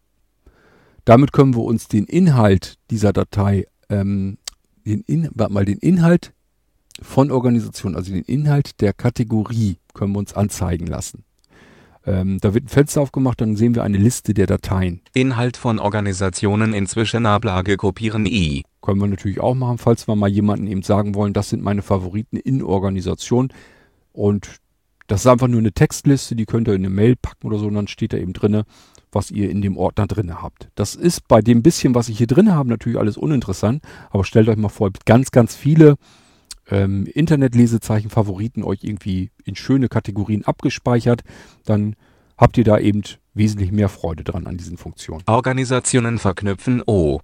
Damit 1.06 1.32
können 1.32 1.54
wir 1.54 1.62
uns 1.62 1.86
den 1.86 2.04
Inhalt 2.04 2.78
dieser 2.90 3.12
Datei, 3.12 3.66
ähm, 3.88 4.38
den 4.84 5.02
In 5.02 5.30
warte 5.34 5.52
mal 5.52 5.64
den 5.64 5.78
Inhalt 5.78 6.32
von 7.00 7.30
Organisationen, 7.30 7.94
also 7.94 8.12
den 8.12 8.24
Inhalt 8.24 8.80
der 8.80 8.92
Kategorie, 8.92 9.78
können 9.94 10.12
wir 10.12 10.18
uns 10.18 10.34
anzeigen 10.34 10.86
lassen. 10.86 11.24
Ähm, 12.04 12.38
da 12.40 12.54
wird 12.54 12.64
ein 12.64 12.68
Fenster 12.68 13.00
aufgemacht, 13.00 13.40
dann 13.40 13.54
sehen 13.54 13.76
wir 13.76 13.84
eine 13.84 13.98
Liste 13.98 14.34
der 14.34 14.48
Dateien. 14.48 15.00
Inhalt 15.14 15.56
von 15.56 15.78
Organisationen 15.78 16.74
in 16.74 16.88
Zwischenablage 16.88 17.76
kopieren 17.76 18.26
I. 18.26 18.64
Können 18.82 19.00
wir 19.00 19.06
natürlich 19.06 19.40
auch 19.40 19.54
machen, 19.54 19.78
falls 19.78 20.08
wir 20.08 20.16
mal 20.16 20.28
jemanden 20.28 20.66
eben 20.66 20.82
sagen 20.82 21.14
wollen, 21.14 21.32
das 21.32 21.50
sind 21.50 21.62
meine 21.62 21.82
Favoriten 21.82 22.36
in 22.36 22.64
Organisation. 22.64 23.52
Und 24.12 24.56
das 25.06 25.20
ist 25.20 25.26
einfach 25.28 25.48
nur 25.48 25.60
eine 25.60 25.72
Textliste, 25.72 26.34
die 26.34 26.46
könnt 26.46 26.66
ihr 26.66 26.74
in 26.74 26.84
eine 26.84 26.90
Mail 26.90 27.14
packen 27.14 27.46
oder 27.46 27.58
so 27.58 27.68
und 27.68 27.74
dann 27.74 27.86
steht 27.86 28.12
da 28.12 28.16
eben 28.16 28.32
drinne, 28.32 28.64
was 29.16 29.30
ihr 29.30 29.50
in 29.50 29.62
dem 29.62 29.76
Ordner 29.76 30.06
drinne 30.06 30.42
habt. 30.42 30.68
Das 30.74 30.94
ist 30.94 31.26
bei 31.26 31.40
dem 31.40 31.62
bisschen, 31.62 31.94
was 31.94 32.08
ich 32.08 32.18
hier 32.18 32.26
drin 32.26 32.52
habe, 32.52 32.68
natürlich 32.68 32.98
alles 32.98 33.16
uninteressant, 33.16 33.82
aber 34.10 34.24
stellt 34.24 34.48
euch 34.48 34.58
mal 34.58 34.68
vor, 34.68 34.90
ganz, 35.06 35.30
ganz 35.30 35.56
viele 35.56 35.96
ähm, 36.70 37.06
Internetlesezeichen, 37.06 38.10
Favoriten 38.10 38.62
euch 38.62 38.84
irgendwie 38.84 39.30
in 39.44 39.56
schöne 39.56 39.88
Kategorien 39.88 40.44
abgespeichert, 40.44 41.22
dann 41.64 41.96
habt 42.36 42.58
ihr 42.58 42.64
da 42.64 42.78
eben 42.78 43.02
wesentlich 43.32 43.72
mehr 43.72 43.88
Freude 43.88 44.22
dran 44.22 44.46
an 44.46 44.58
diesen 44.58 44.76
Funktionen. 44.76 45.22
Organisationen 45.26 46.18
verknüpfen 46.18 46.82
O. 46.86 47.20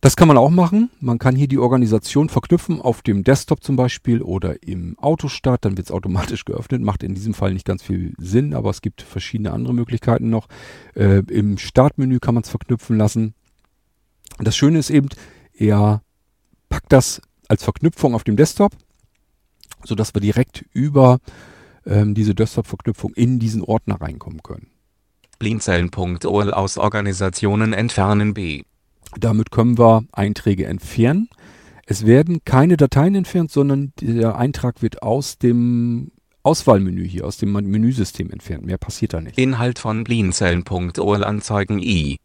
Das 0.00 0.14
kann 0.14 0.28
man 0.28 0.38
auch 0.38 0.50
machen. 0.50 0.90
Man 1.00 1.18
kann 1.18 1.34
hier 1.34 1.48
die 1.48 1.58
Organisation 1.58 2.28
verknüpfen 2.28 2.80
auf 2.80 3.02
dem 3.02 3.24
Desktop 3.24 3.64
zum 3.64 3.74
Beispiel 3.74 4.22
oder 4.22 4.62
im 4.62 4.96
Autostart. 4.98 5.64
Dann 5.64 5.76
wird 5.76 5.88
es 5.88 5.92
automatisch 5.92 6.44
geöffnet. 6.44 6.82
Macht 6.82 7.02
in 7.02 7.14
diesem 7.14 7.34
Fall 7.34 7.52
nicht 7.52 7.64
ganz 7.64 7.82
viel 7.82 8.14
Sinn, 8.16 8.54
aber 8.54 8.70
es 8.70 8.80
gibt 8.80 9.02
verschiedene 9.02 9.52
andere 9.52 9.74
Möglichkeiten 9.74 10.30
noch. 10.30 10.46
Äh, 10.94 11.22
Im 11.30 11.58
Startmenü 11.58 12.20
kann 12.20 12.34
man 12.34 12.44
es 12.44 12.50
verknüpfen 12.50 12.96
lassen. 12.96 13.34
Das 14.38 14.56
Schöne 14.56 14.78
ist 14.78 14.90
eben, 14.90 15.08
er 15.52 16.02
packt 16.68 16.92
das 16.92 17.20
als 17.48 17.64
Verknüpfung 17.64 18.14
auf 18.14 18.22
dem 18.22 18.36
Desktop, 18.36 18.72
sodass 19.84 20.14
wir 20.14 20.20
direkt 20.20 20.64
über 20.72 21.18
ähm, 21.86 22.14
diese 22.14 22.36
Desktop-Verknüpfung 22.36 23.14
in 23.14 23.40
diesen 23.40 23.62
Ordner 23.62 24.00
reinkommen 24.00 24.42
können. 24.44 24.68
Blinzeln.ol 25.40 26.52
aus 26.52 26.78
Organisationen 26.78 27.72
entfernen 27.72 28.34
B. 28.34 28.62
Damit 29.16 29.50
können 29.50 29.78
wir 29.78 30.04
Einträge 30.12 30.66
entfernen. 30.66 31.28
Es 31.86 32.04
werden 32.04 32.40
keine 32.44 32.76
Dateien 32.76 33.14
entfernt, 33.14 33.50
sondern 33.50 33.92
der 34.00 34.36
Eintrag 34.36 34.82
wird 34.82 35.02
aus 35.02 35.38
dem 35.38 36.10
Auswahlmenü 36.42 37.06
hier, 37.06 37.26
aus 37.26 37.38
dem 37.38 37.52
Menüsystem 37.52 38.30
entfernt. 38.30 38.64
Mehr 38.64 38.78
passiert 38.78 39.14
da 39.14 39.20
nicht. 39.20 39.38
Inhalt 39.38 39.78
von 39.78 40.04
Blinzeln.ol 40.04 41.24
anzeigen 41.24 41.78
I. 41.78 42.18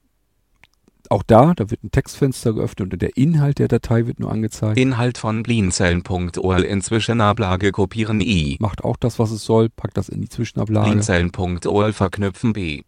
Auch 1.10 1.24
da, 1.24 1.54
da 1.54 1.70
wird 1.70 1.84
ein 1.84 1.92
Textfenster 1.92 2.54
geöffnet 2.54 2.94
und 2.94 3.02
der 3.02 3.18
Inhalt 3.18 3.60
der 3.60 3.68
Datei 3.68 4.08
wird 4.08 4.20
nur 4.20 4.32
angezeigt. 4.32 4.80
Inhalt 4.80 5.18
von 5.18 5.44
Blinzeln.ol 5.44 6.62
in 6.62 6.82
Zwischenablage 6.82 7.72
kopieren 7.72 8.22
I. 8.22 8.58
Macht 8.60 8.84
auch 8.84 8.98
das, 8.98 9.20
was 9.20 9.32
es 9.32 9.44
soll, 9.44 9.70
packt 9.70 9.98
das 9.98 10.10
in 10.10 10.22
die 10.22 10.30
Zwischenablage. 10.30 10.90
Blinzeln.ol 10.90 11.94
verknüpfen 11.94 12.54
B. 12.54 12.84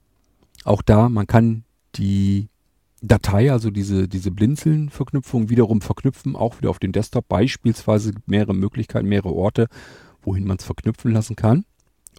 Auch 0.63 0.81
da, 0.81 1.09
man 1.09 1.27
kann 1.27 1.65
die 1.95 2.47
Datei, 3.07 3.51
also 3.51 3.71
diese, 3.71 4.07
diese 4.07 4.31
Blinzeln-Verknüpfung 4.31 5.49
wiederum 5.49 5.81
verknüpfen, 5.81 6.35
auch 6.35 6.57
wieder 6.59 6.69
auf 6.69 6.79
den 6.79 6.91
Desktop. 6.91 7.27
Beispielsweise 7.27 8.13
mehrere 8.25 8.53
Möglichkeiten, 8.53 9.07
mehrere 9.07 9.33
Orte, 9.33 9.67
wohin 10.21 10.45
man 10.45 10.57
es 10.57 10.65
verknüpfen 10.65 11.11
lassen 11.11 11.35
kann. 11.35 11.65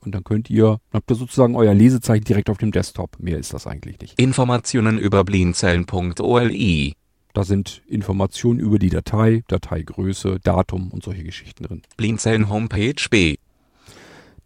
Und 0.03 0.15
dann 0.15 0.25
könnt 0.25 0.51
ihr, 0.51 0.79
habt 0.93 1.11
ihr 1.11 1.17
sozusagen 1.17 1.57
euer 1.57 1.75
Lesezeichen 1.75 2.25
direkt 2.25 2.51
auf 2.51 2.59
dem 2.59 2.71
Desktop. 2.71 3.19
Mehr 3.19 3.39
ist 3.39 3.53
das 3.55 3.67
eigentlich 3.67 3.99
nicht. 4.01 4.19
Informationen 4.21 4.99
über 4.99 5.25
blinzeln.oli. 5.25 6.95
Da 7.33 7.45
sind 7.45 7.83
Informationen 7.87 8.61
über 8.61 8.79
die 8.79 8.89
Datei, 8.89 9.43
Dateigröße, 9.49 10.39
Datum 10.43 10.91
und 10.91 11.03
solche 11.03 11.25
Geschichten 11.25 11.65
drin. 11.65 11.83
Blinzeln 11.97 12.49
Homepage 12.49 12.95
B. 13.11 13.37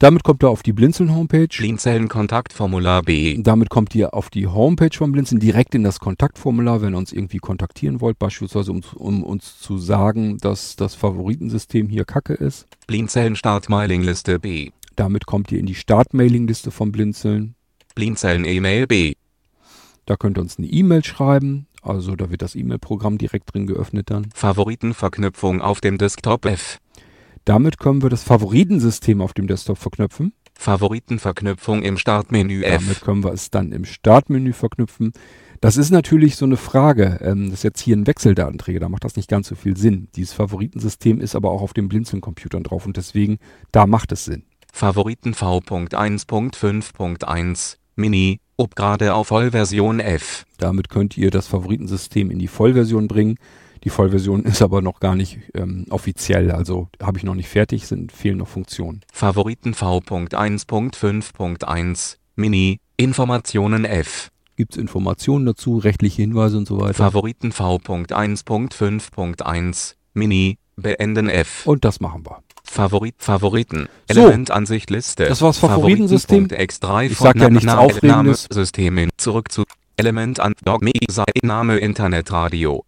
Damit 0.00 0.24
kommt 0.24 0.42
ihr 0.42 0.48
auf 0.48 0.62
die 0.62 0.72
Blinzeln 0.72 1.14
Homepage. 1.14 1.46
Blinzeln 1.46 2.08
Kontaktformular 2.08 3.02
B. 3.02 3.36
Damit 3.42 3.68
kommt 3.68 3.94
ihr 3.94 4.14
auf 4.14 4.30
die 4.30 4.46
Homepage 4.46 4.96
von 4.96 5.12
Blinzeln 5.12 5.40
direkt 5.40 5.74
in 5.74 5.84
das 5.84 6.00
Kontaktformular, 6.00 6.80
wenn 6.80 6.94
ihr 6.94 6.96
uns 6.96 7.12
irgendwie 7.12 7.36
kontaktieren 7.36 8.00
wollt, 8.00 8.18
beispielsweise 8.18 8.72
um, 8.72 8.80
um 8.94 9.22
uns 9.22 9.60
zu 9.60 9.76
sagen, 9.76 10.38
dass 10.38 10.74
das 10.74 10.94
Favoritensystem 10.94 11.90
hier 11.90 12.06
kacke 12.06 12.32
ist. 12.32 12.66
Blinzeln 12.86 13.36
Startmailingliste 13.36 14.38
B. 14.38 14.70
Damit 14.96 15.26
kommt 15.26 15.52
ihr 15.52 15.58
in 15.58 15.66
die 15.66 15.74
Startmailingliste 15.74 16.70
von 16.70 16.92
Blinzeln. 16.92 17.54
Blinzeln 17.94 18.46
E-Mail 18.46 18.86
B. 18.86 19.12
Da 20.06 20.16
könnt 20.16 20.38
ihr 20.38 20.40
uns 20.40 20.56
eine 20.56 20.68
E-Mail 20.68 21.04
schreiben. 21.04 21.66
Also 21.82 22.16
da 22.16 22.30
wird 22.30 22.40
das 22.40 22.54
E-Mail-Programm 22.54 23.18
direkt 23.18 23.52
drin 23.52 23.66
geöffnet 23.66 24.08
dann. 24.08 24.28
Favoritenverknüpfung 24.34 25.60
auf 25.60 25.82
dem 25.82 25.98
Desktop 25.98 26.46
F. 26.46 26.78
Damit 27.44 27.78
können 27.78 28.02
wir 28.02 28.10
das 28.10 28.22
Favoritensystem 28.22 29.20
auf 29.20 29.32
dem 29.32 29.46
Desktop 29.46 29.78
verknüpfen. 29.78 30.32
Favoritenverknüpfung 30.54 31.82
im 31.82 31.96
Startmenü 31.96 32.62
F. 32.62 32.82
Damit 32.82 33.00
können 33.00 33.24
wir 33.24 33.32
es 33.32 33.50
dann 33.50 33.72
im 33.72 33.86
Startmenü 33.86 34.52
verknüpfen. 34.52 35.12
Das 35.62 35.76
ist 35.76 35.90
natürlich 35.90 36.36
so 36.36 36.46
eine 36.46 36.56
Frage. 36.56 37.18
Ähm, 37.22 37.50
das 37.50 37.58
ist 37.60 37.64
jetzt 37.64 37.80
hier 37.80 37.94
ein 37.96 38.06
Wechseldatenträger, 38.06 38.80
da 38.80 38.88
macht 38.88 39.04
das 39.04 39.16
nicht 39.16 39.28
ganz 39.28 39.48
so 39.48 39.54
viel 39.54 39.76
Sinn. 39.76 40.08
Dieses 40.16 40.32
Favoritensystem 40.32 41.20
ist 41.20 41.34
aber 41.34 41.50
auch 41.50 41.60
auf 41.62 41.74
den 41.74 41.88
Blinzeln-Computern 41.88 42.62
drauf 42.62 42.86
und 42.86 42.96
deswegen, 42.96 43.38
da 43.72 43.86
macht 43.86 44.12
es 44.12 44.24
Sinn. 44.24 44.44
Favoriten 44.72 45.34
V.1.5.1 45.34 47.76
Mini, 47.96 48.38
ob 48.56 48.76
gerade 48.76 49.14
auf 49.14 49.26
Vollversion 49.28 50.00
F. 50.00 50.46
Damit 50.58 50.88
könnt 50.88 51.18
ihr 51.18 51.30
das 51.30 51.46
Favoritensystem 51.46 52.30
in 52.30 52.38
die 52.38 52.48
Vollversion 52.48 53.08
bringen. 53.08 53.36
Die 53.84 53.90
Vollversion 53.90 54.42
ist 54.44 54.62
aber 54.62 54.80
noch 54.82 55.00
gar 55.00 55.14
nicht 55.16 55.38
ähm, 55.54 55.86
offiziell, 55.90 56.50
also 56.50 56.88
habe 57.02 57.18
ich 57.18 57.24
noch 57.24 57.34
nicht 57.34 57.48
fertig, 57.48 57.86
sind 57.86 58.12
fehlen 58.12 58.38
noch 58.38 58.48
Funktionen. 58.48 59.00
Favoriten 59.12 59.74
V.1.5.1 59.74 62.16
Mini, 62.36 62.78
Informationen 62.96 63.84
F. 63.84 64.30
Gibt 64.56 64.72
es 64.72 64.78
Informationen 64.78 65.44
dazu, 65.46 65.78
rechtliche 65.78 66.22
Hinweise 66.22 66.58
und 66.58 66.66
so 66.68 66.80
weiter. 66.80 66.94
Favoriten 66.94 67.52
V.1.5.1 67.52 69.94
Mini, 70.14 70.58
beenden 70.76 71.28
F. 71.28 71.66
Und 71.66 71.84
das 71.84 72.00
machen 72.00 72.24
wir. 72.26 72.38
Favorit, 72.64 73.14
Favoriten, 73.18 73.88
So. 74.10 74.20
Elementansicht 74.20 74.90
Liste. 74.90 75.24
Das 75.26 75.40
war's 75.42 75.58
Favoritensystem. 75.58 76.46
X3 76.46 77.06
Ich 77.10 77.18
sag 77.18 77.34
ja 77.36 77.42
Name- 77.44 77.54
nichts 77.54 77.72
Aufregendes. 77.72 78.46
System 78.50 78.98
in, 78.98 79.10
zurück 79.16 79.50
zu 79.50 79.64
Element 79.96 80.38
an 80.40 80.52
Dog 80.64 80.82
Name 81.42 81.78
Internetradio. 81.78 82.84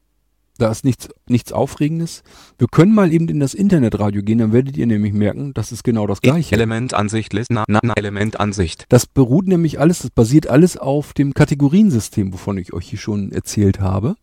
Da 0.59 0.71
ist 0.71 0.85
nichts, 0.85 1.09
nichts 1.29 1.53
Aufregendes. 1.53 2.23
Wir 2.59 2.69
können 2.69 2.95
mal 2.95 3.13
eben 3.13 3.29
in 3.29 3.41
das 3.41 3.55
Internetradio 3.55 4.23
gehen, 4.23 4.39
dann 4.39 4.53
werdet 4.53 4.77
ihr 4.77 4.87
nämlich 4.87 5.13
merken, 5.13 5.55
das 5.55 5.73
ist 5.73 5.83
genau 5.83 6.07
das 6.07 6.21
gleiche. 6.21 6.55
Elementansicht 6.55 7.33
na, 7.49 7.65
na, 7.67 7.81
na, 7.83 7.95
Elementansicht. 7.97 8.85
Das 8.89 9.07
beruht 9.07 9.49
nämlich 9.49 9.81
alles, 9.81 10.01
das 10.01 10.11
basiert 10.11 10.47
alles 10.47 10.77
auf 10.77 11.15
dem 11.15 11.35
Kategoriensystem, 11.35 12.33
wovon 12.33 12.59
ich 12.59 12.73
euch 12.73 12.89
hier 12.89 12.99
schon 12.99 13.33
erzählt 13.33 13.81
habe. 13.81 14.17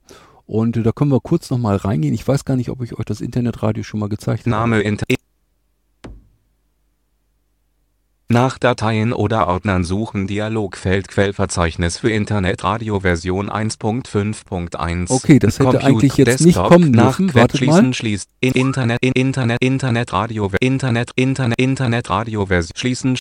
Und 0.45 0.77
äh, 0.77 0.83
da 0.83 0.91
können 0.91 1.11
wir 1.11 1.19
kurz 1.19 1.49
nochmal 1.49 1.75
reingehen. 1.75 2.13
Ich 2.13 2.27
weiß 2.27 2.45
gar 2.45 2.55
nicht, 2.55 2.69
ob 2.69 2.81
ich 2.81 2.97
euch 2.97 3.05
das 3.05 3.21
Internetradio 3.21 3.83
schon 3.83 3.99
mal 3.99 4.09
gezeigt 4.09 4.41
habe. 4.41 4.49
Name 4.49 4.81
Inter 4.81 5.05
Nach 8.31 8.59
Dateien 8.59 9.11
oder 9.11 9.47
Ordnern 9.47 9.83
suchen 9.83 10.27
Dialogfeld 10.27 11.07
Quellverzeichnis 11.07 11.97
für 11.97 12.11
Internetradio 12.11 12.99
Version 12.99 13.49
1.5.1. 13.49 15.09
Okay, 15.09 15.39
das 15.39 15.55
hätte 15.57 15.63
Computer, 15.71 15.87
eigentlich 15.87 16.15
jetzt 16.17 16.41
nicht 16.41 16.55
Desktop, 16.55 16.67
kommen 16.67 16.91
nach 16.91 17.05
dürfen. 17.05 17.29
Quell 17.29 17.41
Wartet 17.41 17.57
schließen, 17.57 17.85
mal. 17.87 17.93
schließt 17.95 18.29
in 18.39 18.51
Internet 18.51 18.99
in 19.01 19.13
Internet 19.13 19.57
Internetradio 19.63 20.51
Internet 20.59 21.09
Internet 21.15 21.59
Internetradio 21.59 22.45
Version 22.45 22.73
schließen 22.75 23.17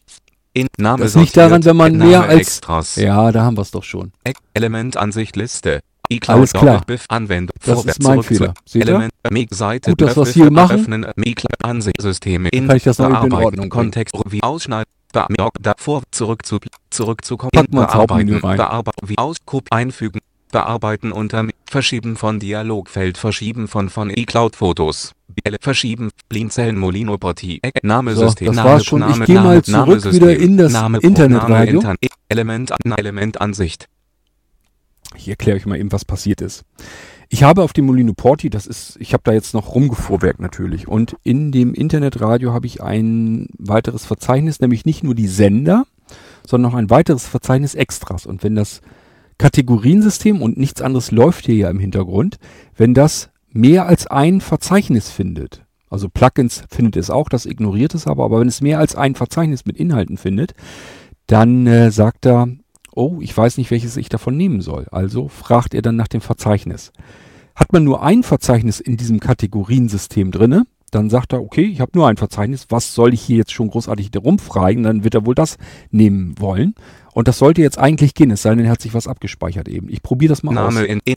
in 0.53 0.66
Name 0.77 1.05
Das 1.05 1.14
liegt 1.14 1.38
daran, 1.38 1.64
wenn 1.64 1.77
man 1.79 1.97
Name 1.97 2.11
mehr 2.11 2.23
als- 2.25 2.40
Extras. 2.40 2.97
Ja, 2.97 3.33
da 3.33 3.44
haben 3.44 3.57
wir 3.57 3.62
es 3.62 3.71
doch 3.71 3.85
schon. 3.85 4.12
Elementansicht 4.53 5.37
Liste. 5.37 5.81
Alles 6.27 6.53
klar. 6.53 6.85
Anwendung. 7.09 7.55
Das 7.64 7.77
Vorwärts, 7.77 7.99
ist 7.99 8.05
mein 8.05 8.23
Fehler. 8.23 8.55
Seht? 8.66 8.83
Element 8.83 9.12
Seite. 9.53 9.90
Gut, 9.90 10.03
dass 10.03 10.14
Biff, 10.14 10.35
hier 10.35 10.51
machen. 10.51 11.07
Ansicht 11.62 12.01
Systeme 12.03 12.51
kann 12.51 12.77
ich 12.77 12.83
das 12.83 12.99
noch 12.99 13.25
in 13.25 13.33
Ordnung. 13.33 13.71
Kontext 13.71 14.14
wie 14.29 14.42
ausschneiden. 14.42 14.90
Bearbeiten, 15.12 15.62
davor 15.62 16.03
zurück 16.11 16.44
zu 16.44 16.59
zurück 16.90 17.25
zu 17.25 17.37
Packen 17.37 17.73
wir 17.73 17.83
ins 17.83 17.94
Hauptmenü 17.94 18.38
rein. 18.38 18.57
Bearbeiten 18.57 19.09
wie 19.09 19.18
aus 19.18 19.37
Kup 19.44 19.66
einfügen. 19.71 20.21
Bearbeiten 20.53 21.12
unter 21.12 21.47
Verschieben 21.66 22.16
von 22.16 22.40
Dialogfeld 22.40 23.18
Verschieben 23.18 23.68
von 23.68 23.90
von 23.90 24.11
eCloud-Fotos. 24.11 25.12
Verschieben, 25.61 26.11
Blinzeln 26.29 26.77
Molino 26.79 27.16
Porti, 27.16 27.61
Name 27.83 28.14
So, 28.14 28.27
System, 28.27 28.49
das 28.49 28.57
Name, 28.57 28.71
war's 28.71 28.85
schon. 28.85 29.03
Ich 29.03 29.09
Name, 29.09 29.25
geh 29.27 29.35
mal 29.35 29.42
Name, 29.42 29.62
zurück 29.62 29.87
Namensystem, 29.87 30.29
wieder 30.29 30.37
in 30.37 30.57
das 30.57 30.73
Name, 30.73 30.99
Internetradio. 30.99 31.81
Name, 31.81 31.97
Element, 32.29 32.73
Element 32.97 33.40
Ansicht. 33.40 33.88
Ich 35.16 35.29
erkläre 35.29 35.57
euch 35.57 35.66
mal 35.66 35.79
eben, 35.79 35.92
was 35.92 36.05
passiert 36.05 36.40
ist. 36.40 36.64
Ich 37.31 37.43
habe 37.43 37.62
auf 37.62 37.75
dem 37.75 37.85
Molino 37.87 38.14
Porti, 38.14 38.49
das 38.49 38.67
ist, 38.67 38.97
ich 39.01 39.12
habe 39.12 39.23
da 39.25 39.33
jetzt 39.33 39.53
noch 39.53 39.75
rumgefuhrwerk 39.75 40.41
natürlich. 40.41 40.88
Und 40.88 41.17
in 41.25 41.53
dem 41.53 41.75
Internetradio 41.75 42.53
habe 42.53 42.67
ich 42.67 42.83
ein 42.83 43.49
weiteres 43.59 44.07
Verzeichnis, 44.07 44.61
nämlich 44.61 44.87
nicht 44.87 45.05
nur 45.05 45.14
die 45.14 45.29
Sender, 45.29 45.85
sondern 46.47 46.73
noch 46.73 46.79
ein 46.79 46.88
weiteres 46.88 47.27
Verzeichnis 47.27 47.75
Extras. 47.75 48.25
Und 48.25 48.43
wenn 48.43 48.55
das 48.55 48.81
Kategoriensystem 49.37 50.41
und 50.41 50.57
nichts 50.57 50.81
anderes 50.81 51.11
läuft 51.11 51.45
hier 51.45 51.55
ja 51.55 51.71
im 51.71 51.79
Hintergrund, 51.79 52.38
wenn 52.77 52.95
das 52.95 53.31
mehr 53.51 53.87
als 53.87 54.07
ein 54.07 54.41
Verzeichnis 54.41 55.11
findet, 55.11 55.64
also 55.91 56.09
Plugins 56.09 56.64
findet 56.71 56.97
es 56.97 57.11
auch, 57.11 57.29
das 57.29 57.47
ignoriert 57.47 57.95
es 57.95 58.07
aber, 58.07 58.25
aber 58.25 58.41
wenn 58.41 58.49
es 58.49 58.61
mehr 58.61 58.79
als 58.79 58.95
ein 58.95 59.14
Verzeichnis 59.14 59.67
mit 59.67 59.77
Inhalten 59.77 60.17
findet, 60.17 60.55
dann 61.27 61.67
äh, 61.67 61.91
sagt 61.91 62.27
er, 62.27 62.49
oh, 62.99 63.19
ich 63.21 63.35
weiß 63.35 63.57
nicht, 63.59 63.71
welches 63.71 63.97
ich 63.97 64.09
davon 64.09 64.37
nehmen 64.37 64.61
soll. 64.61 64.87
Also 64.91 65.29
fragt 65.29 65.73
er 65.73 65.83
dann 65.83 65.97
nach 65.97 66.09
dem 66.09 66.21
Verzeichnis. 66.21 66.93
Hat 67.55 67.73
man 67.73 67.85
nur 67.85 68.03
ein 68.03 68.23
Verzeichnis 68.25 68.81
in 68.81 68.97
diesem 68.97 69.21
Kategoriensystem 69.21 70.33
drinne, 70.33 70.65
dann 70.91 71.11
sagt 71.11 71.33
er, 71.33 71.43
okay, 71.43 71.65
ich 71.65 71.81
habe 71.81 71.93
nur 71.95 72.09
ein 72.09 72.17
Verzeichnis, 72.17 72.67
was 72.71 72.95
soll 72.95 73.15
ich 73.15 73.21
hier 73.21 73.37
jetzt 73.37 73.53
schon 73.53 73.71
großartig 73.71 74.11
rumfragen? 74.17 74.83
Dann 74.83 75.05
wird 75.05 75.15
er 75.15 75.27
wohl 75.27 75.35
das 75.35 75.59
nehmen 75.91 76.35
wollen. 76.39 76.75
Und 77.13 77.29
das 77.29 77.39
sollte 77.39 77.61
jetzt 77.61 77.79
eigentlich 77.79 78.15
gehen, 78.15 78.31
es 78.31 78.43
sei 78.43 78.55
denn, 78.55 78.65
er 78.65 78.73
hat 78.73 78.81
sich 78.81 78.95
was 78.95 79.07
abgespeichert 79.07 79.69
eben. 79.69 79.89
Ich 79.91 80.03
probiere 80.03 80.31
das 80.31 80.43
mal 80.43 80.55
Name 80.55 80.81
aus. 80.81 80.87
in, 80.87 81.01
in 81.05 81.17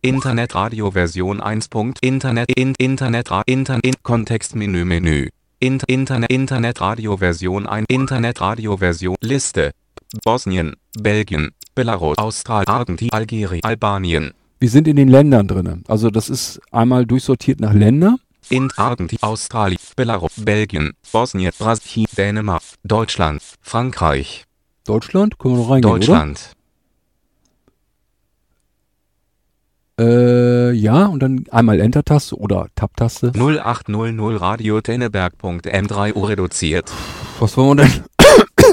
Internetradio 0.00 0.92
Version 0.92 1.40
1. 1.40 1.70
Internet 2.02 2.52
in 2.56 2.74
Internet 2.78 3.30
Internet 3.46 3.84
in 3.84 3.94
Kontextmenü 4.02 4.84
Menü. 4.84 5.28
In, 5.60 5.80
Internet 5.86 6.30
Internetradio 6.30 7.16
Version 7.16 7.66
1 7.66 7.86
Internetradio 7.88 8.76
Version 8.76 9.16
Liste 9.22 9.72
Bosnien, 10.22 10.74
Belgien, 10.98 11.50
Belarus, 11.74 12.18
Australien, 12.18 12.68
Argentinien, 12.68 13.12
Algerien, 13.12 13.64
Albanien. 13.64 14.32
Wir 14.60 14.70
sind 14.70 14.86
in 14.88 14.96
den 14.96 15.08
Ländern 15.08 15.48
drinne. 15.48 15.82
Also 15.88 16.10
das 16.10 16.30
ist 16.30 16.60
einmal 16.70 17.06
durchsortiert 17.06 17.60
nach 17.60 17.72
Länder. 17.72 18.16
In 18.50 18.70
Argentinien, 18.76 19.22
Australien, 19.22 19.78
Belarus, 19.96 20.32
Belgien, 20.36 20.92
Bosnien, 21.12 21.52
Brasilien, 21.58 22.06
Dänemark, 22.16 22.62
Deutschland, 22.84 23.42
Frankreich, 23.60 24.44
Deutschland, 24.84 25.38
können 25.38 25.54
wir 25.54 25.62
noch 25.62 25.70
reingehen, 25.70 25.94
Deutschland. 25.94 26.38
oder? 26.38 26.54
Äh, 29.96 30.72
ja, 30.72 31.06
und 31.06 31.20
dann 31.20 31.44
einmal 31.50 31.80
Enter-Taste 31.80 32.36
oder 32.36 32.66
Tab-Taste. 32.74 33.32
0800 33.34 34.40
Radio 34.40 34.80
Tenneberg.m3 34.80 36.14
U 36.14 36.24
reduziert. 36.24 36.90
Was 37.38 37.56
wollen 37.56 37.78
wir 37.78 37.84
denn? 37.84 38.04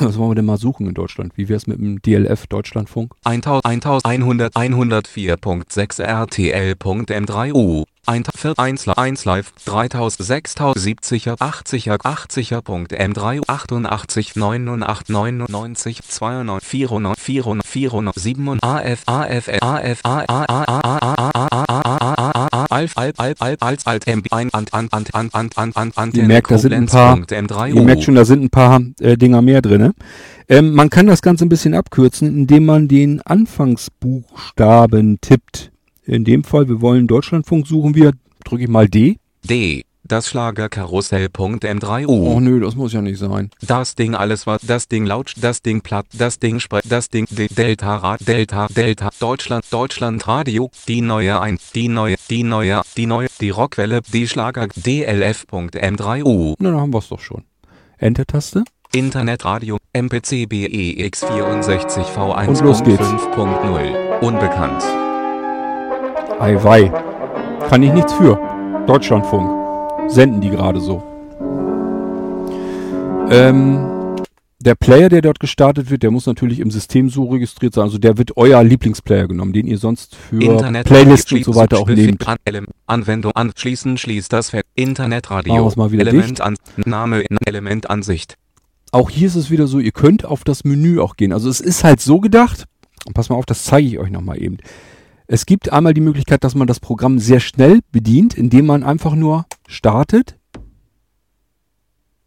Was 0.03 0.17
wollen 0.17 0.31
wir 0.31 0.35
denn 0.35 0.45
mal 0.45 0.57
suchen 0.57 0.87
in 0.87 0.95
Deutschland? 0.95 1.33
Wie 1.35 1.47
wär's 1.47 1.67
mit 1.67 1.77
dem 1.77 2.01
DLF 2.01 2.47
Deutschlandfunk? 2.47 3.13
1100 3.23 4.55
104.6 4.55 6.01
RTL.m3U. 6.01 7.85
1 8.07 8.97
1 8.97 9.25
Live 9.25 9.53
3000 9.65 10.25
6070 10.25 11.39
80 11.39 11.91
80.m3 11.91 13.41
88 13.47 14.35
89 14.35 15.07
99 15.07 16.01
92 16.01 16.01
94 16.01 17.15
94 17.15 17.63
94 17.63 18.23
7 18.23 18.59
AF 18.61 19.03
AF 19.05 19.49
AF 19.61 19.99
Alf 22.69 22.97
Alp 22.97 23.19
Alp 23.19 23.41
Alp 23.41 23.63
als 23.63 23.85
Alt 23.85 24.07
M 24.07 24.23
ein 24.31 24.49
Ant 24.51 24.73
Ant 24.73 24.93
Ant 24.93 25.13
Ant 25.13 25.35
Ant 25.35 25.57
Ant 25.57 25.77
Ant 25.77 25.97
Ant 25.97 26.13
Ihr 26.15 26.23
merkt, 26.23 26.49
da 26.49 26.57
sind 26.57 26.73
ein 26.73 26.87
paar, 26.87 27.67
ihr 27.67 27.81
merkt 27.83 28.03
schon, 28.03 28.15
da 28.15 28.25
sind 28.25 28.43
ein 28.43 28.49
paar 28.49 28.81
äh, 28.99 29.15
Dinger 29.15 29.41
mehr. 29.41 29.61
Ähm, 30.49 30.73
man 30.73 30.89
kann 30.89 31.07
das 31.07 31.21
Ganze 31.21 31.45
ein 31.45 31.49
bisschen 31.49 31.75
abkürzen, 31.75 32.27
indem 32.27 32.65
man 32.65 32.87
den 32.87 33.21
Anfangsbuchstaben 33.21 35.21
tippt. 35.21 35.70
In 36.05 36.23
dem 36.23 36.43
Fall, 36.43 36.67
wir 36.67 36.81
wollen 36.81 37.07
Deutschlandfunk 37.07 37.67
suchen 37.67 37.95
wir, 37.95 38.13
drücke 38.43 38.63
ich 38.63 38.69
mal 38.69 38.87
D. 38.87 39.17
D 39.47 39.83
das 40.11 40.27
Schlagerkarussell.m3U 40.27 42.07
Oh 42.07 42.39
nö, 42.39 42.59
das 42.59 42.75
muss 42.75 42.91
ja 42.93 43.01
nicht 43.01 43.17
sein. 43.17 43.49
Das 43.65 43.95
Ding 43.95 44.13
alles 44.13 44.45
was, 44.45 44.61
das 44.61 44.87
Ding 44.89 45.05
laut, 45.05 45.33
das 45.39 45.61
Ding 45.61 45.81
platt, 45.81 46.05
das 46.13 46.37
Ding 46.39 46.59
sprech, 46.59 46.81
das 46.87 47.09
Ding 47.09 47.27
De 47.29 47.47
Delta 47.47 47.95
Rad, 47.95 48.27
Delta, 48.27 48.67
Delta, 48.67 49.09
Deutschland, 49.19 49.65
Deutschland 49.71 50.27
Radio, 50.27 50.69
die 50.87 51.01
neue 51.01 51.39
ein, 51.39 51.57
die 51.75 51.87
neue, 51.87 52.17
die 52.29 52.43
neue, 52.43 52.81
die 52.97 53.05
neue, 53.05 53.27
die 53.39 53.51
Rockwelle, 53.51 54.01
die 54.11 54.27
Schlager, 54.27 54.67
DLF.M3U, 54.67 56.55
Na, 56.59 56.71
dann 56.71 56.79
haben 56.81 56.93
wir's 56.93 57.07
doch 57.07 57.21
schon. 57.21 57.43
Enter-Taste. 57.97 58.65
Internetradio, 58.93 59.77
MPC 59.93 60.49
BEX 60.49 61.23
64 61.23 62.05
Und 62.17 62.59
los 62.59 62.83
geht's. 62.83 63.01
V1.5.0, 63.01 64.19
unbekannt. 64.19 64.83
Ei 66.41 66.63
wei. 66.63 66.91
Kann 67.69 67.84
ich 67.84 67.93
nichts 67.93 68.13
für. 68.13 68.39
Deutschlandfunk. 68.88 70.10
Senden 70.10 70.41
die 70.41 70.49
gerade 70.49 70.82
so. 70.82 71.04
Ähm, 73.30 74.15
der 74.60 74.73
Player, 74.73 75.10
der 75.10 75.21
dort 75.21 75.39
gestartet 75.39 75.91
wird, 75.91 76.01
der 76.01 76.10
muss 76.10 76.25
natürlich 76.25 76.60
im 76.60 76.71
System 76.71 77.12
so 77.12 77.25
registriert 77.25 77.75
sein. 77.75 77.84
Also 77.84 77.99
der 77.99 78.17
wird 78.17 78.38
euer 78.38 78.63
Lieblingsplayer 78.63 79.27
genommen, 79.27 79.54
den 79.54 79.67
ihr 79.67 79.77
sonst 79.77 80.15
für 80.15 80.41
Internet 80.41 80.88
Playlists 80.88 81.32
und 81.32 81.45
so 81.45 81.54
weiter 81.54 81.77
auch 81.77 81.88
nehmt. 81.88 82.27
An, 82.27 82.38
Anwendung 82.88 83.34
anschließen, 83.34 83.99
schließt 83.99 84.34
das 84.34 84.49
Feld. 84.49 84.65
Machen 84.65 84.89
Internetradio, 84.89 85.71
mal 85.75 85.91
wieder 85.91 86.01
Element 86.01 86.41
an, 86.41 86.56
Name, 86.77 87.23
Element 87.45 87.88
Ansicht. 87.91 88.36
Auch 88.91 89.12
hier 89.12 89.27
ist 89.27 89.36
es 89.36 89.51
wieder 89.51 89.67
so, 89.67 89.77
ihr 89.77 89.91
könnt 89.91 90.25
auf 90.25 90.43
das 90.43 90.63
Menü 90.63 90.99
auch 91.01 91.17
gehen. 91.17 91.34
Also 91.34 91.49
es 91.49 91.62
ist 91.62 91.84
halt 91.84 92.01
so 92.01 92.19
gedacht, 92.19 92.65
und 93.06 93.13
pass 93.13 93.30
mal 93.30 93.36
auf, 93.36 93.45
das 93.45 93.63
zeige 93.63 93.88
ich 93.88 93.99
euch 93.99 94.10
nochmal 94.10 94.41
eben. 94.41 94.58
Es 95.34 95.46
gibt 95.46 95.72
einmal 95.72 95.94
die 95.94 96.02
Möglichkeit, 96.02 96.44
dass 96.44 96.56
man 96.56 96.67
das 96.67 96.82
Programm 96.82 97.17
sehr 97.17 97.39
schnell 97.39 97.80
bedient, 97.94 98.34
indem 98.34 98.65
man 98.65 98.84
einfach 98.84 99.15
nur 99.15 99.46
startet. 99.65 100.38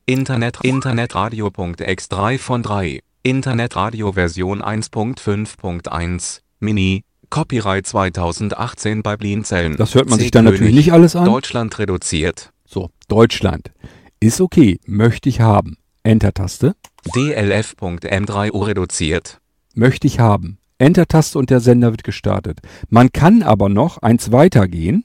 Internet 0.06 0.60
Internetradio.x3 0.62 2.38
von 2.38 2.62
3. 2.62 3.00
Internetradio 3.22 4.12
Version 4.12 4.62
1.5.1 4.62 6.40
Mini 6.60 7.04
Copyright 7.28 7.86
2018 7.86 9.02
bei 9.02 9.18
Blinzeln. 9.18 9.76
Das 9.76 9.94
hört 9.94 10.08
man 10.08 10.18
C. 10.18 10.22
sich 10.22 10.30
dann 10.30 10.46
König. 10.46 10.60
natürlich 10.60 10.74
nicht 10.74 10.92
alles 10.94 11.14
an. 11.14 11.26
Deutschland 11.26 11.78
reduziert. 11.78 12.54
So, 12.64 12.88
Deutschland. 13.08 13.70
Ist 14.18 14.40
okay, 14.40 14.80
möchte 14.86 15.28
ich 15.28 15.42
haben. 15.42 15.76
Enter-Taste. 16.04 16.74
DLF.m3U 17.14 18.66
reduziert. 18.66 19.42
Möchte 19.74 20.06
ich 20.06 20.20
haben. 20.20 20.56
Enter-Taste 20.78 21.38
und 21.38 21.50
der 21.50 21.60
Sender 21.60 21.90
wird 21.90 22.04
gestartet. 22.04 22.58
Man 22.88 23.12
kann 23.12 23.42
aber 23.42 23.68
noch 23.68 23.98
eins 23.98 24.32
weitergehen 24.32 25.04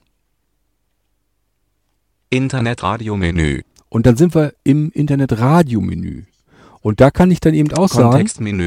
Internetradio-Menü. 2.29 3.61
und 3.89 4.05
dann 4.05 4.15
sind 4.17 4.35
wir 4.35 4.53
im 4.63 4.91
Internet-Radio-Menü. 4.91 6.23
Und 6.81 7.01
da 7.01 7.11
kann 7.11 7.29
ich 7.29 7.41
dann 7.41 7.53
eben 7.53 7.73
auch 7.73 7.89
sagen. 7.89 8.25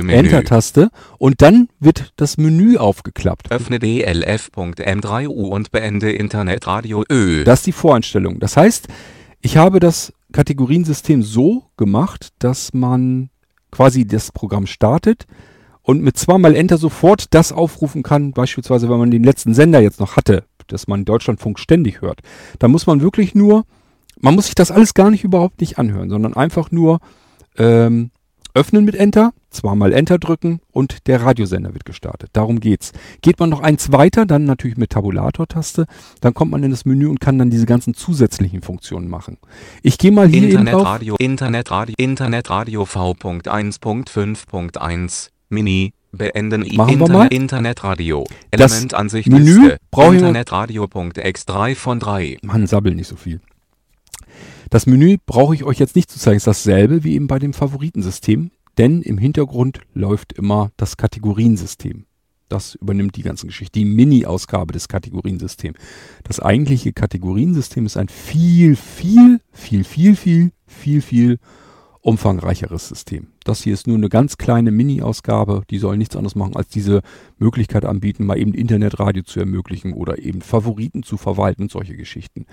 Enter-Taste 0.08 0.90
und 1.18 1.40
dann 1.40 1.68
wird 1.80 2.12
das 2.16 2.36
Menü 2.36 2.76
aufgeklappt. 2.76 3.50
Öffne 3.50 3.78
DLF.m3U 3.78 5.28
und 5.28 5.70
beende 5.70 6.12
Internetradio 6.12 7.04
Ö. 7.10 7.44
Das 7.44 7.60
ist 7.60 7.66
die 7.66 7.72
Voreinstellung. 7.72 8.38
Das 8.38 8.56
heißt, 8.56 8.88
ich 9.40 9.56
habe 9.56 9.80
das 9.80 10.12
Kategoriensystem 10.32 11.22
so 11.22 11.64
gemacht, 11.76 12.28
dass 12.38 12.74
man 12.74 13.30
quasi 13.70 14.06
das 14.06 14.30
Programm 14.30 14.66
startet 14.66 15.26
und 15.82 16.02
mit 16.02 16.16
zweimal 16.16 16.54
Enter 16.54 16.78
sofort 16.78 17.34
das 17.34 17.52
aufrufen 17.52 18.02
kann, 18.02 18.32
beispielsweise 18.32 18.88
wenn 18.88 18.98
man 18.98 19.10
den 19.10 19.24
letzten 19.24 19.54
Sender 19.54 19.80
jetzt 19.80 20.00
noch 20.00 20.16
hatte, 20.16 20.44
dass 20.68 20.86
man 20.86 21.04
Deutschlandfunk 21.04 21.58
ständig 21.58 22.00
hört. 22.00 22.20
Da 22.58 22.68
muss 22.68 22.86
man 22.86 23.00
wirklich 23.00 23.34
nur, 23.34 23.64
man 24.20 24.34
muss 24.34 24.46
sich 24.46 24.54
das 24.54 24.70
alles 24.70 24.94
gar 24.94 25.10
nicht 25.10 25.24
überhaupt 25.24 25.60
nicht 25.60 25.78
anhören, 25.78 26.10
sondern 26.10 26.34
einfach 26.34 26.70
nur 26.70 27.00
ähm, 27.58 28.10
öffnen 28.54 28.84
mit 28.84 28.94
Enter, 28.94 29.32
zweimal 29.50 29.92
Enter 29.92 30.18
drücken 30.18 30.60
und 30.72 31.06
der 31.06 31.22
Radiosender 31.22 31.72
wird 31.72 31.84
gestartet. 31.84 32.30
Darum 32.32 32.58
geht's. 32.60 32.92
Geht 33.22 33.40
man 33.40 33.50
noch 33.50 33.60
eins 33.60 33.92
weiter, 33.92 34.26
dann 34.26 34.44
natürlich 34.44 34.76
mit 34.76 34.90
Tabulator-Taste, 34.90 35.86
dann 36.20 36.34
kommt 36.34 36.50
man 36.50 36.62
in 36.62 36.70
das 36.70 36.84
Menü 36.84 37.06
und 37.06 37.20
kann 37.20 37.38
dann 37.38 37.48
diese 37.50 37.64
ganzen 37.66 37.94
zusätzlichen 37.94 38.60
Funktionen 38.62 39.08
machen. 39.08 39.38
Ich 39.82 39.98
gehe 39.98 40.12
mal 40.12 40.28
hier 40.28 40.42
eben 40.42 40.52
drauf. 40.52 40.60
Internetradio, 40.60 41.16
Internetradio, 41.18 41.94
Internetradio 41.96 42.84
V.1.5.1, 42.84 45.30
Mini, 45.52 45.92
beenden 46.12 46.64
Machen 46.74 46.98
wir 46.98 47.08
mal. 47.08 47.26
Internetradio, 47.28 48.24
Das 48.50 48.72
Elementansicht 48.72 49.28
Menü 49.28 49.44
Liste, 49.44 49.76
brauche 49.90 50.16
ich- 50.16 50.22
Internetradio.x3 50.22 51.74
von 51.76 52.00
3. 52.00 52.38
Mann, 52.42 52.66
sabbel 52.66 52.94
nicht 52.94 53.06
so 53.08 53.16
viel. 53.16 53.40
Das 54.70 54.86
Menü 54.86 55.18
brauche 55.26 55.54
ich 55.54 55.64
euch 55.64 55.78
jetzt 55.78 55.94
nicht 55.94 56.10
zu 56.10 56.18
zeigen. 56.18 56.38
Es 56.38 56.42
ist 56.42 56.46
dasselbe 56.46 57.04
wie 57.04 57.14
eben 57.14 57.26
bei 57.26 57.38
dem 57.38 57.52
Favoritensystem, 57.52 58.50
denn 58.78 59.02
im 59.02 59.18
Hintergrund 59.18 59.80
läuft 59.94 60.32
immer 60.32 60.70
das 60.78 60.96
Kategoriensystem. 60.96 62.06
Das 62.48 62.74
übernimmt 62.74 63.16
die 63.16 63.22
ganze 63.22 63.46
Geschichte. 63.46 63.78
Die 63.78 63.84
Mini-Ausgabe 63.84 64.72
des 64.72 64.88
Kategoriensystems. 64.88 65.78
Das 66.24 66.40
eigentliche 66.40 66.92
Kategoriensystem 66.92 67.86
ist 67.86 67.96
ein 67.96 68.08
viel, 68.08 68.76
viel, 68.76 69.40
viel, 69.52 69.84
viel, 69.84 70.16
viel, 70.16 70.50
viel, 70.66 71.00
viel 71.02 71.38
umfangreicheres 72.00 72.88
System. 72.88 73.28
Das 73.44 73.62
hier 73.62 73.74
ist 73.74 73.86
nur 73.86 73.96
eine 73.96 74.08
ganz 74.08 74.38
kleine 74.38 74.70
Mini-Ausgabe, 74.70 75.62
die 75.70 75.78
soll 75.78 75.96
nichts 75.96 76.16
anderes 76.16 76.34
machen, 76.34 76.56
als 76.56 76.68
diese 76.68 77.02
Möglichkeit 77.38 77.84
anbieten, 77.84 78.24
mal 78.24 78.38
eben 78.38 78.54
Internetradio 78.54 79.22
zu 79.22 79.40
ermöglichen 79.40 79.92
oder 79.92 80.18
eben 80.18 80.40
Favoriten 80.40 81.02
zu 81.02 81.16
verwalten 81.16 81.62
und 81.62 81.70
solche 81.70 81.96
Geschichten. 81.96 82.46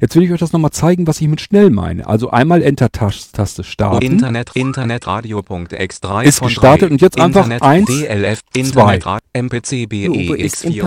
Jetzt 0.00 0.14
will 0.14 0.22
ich 0.22 0.32
euch 0.32 0.40
das 0.40 0.52
nochmal 0.52 0.70
zeigen, 0.70 1.06
was 1.06 1.20
ich 1.20 1.28
mit 1.28 1.40
schnell 1.40 1.70
meine. 1.70 2.06
Also 2.06 2.30
einmal 2.30 2.62
Enter-Taste 2.62 3.64
starten. 3.64 4.04
Internet, 4.04 4.52
Internetradio.x3 4.54 6.24
ist 6.24 6.40
gestartet 6.40 6.90
und 6.90 7.00
jetzt 7.00 7.18
einfach 7.20 7.44
Internet, 7.44 7.62
1, 7.62 7.86
DLF, 7.86 8.40
2. 8.52 8.94
Internet, 8.94 9.24
MPC, 9.32 9.88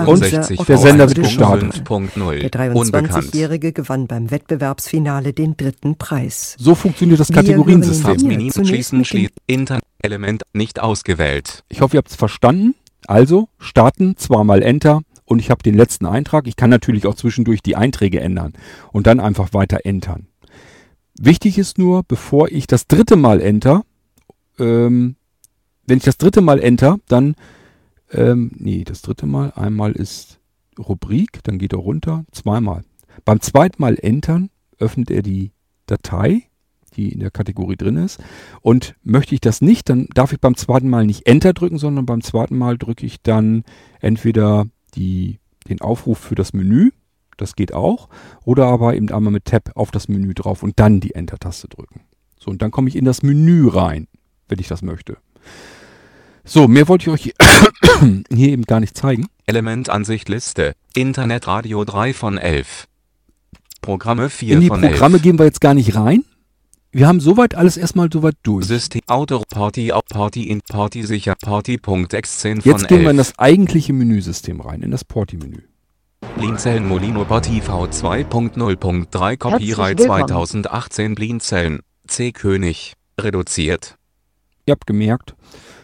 Und 0.08 0.70
der 0.70 0.78
Sender 0.78 1.08
wird 1.08 1.20
gestartet. 1.20 1.84
Der 1.86 2.76
Unbekannt. 2.76 3.12
23-Jährige 3.12 3.74
gewann 3.74 4.08
beim 4.08 4.32
Wettbewerbsfinale 4.32 5.34
den 5.34 5.58
dritten 5.58 5.98
Preis. 5.98 6.56
So 6.58 6.76
funktioniert 6.76 7.20
das 7.20 7.32
Kategoriensystem. 7.32 8.20
Schließen, 8.66 9.06
Internet, 9.50 9.84
Element 10.02 10.44
nicht 10.54 10.80
ausgewählt. 10.80 11.64
Ich 11.70 11.82
hoffe, 11.82 11.96
ihr 11.96 11.98
habt 11.98 12.10
es 12.10 12.16
verstanden. 12.16 12.76
Also 13.08 13.50
starten, 13.58 14.16
zweimal 14.16 14.62
Enter 14.62 15.02
und 15.26 15.40
ich 15.40 15.50
habe 15.50 15.64
den 15.64 15.76
letzten 15.76 16.06
Eintrag. 16.06 16.46
Ich 16.48 16.56
kann 16.56 16.70
natürlich 16.70 17.08
auch 17.08 17.16
zwischendurch 17.16 17.64
die 17.64 17.76
Einträge 17.76 18.20
ändern 18.20 18.54
und 18.92 19.08
dann 19.08 19.20
einfach 19.20 19.54
weiter 19.54 19.86
entern. 19.86 20.28
Wichtig 21.20 21.58
ist 21.58 21.80
nur, 21.80 22.04
bevor 22.04 22.50
ich 22.50 22.68
das 22.68 22.88
dritte 22.88 23.16
Mal 23.16 23.42
Enter, 23.42 23.84
ähm, 24.60 25.16
wenn 25.88 25.98
ich 25.98 26.04
das 26.04 26.18
dritte 26.18 26.42
Mal 26.42 26.60
Enter, 26.60 27.00
dann, 27.08 27.36
ähm, 28.12 28.52
nee, 28.56 28.84
das 28.84 29.02
dritte 29.02 29.26
Mal, 29.26 29.52
einmal 29.56 29.94
ist 29.94 30.40
Rubrik, 30.78 31.40
dann 31.44 31.58
geht 31.58 31.74
er 31.74 31.80
runter, 31.80 32.24
zweimal. 32.32 32.84
Beim 33.26 33.42
zweiten 33.42 33.82
Mal 33.82 33.98
Entern 34.00 34.52
öffnet 34.78 35.10
er 35.10 35.24
die 35.24 35.52
Datei, 35.88 36.49
die 37.00 37.10
in 37.14 37.20
der 37.20 37.32
Kategorie 37.32 37.78
drin 37.78 37.98
ist. 37.98 38.20
Und 38.62 38.96
möchte 39.04 39.34
ich 39.34 39.42
das 39.42 39.62
nicht, 39.62 39.90
dann 39.90 40.08
darf 40.14 40.34
ich 40.34 40.40
beim 40.40 40.56
zweiten 40.56 40.90
Mal 40.90 41.06
nicht 41.06 41.26
Enter 41.26 41.54
drücken, 41.54 41.78
sondern 41.78 42.06
beim 42.06 42.22
zweiten 42.22 42.58
Mal 42.58 42.78
drücke 42.78 43.06
ich 43.06 43.22
dann 43.22 43.64
entweder 44.02 44.68
die, 44.96 45.40
den 45.70 45.82
Aufruf 45.82 46.20
für 46.20 46.36
das 46.36 46.54
Menü, 46.54 46.92
das 47.38 47.56
geht 47.56 47.74
auch, 47.74 48.10
oder 48.44 48.66
aber 48.68 48.96
eben 48.96 49.10
einmal 49.12 49.32
mit 49.32 49.46
Tab 49.46 49.72
auf 49.76 49.92
das 49.92 50.10
Menü 50.10 50.34
drauf 50.34 50.62
und 50.62 50.80
dann 50.80 51.00
die 51.00 51.16
Enter-Taste 51.16 51.70
drücken. 51.70 52.02
So, 52.38 52.52
und 52.52 52.62
dann 52.62 52.72
komme 52.72 52.90
ich 52.90 52.96
in 52.96 53.06
das 53.06 53.24
Menü 53.24 53.68
rein, 53.68 54.08
wenn 54.48 54.60
ich 54.60 54.68
das 54.68 54.82
möchte. 54.82 55.18
So, 56.44 56.68
mehr 56.68 56.88
wollte 56.88 57.04
ich 57.04 57.10
euch 57.10 57.34
hier 58.34 58.50
eben 58.50 58.64
gar 58.64 58.80
nicht 58.80 58.98
zeigen. 58.98 59.28
Elementansicht 59.46 60.30
Liste. 60.30 60.74
Internetradio 60.96 61.86
3 61.86 62.14
von 62.14 62.38
11. 62.38 62.88
Programme 63.82 64.30
4 64.30 64.56
In 64.56 64.62
die 64.62 64.68
von 64.68 64.82
Programme 64.82 65.16
11. 65.16 65.24
gehen 65.24 65.40
wir 65.40 65.46
jetzt 65.46 65.62
gar 65.62 65.74
nicht 65.74 65.96
rein. 65.96 66.24
Wir 66.92 67.08
haben 67.08 67.20
soweit 67.20 67.54
alles 67.54 67.78
erstmal 67.78 68.10
soweit 68.12 68.36
durch. 68.42 68.66
System 68.66 69.02
Auto 69.06 69.44
Party 69.48 69.92
auf 69.92 70.06
Party 70.06 70.50
in 70.50 70.62
Party 70.62 71.04
sicher 71.04 71.36
Party.x10 71.36 71.84
von 71.84 72.08
Jetzt 72.64 72.88
gehen 72.88 73.04
wir 73.04 73.12
in 73.12 73.18
11. 73.20 73.28
das 73.28 73.38
eigentliche 73.38 73.94
Menüsystem 73.94 74.60
rein, 74.60 74.82
in 74.82 74.90
das 74.90 75.06
Porti-Menü. 75.06 75.62
Blinzeln 76.36 76.88
Molino 76.88 77.26
Party 77.26 77.62
V2.0.3 77.62 79.38
Copyright 79.38 80.00
willkommen. 80.00 80.28
2018 80.28 81.14
Blinzeln. 81.14 81.82
C 82.08 82.32
König. 82.32 82.96
Reduziert. 83.20 84.00
Ihr 84.66 84.72
habt 84.72 84.88
gemerkt, 84.88 85.36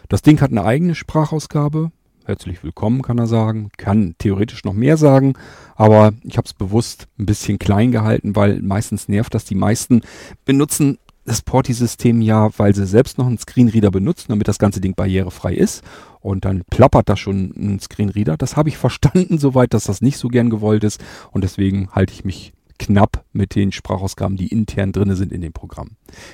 das 0.08 0.22
Ding 0.22 0.40
hat 0.40 0.50
eine 0.50 0.64
eigene 0.64 0.96
Sprachausgabe. 0.96 1.92
Herzlich 2.26 2.64
willkommen, 2.64 3.02
kann 3.02 3.18
er 3.18 3.28
sagen. 3.28 3.70
Kann 3.76 4.16
theoretisch 4.18 4.64
noch 4.64 4.72
mehr 4.72 4.96
sagen, 4.96 5.34
aber 5.76 6.12
ich 6.24 6.36
habe 6.36 6.46
es 6.46 6.54
bewusst 6.54 7.06
ein 7.20 7.26
bisschen 7.26 7.60
klein 7.60 7.92
gehalten, 7.92 8.34
weil 8.34 8.60
meistens 8.62 9.06
nervt 9.06 9.32
das. 9.32 9.44
Die 9.44 9.54
meisten 9.54 10.00
benutzen 10.44 10.98
das 11.24 11.42
Porti-System 11.42 12.20
ja, 12.20 12.50
weil 12.58 12.74
sie 12.74 12.84
selbst 12.84 13.16
noch 13.16 13.28
einen 13.28 13.38
Screenreader 13.38 13.92
benutzen, 13.92 14.26
damit 14.30 14.48
das 14.48 14.58
ganze 14.58 14.80
Ding 14.80 14.96
barrierefrei 14.96 15.54
ist. 15.54 15.84
Und 16.18 16.44
dann 16.44 16.64
plappert 16.68 17.08
da 17.08 17.16
schon 17.16 17.52
ein 17.56 17.78
Screenreader. 17.78 18.36
Das 18.36 18.56
habe 18.56 18.70
ich 18.70 18.76
verstanden, 18.86 19.38
soweit, 19.38 19.72
dass 19.72 19.84
das 19.84 20.00
nicht 20.00 20.18
so 20.18 20.26
gern 20.26 20.50
gewollt 20.50 20.82
ist. 20.82 21.00
Und 21.30 21.44
deswegen 21.44 21.90
halte 21.92 22.12
ich 22.12 22.24
mich 22.24 22.52
knapp 22.80 23.24
mit 23.32 23.54
den 23.54 23.70
Sprachausgaben, 23.70 24.36
die 24.36 24.48
intern 24.48 24.90
drinne 24.90 25.14
sind 25.14 25.30
in 25.30 25.42
dem 25.42 25.52
Programm. 25.52 25.90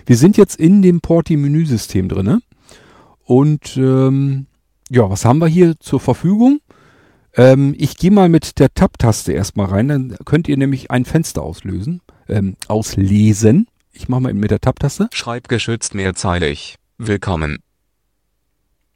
Wir 0.06 0.16
sind 0.16 0.38
jetzt 0.38 0.58
in 0.58 0.80
dem 0.80 1.02
Porti-Menüsystem 1.02 2.08
drinne. 2.08 2.40
Und 3.24 3.76
ähm, 3.76 4.46
ja, 4.92 5.08
was 5.08 5.24
haben 5.24 5.38
wir 5.38 5.46
hier 5.48 5.80
zur 5.80 6.00
Verfügung? 6.00 6.60
Ähm, 7.34 7.74
ich 7.78 7.96
gehe 7.96 8.10
mal 8.10 8.28
mit 8.28 8.58
der 8.58 8.74
Tab-Taste 8.74 9.32
erstmal 9.32 9.66
rein, 9.66 9.88
dann 9.88 10.16
könnt 10.26 10.48
ihr 10.48 10.58
nämlich 10.58 10.90
ein 10.90 11.06
Fenster 11.06 11.42
auslösen, 11.42 12.02
ähm, 12.28 12.56
auslesen. 12.68 13.68
Ich 13.92 14.10
mache 14.10 14.20
mal 14.20 14.34
mit 14.34 14.50
der 14.50 14.60
Tab-Taste. 14.60 15.08
Schreibgeschützt 15.12 15.94
mehrzeilig. 15.94 16.76
Willkommen. 16.98 17.60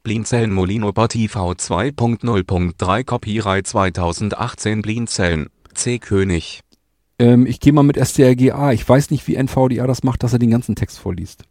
Blinzeln 0.03 0.53
Molino 0.53 0.93
Party 0.93 1.25
V2.0.3 1.25 3.03
Copyright 3.03 3.65
2018 3.65 4.83
Blinzeln. 4.83 5.47
C 5.73 5.97
König. 5.97 6.61
Ähm, 7.17 7.47
ich 7.47 7.59
gehe 7.59 7.73
mal 7.73 7.81
mit 7.81 7.97
strga. 8.07 8.71
Ich 8.71 8.87
weiß 8.87 9.09
nicht, 9.09 9.27
wie 9.27 9.35
NVDA 9.35 9.87
das 9.87 10.03
macht, 10.03 10.21
dass 10.21 10.33
er 10.33 10.39
den 10.39 10.51
ganzen 10.51 10.75
Text 10.75 10.99
vorliest. 10.99 11.43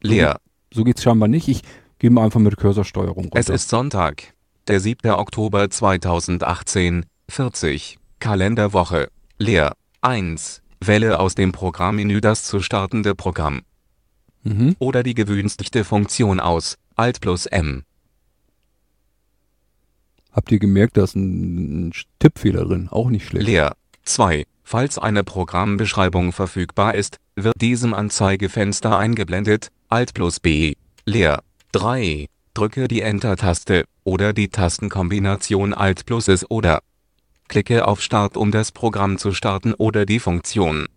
Leer. 0.00 0.40
So 0.72 0.84
geht's 0.84 1.02
scheinbar 1.02 1.28
nicht. 1.28 1.48
Ich 1.48 1.62
gehe 1.98 2.10
mal 2.10 2.24
einfach 2.24 2.40
mit 2.40 2.56
Cursorsteuerung 2.56 3.24
runter. 3.24 3.38
Es 3.38 3.48
ist 3.48 3.68
Sonntag. 3.68 4.34
Der 4.66 4.80
7. 4.80 5.10
Oktober 5.10 5.68
2018. 5.70 7.06
40. 7.28 7.98
Kalenderwoche. 8.20 9.08
Leer. 9.38 9.74
1. 10.00 10.62
Wähle 10.80 11.18
aus 11.18 11.34
dem 11.34 11.52
Programmmenü 11.52 12.20
das 12.20 12.44
zu 12.44 12.60
startende 12.60 13.14
Programm. 13.14 13.62
mhm. 14.44 14.76
Oder 14.78 15.02
die 15.02 15.14
gewünschte 15.14 15.84
Funktion 15.84 16.40
aus. 16.40 16.76
Alt 16.96 17.20
plus 17.20 17.46
M. 17.46 17.82
Habt 20.32 20.52
ihr 20.52 20.58
gemerkt, 20.58 20.96
da 20.96 21.04
ist 21.04 21.16
ein, 21.16 21.88
ein 21.88 21.92
Tippfehler 22.18 22.64
drin. 22.64 22.88
Auch 22.90 23.08
nicht 23.10 23.26
schlecht. 23.26 23.46
Leer. 23.46 23.76
2. 24.04 24.44
Falls 24.62 24.98
eine 24.98 25.24
Programmbeschreibung 25.24 26.32
verfügbar 26.32 26.94
ist, 26.94 27.16
wird 27.34 27.60
diesem 27.60 27.94
Anzeigefenster 27.94 28.98
eingeblendet. 28.98 29.68
Alt 29.88 30.14
plus 30.14 30.40
B. 30.40 30.74
Leer. 31.06 31.42
3. 31.72 32.28
Drücke 32.54 32.88
die 32.88 33.02
Enter-Taste 33.02 33.84
oder 34.02 34.32
die 34.32 34.48
Tastenkombination 34.48 35.74
Alt 35.74 36.06
plus 36.06 36.28
S 36.28 36.50
oder 36.50 36.80
klicke 37.48 37.86
auf 37.86 38.00
Start 38.00 38.38
um 38.38 38.50
das 38.50 38.72
Programm 38.72 39.18
zu 39.18 39.32
starten 39.32 39.74
oder 39.74 40.06
die 40.06 40.18
Funktion 40.18 40.88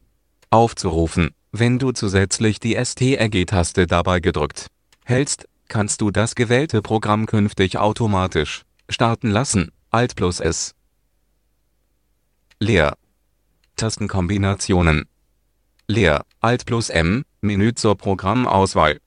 aufzurufen. 0.49 1.31
Wenn 1.51 1.77
du 1.77 1.91
zusätzlich 1.91 2.61
die 2.61 2.75
STRG-Taste 2.75 3.85
dabei 3.85 4.21
gedrückt 4.21 4.67
hältst, 5.03 5.45
kannst 5.67 5.99
du 5.99 6.09
das 6.09 6.35
gewählte 6.35 6.81
Programm 6.81 7.25
künftig 7.25 7.77
automatisch 7.77 8.63
starten 8.87 9.29
lassen. 9.29 9.71
Alt 9.89 10.15
plus 10.15 10.39
S. 10.39 10.73
Leer. 12.59 12.95
Tastenkombinationen. 13.75 15.03
Leer. 15.87 16.23
Alt 16.39 16.65
plus 16.65 16.89
M. 16.89 17.25
Menü 17.41 17.73
zur 17.73 17.97
Programmauswahl. 17.97 18.99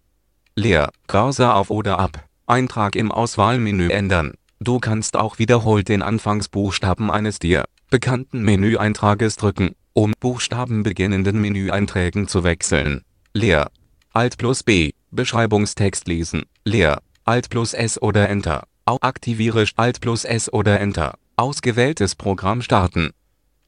Leer. 0.57 0.91
Cursor 1.09 1.57
auf 1.57 1.71
oder 1.71 1.99
ab. 1.99 2.29
Eintrag 2.47 2.95
im 2.95 3.11
Auswahlmenü 3.11 3.89
ändern. 3.89 4.35
Du 4.61 4.79
kannst 4.79 5.17
auch 5.17 5.41
wiederholt 5.41 5.89
den 5.89 6.01
Anfangsbuchstaben 6.01 7.11
eines 7.11 7.41
dir 7.41 7.65
bekannten 7.91 8.43
Menüeintrages 8.43 9.37
drücken, 9.37 9.75
um 9.93 10.13
buchstabenbeginnenden 10.21 11.41
Menüeinträgen 11.41 12.29
zu 12.29 12.45
wechseln. 12.45 13.03
Leer. 13.33 13.71
Alt 14.13 14.39
plus 14.39 14.63
B. 14.63 14.93
Beschreibungstext 15.11 16.07
lesen. 16.07 16.43
Leer. 16.65 17.03
Alt 17.25 17.51
plus 17.51 17.75
S 17.75 18.01
oder 18.01 18.29
Enter. 18.29 18.65
Au 18.85 18.99
aktiviere 19.01 19.65
Alt 19.77 20.01
plus 20.01 20.25
S 20.25 20.53
oder 20.53 20.81
Enter. 20.81 21.15
Ausgewähltes 21.37 22.15
Programm 22.15 22.63
starten. 22.63 23.11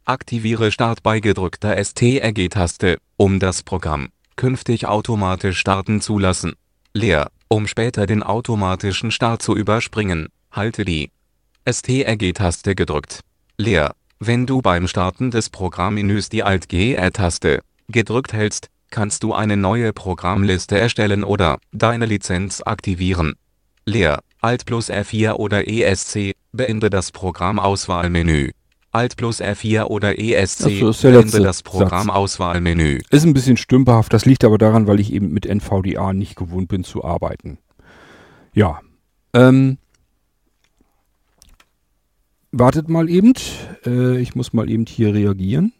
Aktiviere 0.04 0.70
Start 0.70 1.02
bei 1.02 1.18
gedrückter 1.18 1.76
STRG-Taste, 1.76 2.98
um 3.16 3.40
das 3.40 3.64
Programm 3.64 4.08
künftig 4.36 4.86
automatisch 4.86 5.58
starten 5.58 6.00
zu 6.00 6.18
lassen. 6.18 6.52
Leer. 6.96 7.28
Um 7.48 7.66
später 7.66 8.06
den 8.06 8.22
automatischen 8.22 9.10
Start 9.10 9.42
zu 9.42 9.54
überspringen, 9.54 10.28
halte 10.50 10.86
die 10.86 11.10
STRG-Taste 11.68 12.74
gedrückt. 12.74 13.20
Leer. 13.58 13.94
Wenn 14.18 14.46
du 14.46 14.62
beim 14.62 14.88
Starten 14.88 15.30
des 15.30 15.50
Programmmenüs 15.50 16.30
die 16.30 16.42
Alt-GR-Taste 16.42 17.60
gedrückt 17.88 18.32
hältst, 18.32 18.68
kannst 18.88 19.24
du 19.24 19.34
eine 19.34 19.58
neue 19.58 19.92
Programmliste 19.92 20.78
erstellen 20.78 21.22
oder 21.22 21.58
deine 21.70 22.06
Lizenz 22.06 22.62
aktivieren. 22.64 23.34
Leer. 23.84 24.20
Alt 24.40 24.64
plus 24.64 24.88
F4 24.88 25.32
oder 25.32 25.68
ESC, 25.68 26.32
beende 26.52 26.88
das 26.88 27.12
Programmauswahlmenü. 27.12 28.52
Alt 28.96 29.18
plus 29.18 29.42
F4 29.42 29.84
oder 29.84 30.18
ESC, 30.18 30.64
Ach 30.64 30.70
so, 30.70 30.88
ist 30.88 31.04
der 31.04 31.10
beende 31.10 31.24
letzte 31.26 31.42
das. 31.42 31.62
Programmauswahlmenü. 31.62 33.00
Ist 33.10 33.24
ein 33.26 33.34
bisschen 33.34 33.58
stümperhaft. 33.58 34.10
Das 34.14 34.24
liegt 34.24 34.42
aber 34.42 34.56
daran, 34.56 34.86
weil 34.86 35.00
ich 35.00 35.12
eben 35.12 35.34
mit 35.34 35.44
NVDA 35.44 36.14
nicht 36.14 36.34
gewohnt 36.34 36.68
bin 36.68 36.82
zu 36.82 37.04
arbeiten. 37.04 37.58
Ja. 38.54 38.80
Ähm, 39.34 39.76
wartet 42.52 42.88
mal 42.88 43.10
eben. 43.10 43.34
Äh, 43.84 44.18
ich 44.18 44.34
muss 44.34 44.54
mal 44.54 44.70
eben 44.70 44.86
hier 44.86 45.12
reagieren. 45.12 45.74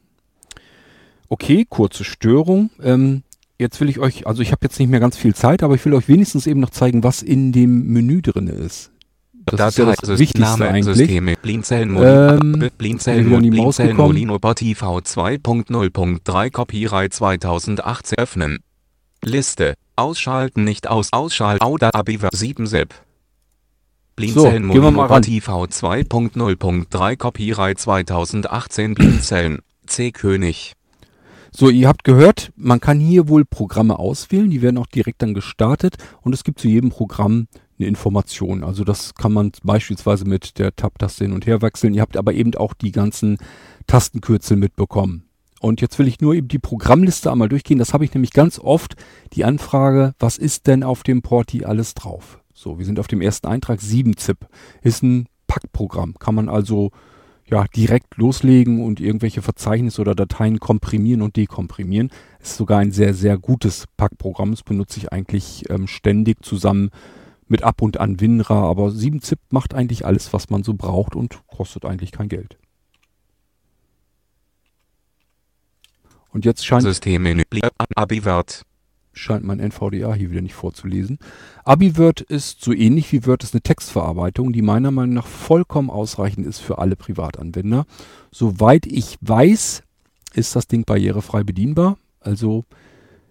Okay, 1.31 1.67
kurze 1.67 2.05
Störung. 2.05 2.69
Ähm, 2.83 3.23
jetzt 3.59 3.81
will 3.81 3.89
ich 3.89 3.99
euch, 3.99 4.27
also 4.27 4.43
ich 4.43 4.53
habe 4.53 4.61
jetzt 4.65 4.79
nicht 4.79 4.91
mehr 4.91 5.01
ganz 5.01 5.17
viel 5.17 5.35
Zeit, 5.35 5.63
aber 5.63 5.75
ich 5.75 5.85
will 5.87 5.95
euch 5.95 6.07
wenigstens 6.09 6.47
eben 6.47 6.61
noch 6.61 6.69
zeigen, 6.69 7.03
was 7.03 7.23
in 7.23 7.51
dem 7.53 7.95
Menü 7.95 8.21
drin 8.21 8.49
ist. 8.49 8.93
Das 9.47 9.59
Datei, 9.59 9.69
ist 9.69 9.79
ja 9.79 9.85
das 9.85 9.97
System, 9.99 10.19
Wichtigste 10.19 10.69
eigentlich. 10.69 10.97
Systeme, 10.97 11.37
Blinzeln, 11.41 11.97
Ähm, 11.97 12.71
Blinzeln. 12.77 13.29
Molino 13.29 14.39
Bot 14.41 14.57
TV 14.59 14.99
2.0.3 14.99 16.51
Copyright 16.51 17.15
2018 17.15 18.19
öffnen. 18.19 18.59
Liste. 19.23 19.75
Ausschalten 19.95 20.65
nicht 20.65 20.89
aus. 20.89 21.13
Ausschalten. 21.13 21.65
Auda 21.65 21.91
Abiver 21.91 22.29
7 22.33 22.67
Zip. 22.67 22.95
Blinzeln 24.17 24.65
mal 24.65 24.77
Molino 24.77 25.01
ran. 25.03 25.09
Bot 25.09 25.25
TV 25.25 25.65
2.0.3 25.65 27.17
Copyright 27.17 27.79
2018 27.79 28.95
Blinzeln. 28.95 29.59
C. 29.87 30.11
König. 30.11 30.73
So, 31.53 31.71
ihr 31.71 31.89
habt 31.89 32.05
gehört, 32.05 32.53
man 32.57 32.81
kann 32.81 32.99
hier 32.99 33.29
wohl 33.29 33.45
Programme 33.45 33.99
auswählen, 33.99 34.51
die 34.51 34.61
werden 34.61 34.77
auch 34.77 34.89
direkt 34.89 35.23
dann 35.23 35.33
gestartet 35.33 35.95
und 36.21 36.35
es 36.35 36.45
gibt 36.45 36.59
zu 36.59 36.69
jedem 36.69 36.91
Programm 36.91 37.47
eine 37.79 37.89
Information. 37.89 38.65
Also 38.65 38.85
das 38.85 39.15
kann 39.15 39.33
man 39.33 39.53
beispielsweise 39.63 40.25
mit 40.25 40.59
der 40.59 40.75
Tab-Taste 40.75 41.25
hin 41.25 41.33
und 41.33 41.47
her 41.47 41.63
wechseln. 41.63 41.95
Ihr 41.95 42.03
habt 42.03 42.17
aber 42.17 42.33
eben 42.33 42.55
auch 42.55 42.75
die 42.75 42.93
ganzen 42.93 43.39
Tastenkürzel 43.87 44.57
mitbekommen. 44.57 45.25
Und 45.61 45.81
jetzt 45.81 45.99
will 45.99 46.07
ich 46.07 46.21
nur 46.21 46.35
eben 46.35 46.49
die 46.49 46.59
Programmliste 46.59 47.31
einmal 47.31 47.49
durchgehen. 47.49 47.79
Das 47.79 47.95
habe 47.95 48.05
ich 48.05 48.13
nämlich 48.15 48.33
ganz 48.33 48.59
oft 48.59 48.95
die 49.33 49.45
Anfrage, 49.45 50.15
was 50.19 50.39
ist 50.39 50.67
denn 50.67 50.83
auf 50.83 51.03
dem 51.03 51.23
Porti 51.23 51.65
alles 51.65 51.95
drauf? 51.95 52.41
So, 52.53 52.79
wir 52.79 52.87
sind 52.87 53.01
auf 53.01 53.09
dem 53.09 53.21
ersten 53.21 53.47
Eintrag 53.47 53.81
7-Zip. 53.81 54.47
Ist 54.83 55.03
ein 55.03 55.27
Packprogramm. 55.47 56.15
Kann 56.19 56.35
man 56.35 56.49
also 56.49 56.91
ja, 57.49 57.65
direkt 57.75 58.17
loslegen 58.17 58.83
und 58.83 59.01
irgendwelche 59.01 59.41
Verzeichnisse 59.41 60.01
oder 60.01 60.15
Dateien 60.15 60.59
komprimieren 60.59 61.23
und 61.23 61.37
dekomprimieren. 61.37 62.11
Ist 62.41 62.57
sogar 62.57 62.81
ein 62.81 62.91
sehr, 62.91 63.15
sehr 63.15 63.39
gutes 63.39 63.87
Packprogramm. 63.97 64.51
Das 64.51 64.63
benutze 64.63 64.99
ich 64.99 65.13
eigentlich 65.13 65.65
ähm, 65.71 65.87
ständig 65.87 66.45
zusammen 66.45 66.91
mit 67.49 67.63
ab 67.63 67.83
und 67.83 67.99
an 67.99 68.21
WinRAR, 68.21 68.65
aber 68.65 68.89
7-Zip 68.89 69.39
macht 69.51 69.75
eigentlich 69.75 70.05
alles, 70.05 70.33
was 70.33 70.51
man 70.51 70.63
so 70.63 70.75
braucht 70.75 71.15
und 71.15 71.47
kostet 71.47 71.85
eigentlich 71.85 72.13
kein 72.13 72.29
Geld. 72.29 72.59
Und 76.31 76.45
jetzt 76.45 76.67
scheint 76.67 76.83
Systemmenü. 76.83 77.45
Abiwert. 77.95 78.67
scheint 79.15 79.45
mein 79.45 79.59
NVDA 79.59 80.13
hier 80.15 80.31
wieder 80.31 80.43
nicht 80.43 80.55
vorzulesen. 80.55 81.19
AbiWord 81.65 82.21
ist 82.21 82.63
so 82.63 82.73
ähnlich 82.73 83.11
wie 83.13 83.25
Word 83.27 83.43
ist 83.43 83.55
eine 83.55 83.63
Textverarbeitung, 83.63 84.53
die 84.53 84.63
meiner 84.63 84.91
Meinung 84.91 85.15
nach 85.15 85.27
vollkommen 85.27 85.89
ausreichend 85.89 86.47
ist 86.47 86.59
für 86.59 86.79
alle 86.79 86.97
Privatanwender. 86.97 87.87
Soweit 88.31 88.87
ich 88.87 89.17
weiß, 89.23 89.83
ist 90.35 90.55
das 90.55 90.67
Ding 90.67 90.85
barrierefrei 90.85 91.43
bedienbar. 91.43 91.97
Also 92.21 92.65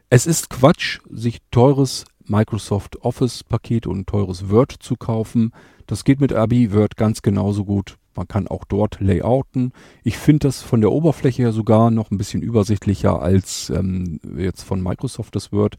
es 0.09 0.25
ist 0.25 0.49
Quatsch, 0.49 0.99
sich 1.09 1.39
teures 1.51 2.05
Microsoft 2.27 3.01
Office 3.01 3.43
Paket 3.43 3.87
und 3.87 3.99
ein 3.99 4.05
teures 4.05 4.49
Word 4.49 4.71
zu 4.79 4.95
kaufen. 4.95 5.51
Das 5.87 6.03
geht 6.03 6.19
mit 6.19 6.33
AbiWord 6.33 6.97
ganz 6.97 7.21
genauso 7.21 7.65
gut. 7.65 7.97
Man 8.15 8.27
kann 8.27 8.47
auch 8.47 8.63
dort 8.63 8.99
layouten. 9.01 9.73
Ich 10.03 10.17
finde 10.17 10.47
das 10.47 10.61
von 10.61 10.81
der 10.81 10.91
Oberfläche 10.91 11.43
her 11.43 11.51
sogar 11.51 11.91
noch 11.91 12.11
ein 12.11 12.17
bisschen 12.17 12.41
übersichtlicher 12.41 13.21
als 13.21 13.69
ähm, 13.69 14.19
jetzt 14.37 14.63
von 14.63 14.81
Microsoft 14.81 15.35
das 15.35 15.51
Word. 15.51 15.75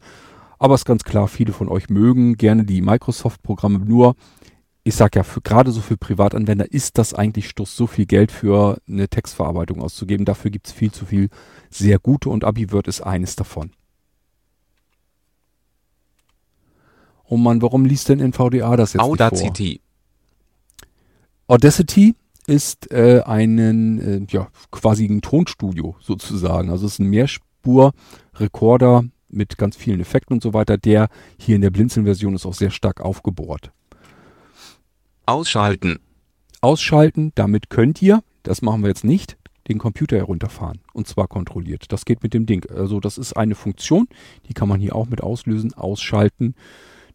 Aber 0.59 0.75
ist 0.75 0.85
ganz 0.85 1.03
klar, 1.03 1.27
viele 1.27 1.53
von 1.53 1.69
euch 1.69 1.89
mögen 1.89 2.35
gerne 2.35 2.63
die 2.63 2.81
Microsoft-Programme. 2.81 3.79
Nur, 3.79 4.15
ich 4.83 4.95
sag 4.95 5.15
ja, 5.15 5.23
gerade 5.43 5.71
so 5.71 5.81
für 5.81 5.97
Privatanwender 5.97 6.71
ist 6.71 6.97
das 6.97 7.13
eigentlich 7.13 7.49
Stuss, 7.49 7.75
so 7.75 7.87
viel 7.87 8.05
Geld 8.05 8.31
für 8.31 8.79
eine 8.87 9.07
Textverarbeitung 9.07 9.81
auszugeben. 9.81 10.25
Dafür 10.25 10.51
gibt's 10.51 10.71
viel 10.71 10.91
zu 10.91 11.05
viel 11.05 11.29
sehr 11.69 11.99
gute 11.99 12.29
und 12.29 12.43
AbiWord 12.43 12.87
ist 12.87 13.01
eines 13.01 13.35
davon. 13.35 13.71
Oh 17.29 17.37
Mann, 17.37 17.61
warum 17.61 17.85
liest 17.85 18.09
denn 18.09 18.19
NVDA 18.19 18.75
das 18.75 18.93
jetzt? 18.93 19.03
Audacity. 19.03 19.81
Audacity 21.47 22.15
ist 22.45 22.91
äh, 22.91 23.21
einen, 23.25 23.99
äh, 23.99 24.25
ja, 24.29 24.47
quasi 24.71 25.05
ein 25.05 25.21
Tonstudio 25.21 25.95
sozusagen. 25.99 26.69
Also 26.69 26.85
es 26.85 26.93
ist 26.93 26.99
ein 26.99 27.09
Mehrspur-Rekorder 27.09 29.03
mit 29.29 29.57
ganz 29.57 29.75
vielen 29.75 29.99
Effekten 29.99 30.35
und 30.35 30.43
so 30.43 30.53
weiter. 30.53 30.77
Der 30.77 31.09
hier 31.37 31.57
in 31.57 31.61
der 31.61 31.69
Blinzeln-Version 31.69 32.35
ist 32.35 32.45
auch 32.45 32.53
sehr 32.53 32.71
stark 32.71 33.01
aufgebohrt. 33.01 33.71
Ausschalten. 35.25 35.99
Ausschalten, 36.61 37.33
damit 37.35 37.69
könnt 37.69 38.01
ihr, 38.01 38.23
das 38.43 38.61
machen 38.61 38.81
wir 38.81 38.87
jetzt 38.87 39.03
nicht, 39.03 39.37
den 39.67 39.77
Computer 39.77 40.15
herunterfahren. 40.15 40.79
Und 40.93 41.07
zwar 41.07 41.27
kontrolliert. 41.27 41.91
Das 41.91 42.05
geht 42.05 42.23
mit 42.23 42.33
dem 42.33 42.45
Ding. 42.45 42.65
Also 42.69 43.01
das 43.01 43.17
ist 43.17 43.33
eine 43.33 43.55
Funktion, 43.55 44.07
die 44.47 44.53
kann 44.53 44.69
man 44.69 44.79
hier 44.79 44.95
auch 44.95 45.07
mit 45.07 45.21
auslösen, 45.21 45.73
ausschalten. 45.73 46.55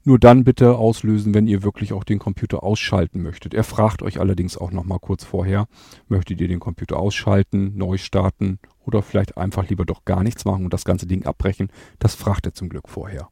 Nur 0.04 0.18
dann 0.18 0.42
bitte 0.42 0.76
auslösen, 0.76 1.32
wenn 1.32 1.46
ihr 1.46 1.62
wirklich 1.62 1.92
auch 1.92 2.02
den 2.02 2.18
Computer 2.18 2.64
ausschalten 2.64 3.22
möchtet. 3.22 3.54
Er 3.54 3.62
fragt 3.62 4.02
euch 4.02 4.18
allerdings 4.18 4.56
auch 4.56 4.72
nochmal 4.72 4.98
kurz 4.98 5.22
vorher, 5.22 5.68
möchtet 6.08 6.40
ihr 6.40 6.48
den 6.48 6.58
Computer 6.58 6.98
ausschalten, 6.98 7.76
neu 7.76 7.98
starten 7.98 8.58
oder 8.84 9.02
vielleicht 9.02 9.36
einfach 9.36 9.68
lieber 9.68 9.84
doch 9.84 10.04
gar 10.04 10.24
nichts 10.24 10.44
machen 10.44 10.64
und 10.64 10.72
das 10.72 10.84
ganze 10.84 11.06
Ding 11.06 11.24
abbrechen. 11.24 11.68
Das 12.00 12.16
fragt 12.16 12.46
er 12.46 12.54
zum 12.54 12.68
Glück 12.68 12.88
vorher. 12.88 13.28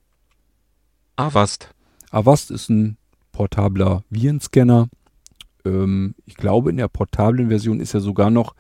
Avast. 1.17 1.75
Avast 2.11 2.51
ist 2.51 2.71
ein 2.71 2.97
portabler 3.33 4.05
Virenscanner. 4.11 4.89
Ähm, 5.65 6.15
ich 6.25 6.37
glaube, 6.37 6.71
in 6.71 6.77
der 6.77 6.89
portablen 6.89 7.49
Version 7.49 7.81
ist 7.81 7.95
er 7.95 8.01
sogar 8.01 8.31
noch 8.31 8.55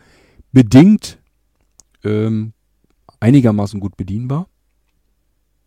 bedingt 0.52 1.18
ähm, 2.02 2.54
einigermaßen 3.20 3.78
gut 3.78 3.96
bedienbar. 3.96 4.48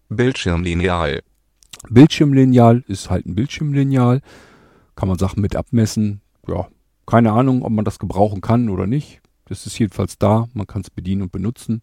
Bildschirmlineal. 0.09 1.23
Bildschirmlineal 1.89 2.83
ist 2.87 3.09
halt 3.09 3.25
ein 3.25 3.35
Bildschirmlineal. 3.35 4.21
Kann 4.95 5.09
man 5.09 5.17
Sachen 5.17 5.41
mit 5.41 5.55
abmessen. 5.55 6.21
Ja, 6.47 6.67
keine 7.05 7.31
Ahnung, 7.31 7.63
ob 7.63 7.71
man 7.71 7.85
das 7.85 7.99
gebrauchen 7.99 8.41
kann 8.41 8.69
oder 8.69 8.87
nicht. 8.87 9.21
Das 9.45 9.65
ist 9.65 9.77
jedenfalls 9.77 10.17
da. 10.17 10.47
Man 10.53 10.67
kann 10.67 10.81
es 10.81 10.89
bedienen 10.89 11.23
und 11.23 11.31
benutzen. 11.31 11.81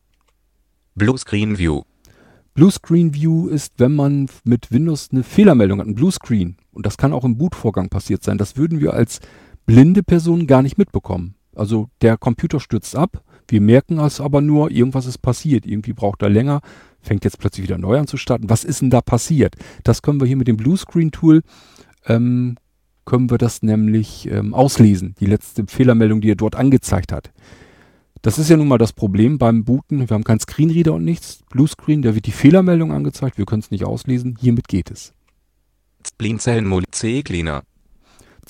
Blue 0.94 1.18
Screen 1.18 1.58
View. 1.58 1.82
Blue 2.54 2.70
Screen 2.70 3.14
View 3.14 3.48
ist, 3.48 3.74
wenn 3.78 3.94
man 3.94 4.28
mit 4.44 4.72
Windows 4.72 5.08
eine 5.12 5.22
Fehlermeldung 5.22 5.80
hat, 5.80 5.86
ein 5.86 5.94
Blue 5.94 6.10
Screen. 6.10 6.56
Und 6.72 6.84
das 6.84 6.96
kann 6.96 7.12
auch 7.12 7.24
im 7.24 7.38
Bootvorgang 7.38 7.88
passiert 7.88 8.22
sein. 8.22 8.38
Das 8.38 8.56
würden 8.56 8.80
wir 8.80 8.92
als 8.94 9.20
blinde 9.66 10.02
Person 10.02 10.46
gar 10.46 10.62
nicht 10.62 10.76
mitbekommen. 10.76 11.36
Also 11.54 11.88
der 12.00 12.16
Computer 12.16 12.60
stürzt 12.60 12.96
ab. 12.96 13.22
Wir 13.48 13.60
merken 13.60 13.98
es 13.98 14.20
aber 14.20 14.40
nur, 14.40 14.70
irgendwas 14.70 15.06
ist 15.06 15.18
passiert. 15.18 15.66
Irgendwie 15.66 15.92
braucht 15.92 16.22
er 16.22 16.28
länger, 16.28 16.60
fängt 17.02 17.24
jetzt 17.24 17.38
plötzlich 17.38 17.64
wieder 17.64 17.78
neu 17.78 17.98
an 17.98 18.06
zu 18.06 18.16
starten. 18.16 18.50
Was 18.50 18.64
ist 18.64 18.82
denn 18.82 18.90
da 18.90 19.00
passiert? 19.00 19.56
Das 19.84 20.02
können 20.02 20.20
wir 20.20 20.26
hier 20.26 20.36
mit 20.36 20.48
dem 20.48 20.56
Blue 20.56 20.76
Screen 20.76 21.10
Tool, 21.10 21.42
ähm, 22.06 22.56
können 23.04 23.30
wir 23.30 23.38
das 23.38 23.62
nämlich 23.62 24.30
ähm, 24.30 24.54
auslesen. 24.54 25.14
Die 25.20 25.26
letzte 25.26 25.64
Fehlermeldung, 25.66 26.20
die 26.20 26.30
er 26.30 26.36
dort 26.36 26.54
angezeigt 26.54 27.12
hat. 27.12 27.32
Das 28.22 28.38
ist 28.38 28.50
ja 28.50 28.56
nun 28.56 28.68
mal 28.68 28.78
das 28.78 28.92
Problem 28.92 29.38
beim 29.38 29.64
Booten. 29.64 30.08
Wir 30.08 30.14
haben 30.14 30.24
keinen 30.24 30.40
Screenreader 30.40 30.92
und 30.92 31.04
nichts. 31.04 31.40
Bluescreen, 31.50 32.02
da 32.02 32.14
wird 32.14 32.26
die 32.26 32.32
Fehlermeldung 32.32 32.92
angezeigt. 32.92 33.38
Wir 33.38 33.46
können 33.46 33.62
es 33.62 33.70
nicht 33.70 33.84
auslesen. 33.84 34.36
Hiermit 34.38 34.68
geht 34.68 34.90
es. 34.90 35.14
Blinzeln 36.18 36.66
C-Cleaner. 36.90 37.62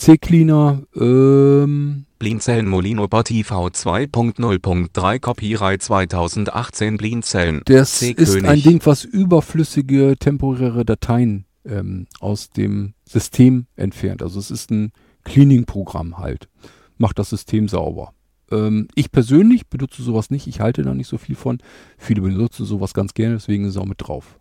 C-Cleaner, 0.01 0.82
ähm, 0.96 2.07
Blinzeln 2.18 2.66
Molino 2.66 3.07
Bot 3.07 3.26
TV 3.26 3.66
2.0.3 3.66 5.18
Copyright 5.18 5.82
2018 5.82 6.96
Blinzeln. 6.96 7.61
das 7.66 8.01
ist 8.01 8.42
ein 8.42 8.62
Ding, 8.62 8.80
was 8.84 9.05
überflüssige 9.05 10.16
temporäre 10.18 10.86
Dateien 10.86 11.44
ähm, 11.66 12.07
aus 12.18 12.48
dem 12.48 12.94
System 13.05 13.66
entfernt. 13.76 14.22
Also 14.22 14.40
es 14.40 14.51
ist 14.51 14.70
ein 14.70 14.92
Cleaning-Programm 15.24 16.16
halt. 16.16 16.48
Macht 16.96 17.18
das 17.18 17.28
System 17.28 17.68
sauber. 17.68 18.14
Ähm, 18.51 18.88
ich 18.94 19.12
persönlich 19.12 19.68
benutze 19.68 20.03
sowas 20.03 20.30
nicht. 20.30 20.46
Ich 20.46 20.61
halte 20.61 20.82
da 20.82 20.94
nicht 20.94 21.09
so 21.09 21.18
viel 21.18 21.34
von. 21.34 21.59
Viele 21.98 22.22
benutzen 22.22 22.64
sowas 22.64 22.94
ganz 22.94 23.12
gerne, 23.12 23.34
deswegen 23.34 23.64
ist 23.64 23.72
es 23.72 23.76
auch 23.76 23.84
mit 23.84 24.01
drauf. 24.01 24.39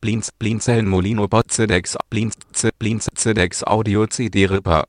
Blinz, 0.00 0.30
Blinzeln 0.32 0.88
Molino 0.88 1.26
Bot 1.28 1.50
CDEX, 1.50 1.96
Blinz, 2.10 2.34
C- 2.52 2.70
Blinz, 2.78 3.08
CDEX 3.14 3.64
Audio 3.64 4.06
CD 4.06 4.46
Ripper. 4.46 4.84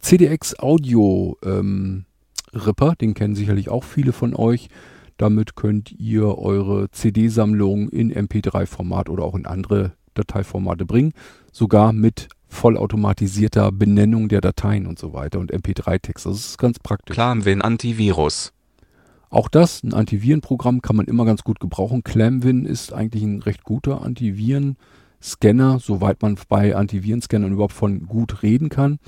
CDX 0.00 0.58
Audio 0.58 1.36
ähm, 1.44 2.04
Ripper, 2.52 2.94
den 3.00 3.14
kennen 3.14 3.34
sicherlich 3.34 3.68
auch 3.68 3.84
viele 3.84 4.12
von 4.12 4.34
euch. 4.34 4.68
Damit 5.16 5.56
könnt 5.56 5.92
ihr 5.98 6.38
eure 6.38 6.90
CD-Sammlung 6.90 7.88
in 7.88 8.12
MP3-Format 8.14 9.08
oder 9.08 9.24
auch 9.24 9.34
in 9.34 9.46
andere 9.46 9.92
Dateiformate 10.14 10.84
bringen. 10.86 11.12
Sogar 11.52 11.92
mit 11.92 12.28
vollautomatisierter 12.46 13.72
Benennung 13.72 14.28
der 14.28 14.40
Dateien 14.40 14.86
und 14.86 14.98
so 14.98 15.12
weiter 15.12 15.38
und 15.40 15.52
MP3-Text. 15.52 16.26
Das 16.26 16.36
ist 16.36 16.58
ganz 16.58 16.78
praktisch. 16.78 17.14
Clamwin 17.14 17.62
Antivirus. 17.62 18.52
Auch 19.30 19.48
das, 19.48 19.82
ein 19.82 19.94
Antivirenprogramm, 19.94 20.82
kann 20.82 20.96
man 20.96 21.06
immer 21.06 21.24
ganz 21.24 21.42
gut 21.44 21.60
gebrauchen. 21.60 22.02
Clamwin 22.04 22.64
ist 22.64 22.92
eigentlich 22.92 23.22
ein 23.22 23.42
recht 23.42 23.62
guter 23.64 24.02
Antiviren-Scanner, 24.02 25.78
soweit 25.80 26.22
man 26.22 26.38
bei 26.48 26.74
Antivirenscannern 26.74 27.52
überhaupt 27.52 27.74
von 27.74 28.06
gut 28.06 28.42
reden 28.42 28.68
kann. 28.68 28.98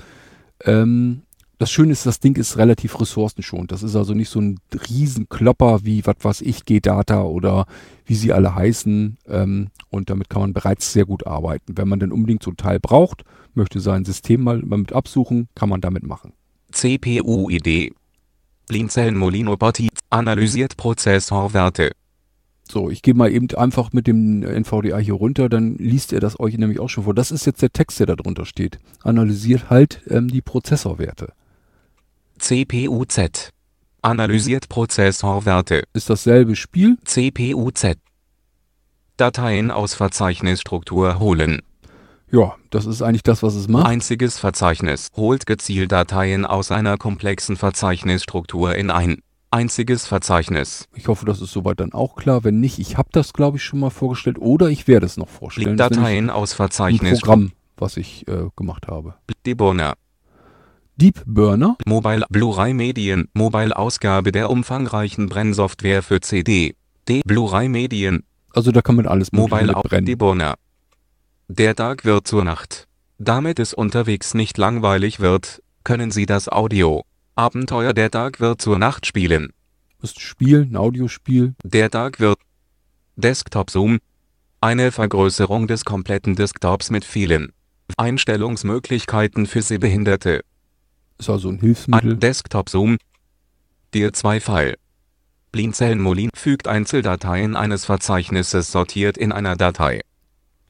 Ähm, 0.63 1.23
Das 1.57 1.69
Schöne 1.69 1.91
ist, 1.91 2.07
das 2.07 2.19
Ding 2.19 2.37
ist 2.37 2.57
relativ 2.57 2.99
ressourcenschonend. 2.99 3.71
Das 3.71 3.83
ist 3.83 3.95
also 3.95 4.15
nicht 4.15 4.29
so 4.29 4.41
ein 4.41 4.59
Riesenklopper 4.89 5.85
wie, 5.85 6.03
was 6.07 6.15
weiß 6.21 6.41
ich, 6.41 6.65
G-Data 6.65 7.21
oder 7.21 7.67
wie 8.05 8.15
sie 8.15 8.33
alle 8.33 8.55
heißen. 8.55 9.17
Ähm, 9.27 9.69
und 9.91 10.09
damit 10.09 10.27
kann 10.29 10.41
man 10.41 10.53
bereits 10.53 10.91
sehr 10.91 11.05
gut 11.05 11.27
arbeiten. 11.27 11.77
Wenn 11.77 11.87
man 11.87 11.99
denn 11.99 12.11
unbedingt 12.11 12.41
so 12.41 12.49
ein 12.49 12.57
Teil 12.57 12.79
braucht, 12.79 13.25
möchte 13.53 13.79
sein 13.79 14.05
System 14.05 14.41
mal, 14.41 14.57
mit 14.63 14.91
absuchen, 14.91 15.49
kann 15.53 15.69
man 15.69 15.81
damit 15.81 16.01
machen. 16.03 16.33
CPU-ID. 16.71 17.93
Blinzeln 18.71 19.17
Molino 19.17 19.57
Botti 19.57 19.89
analysiert 20.09 20.77
Prozessorwerte. 20.77 21.91
So, 22.63 22.89
ich 22.89 23.01
gehe 23.01 23.13
mal 23.13 23.29
eben 23.29 23.53
einfach 23.55 23.91
mit 23.91 24.07
dem 24.07 24.43
NVDA 24.43 24.97
hier 24.97 25.15
runter, 25.15 25.49
dann 25.49 25.75
liest 25.75 26.13
er 26.13 26.21
das 26.21 26.39
euch 26.39 26.57
nämlich 26.57 26.79
auch 26.79 26.87
schon 26.87 27.03
vor. 27.03 27.13
Das 27.13 27.31
ist 27.31 27.45
jetzt 27.45 27.61
der 27.61 27.73
Text, 27.73 27.99
der 27.99 28.05
da 28.05 28.15
drunter 28.15 28.45
steht. 28.45 28.79
Analysiert 29.03 29.69
halt 29.69 30.01
ähm, 30.07 30.29
die 30.29 30.41
Prozessorwerte. 30.41 31.33
CPU-Z. 32.39 33.49
Analysiert 34.03 34.69
Prozessorwerte. 34.69 35.83
Ist 35.91 36.09
dasselbe 36.09 36.55
Spiel. 36.55 36.95
CPU-Z. 37.03 37.97
Dateien 39.17 39.69
aus 39.69 39.95
Verzeichnisstruktur 39.95 41.19
holen. 41.19 41.61
Ja, 42.31 42.55
das 42.69 42.85
ist 42.85 43.01
eigentlich 43.01 43.23
das, 43.23 43.43
was 43.43 43.55
es 43.55 43.67
macht. 43.67 43.87
Einziges 43.87 44.39
Verzeichnis 44.39 45.09
holt 45.15 45.45
gezielt 45.45 45.91
Dateien 45.91 46.45
aus 46.45 46.71
einer 46.71 46.97
komplexen 46.97 47.57
Verzeichnisstruktur 47.57 48.75
in 48.75 48.89
ein 48.89 49.21
einziges 49.49 50.07
Verzeichnis. 50.07 50.87
Ich 50.95 51.07
hoffe, 51.07 51.25
das 51.25 51.41
ist 51.41 51.51
soweit 51.51 51.81
dann 51.81 51.91
auch 51.91 52.15
klar. 52.15 52.43
Wenn 52.45 52.61
nicht, 52.61 52.79
ich 52.79 52.97
habe 52.97 53.09
das, 53.11 53.33
glaube 53.33 53.57
ich, 53.57 53.63
schon 53.63 53.79
mal 53.79 53.89
vorgestellt 53.89 54.39
oder 54.39 54.69
ich 54.69 54.87
werde 54.87 55.05
es 55.05 55.17
noch 55.17 55.27
vorstellen. 55.27 55.75
Dateien 55.75 56.29
aus 56.29 56.53
Ein 56.53 56.55
Verzeichnis. 56.55 57.19
Programm, 57.19 57.51
was 57.77 57.97
ich 57.97 58.25
äh, 58.27 58.47
gemacht 58.55 58.87
habe. 58.87 59.15
Deburner. 59.45 59.95
Deep 60.95 61.23
Burner. 61.25 61.77
Mobile 61.85 62.25
Blu-ray 62.29 62.73
Medien. 62.73 63.27
Mobile 63.33 63.75
Ausgabe 63.75 64.31
der 64.31 64.49
umfangreichen 64.49 65.27
Brennsoftware 65.27 66.03
für 66.03 66.21
CD. 66.21 66.75
D. 67.09 67.21
Blu-ray 67.25 67.69
Medien. 67.69 68.23
Also 68.53 68.71
da 68.71 68.81
kann 68.81 68.95
man 68.95 69.07
alles 69.07 69.31
Mobile 69.31 69.73
brennen. 69.73 70.05
Deburner. 70.05 70.55
Der 71.53 71.75
Tag 71.75 72.05
wird 72.05 72.27
zur 72.27 72.45
Nacht. 72.45 72.87
Damit 73.17 73.59
es 73.59 73.73
unterwegs 73.73 74.33
nicht 74.33 74.57
langweilig 74.57 75.19
wird, 75.19 75.61
können 75.83 76.09
Sie 76.09 76.25
das 76.25 76.47
Audio. 76.47 77.03
Abenteuer 77.35 77.91
Der 77.91 78.09
Tag 78.09 78.39
wird 78.39 78.61
zur 78.61 78.79
Nacht 78.79 79.05
spielen. 79.05 79.51
ist 80.01 80.21
Spiel, 80.21 80.61
ein 80.61 80.77
Audiospiel. 80.77 81.53
Der 81.65 81.91
Tag 81.91 82.21
wird 82.21 82.39
Desktop 83.17 83.69
Zoom. 83.69 83.99
Eine 84.61 84.93
Vergrößerung 84.93 85.67
des 85.67 85.83
kompletten 85.83 86.37
Desktops 86.37 86.89
mit 86.89 87.03
vielen 87.03 87.51
Einstellungsmöglichkeiten 87.97 89.45
für 89.45 89.61
Sehbehinderte. 89.61 90.45
Ist 91.17 91.29
also 91.29 91.49
ein 91.49 91.59
Hilfsmittel. 91.59 92.11
Ein 92.11 92.19
Desktop 92.21 92.69
Zoom. 92.69 92.95
Dir 93.93 94.13
2 94.13 94.39
File. 94.39 94.77
Blinzeln 95.51 95.99
Molin 95.99 96.29
fügt 96.33 96.69
Einzeldateien 96.69 97.57
eines 97.57 97.83
Verzeichnisses 97.83 98.71
sortiert 98.71 99.17
in 99.17 99.33
einer 99.33 99.57
Datei. 99.57 99.99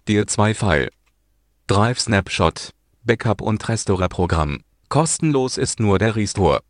Dir 0.08 0.26
2 0.26 0.54
File. 0.56 0.90
Drive 1.68 2.00
Snapshot. 2.00 2.72
Backup 3.04 3.42
und 3.42 3.68
Restore 3.70 4.10
Programm. 4.10 4.62
Kostenlos 4.90 5.58
ist 5.58 5.80
nur 5.80 6.00
der 6.00 6.16
Restore. 6.16 6.62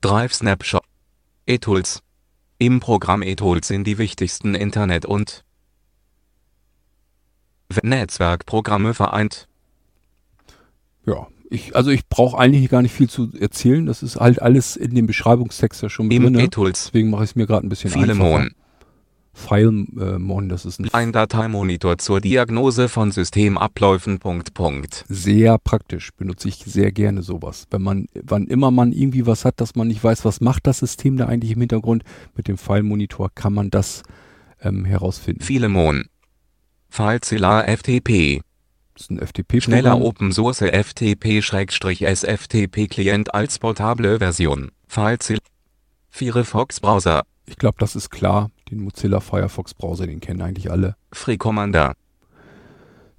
Drive 0.00 0.32
Snapshot. 0.34 0.82
eTools. 1.46 2.00
Im 2.58 2.80
Programm 2.80 3.22
eTools 3.22 3.68
sind 3.68 3.84
die 3.84 3.98
wichtigsten 3.98 4.54
Internet- 4.54 5.04
und 5.06 5.44
Netzwerkprogramme 7.82 8.94
vereint. 8.94 9.48
Ja, 11.06 11.26
ich, 11.50 11.74
also 11.76 11.90
ich 11.90 12.06
brauche 12.08 12.38
eigentlich 12.38 12.68
gar 12.70 12.82
nicht 12.82 12.94
viel 12.94 13.08
zu 13.08 13.30
erzählen. 13.38 13.84
Das 13.86 14.02
ist 14.02 14.16
halt 14.16 14.40
alles 14.40 14.76
in 14.76 14.94
dem 14.94 15.06
Beschreibungstext 15.06 15.82
ja 15.82 15.88
schon 15.90 16.10
Im 16.10 16.22
drin. 16.22 16.38
eTools. 16.38 16.84
Deswegen 16.84 17.10
mache 17.10 17.24
ich 17.24 17.30
es 17.30 17.36
mir 17.36 17.46
gerade 17.46 17.66
ein 17.66 17.68
bisschen 17.68 17.90
Filemon. 17.90 18.42
einfacher. 18.42 18.61
Filemon, 19.34 20.48
das 20.48 20.64
ist 20.66 20.78
ein 20.78 20.88
Ein 20.92 21.12
Dateimonitor 21.12 21.98
zur 21.98 22.20
Diagnose 22.20 22.88
von 22.88 23.10
Systemabläufen. 23.10 24.18
Punkt, 24.18 24.54
Punkt. 24.54 25.04
sehr 25.08 25.58
praktisch. 25.58 26.10
Benutze 26.16 26.48
ich 26.48 26.56
sehr 26.56 26.92
gerne 26.92 27.22
sowas. 27.22 27.66
Wenn 27.70 27.82
man, 27.82 28.06
wann 28.14 28.46
immer 28.46 28.70
man 28.70 28.92
irgendwie 28.92 29.26
was 29.26 29.44
hat, 29.44 29.60
dass 29.60 29.74
man 29.74 29.88
nicht 29.88 30.04
weiß, 30.04 30.24
was 30.24 30.40
macht 30.40 30.66
das 30.66 30.78
System 30.78 31.16
da 31.16 31.26
eigentlich 31.26 31.52
im 31.52 31.60
Hintergrund, 31.60 32.04
mit 32.36 32.46
dem 32.46 32.58
File-Monitor 32.58 33.30
kann 33.34 33.54
man 33.54 33.70
das 33.70 34.02
ähm, 34.60 34.84
herausfinden. 34.84 35.42
Filemon. 35.42 36.04
FileZilla 36.90 37.62
FTP. 37.62 38.42
Das 38.94 39.04
ist 39.04 39.10
ein 39.10 39.18
FTP-Programm. 39.18 39.60
Schneller 39.62 39.98
Open 40.00 40.32
Source 40.32 40.60
FTP-SFTP-Client 40.60 43.34
als 43.34 43.58
portable 43.58 44.18
Version. 44.18 44.70
FileZilla. 44.86 45.40
Firefox 46.10 46.78
Browser. 46.80 47.22
Ich 47.46 47.56
glaube, 47.56 47.76
das 47.78 47.96
ist 47.96 48.10
klar. 48.10 48.50
Den 48.72 48.84
Mozilla 48.84 49.20
Firefox 49.20 49.74
Browser, 49.74 50.06
den 50.06 50.20
kennen 50.20 50.40
eigentlich 50.40 50.70
alle. 50.70 50.96
Free 51.12 51.36
Commander. 51.36 51.92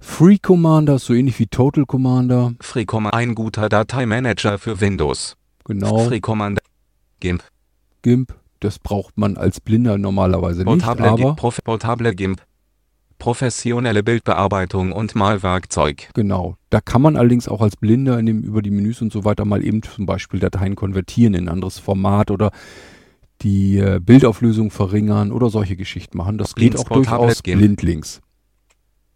Free 0.00 0.38
Commander 0.38 0.96
ist 0.96 1.04
so 1.04 1.14
ähnlich 1.14 1.38
wie 1.38 1.46
Total 1.46 1.86
Commander. 1.86 2.54
Free 2.58 2.84
Commander. 2.84 3.16
Ein 3.16 3.36
guter 3.36 3.68
Dateimanager 3.68 4.58
für 4.58 4.80
Windows. 4.80 5.36
Genau. 5.64 6.08
Free 6.08 6.18
Commander. 6.18 6.60
GIMP. 7.20 7.44
GIMP. 8.02 8.34
Das 8.58 8.80
braucht 8.80 9.16
man 9.16 9.36
als 9.36 9.60
Blinder 9.60 9.96
normalerweise 9.96 10.64
nicht, 10.64 10.66
Portable, 10.66 11.06
aber 11.06 11.16
GIMP. 11.18 11.36
Prof 11.36 11.60
Portable 11.62 12.12
GIMP. 12.16 12.42
Professionelle 13.20 14.02
Bildbearbeitung 14.02 14.90
und 14.90 15.14
Malwerkzeug. 15.14 16.10
genau. 16.14 16.56
Da 16.70 16.80
kann 16.80 17.00
man 17.00 17.16
allerdings 17.16 17.46
auch 17.46 17.60
als 17.60 17.76
Blinder 17.76 18.18
in 18.18 18.26
dem, 18.26 18.42
über 18.42 18.60
die 18.60 18.72
Menüs 18.72 19.00
und 19.00 19.12
so 19.12 19.24
weiter 19.24 19.44
mal 19.44 19.64
eben 19.64 19.84
zum 19.84 20.04
Beispiel 20.04 20.40
Dateien 20.40 20.74
konvertieren 20.74 21.34
in 21.34 21.44
ein 21.44 21.48
anderes 21.48 21.78
Format 21.78 22.32
oder 22.32 22.50
die 23.44 23.78
äh, 23.78 24.00
Bildauflösung 24.02 24.70
verringern 24.70 25.30
oder 25.30 25.50
solche 25.50 25.76
Geschichten 25.76 26.18
machen. 26.18 26.38
Das 26.38 26.54
geht 26.54 26.76
auch 26.76 26.88
durchaus 26.88 27.42
blindlings. 27.42 28.20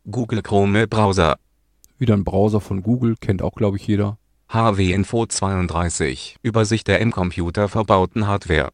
Google 0.09 0.43
Chrome 0.43 0.87
Browser. 0.87 1.39
Wieder 1.99 2.15
ein 2.15 2.25
Browser 2.25 2.61
von 2.61 2.83
Google, 2.83 3.17
kennt 3.21 3.43
auch, 3.43 3.55
glaube 3.55 3.79
ich, 3.79 3.87
jeder. 3.87 4.19
HW 4.49 4.93
Info 4.93 5.27
32. 5.27 6.37
Übersicht 6.43 6.87
der 6.87 7.01
im 7.01 7.11
Computer 7.11 7.69
verbauten 7.69 8.27
Hardware. 8.27 8.71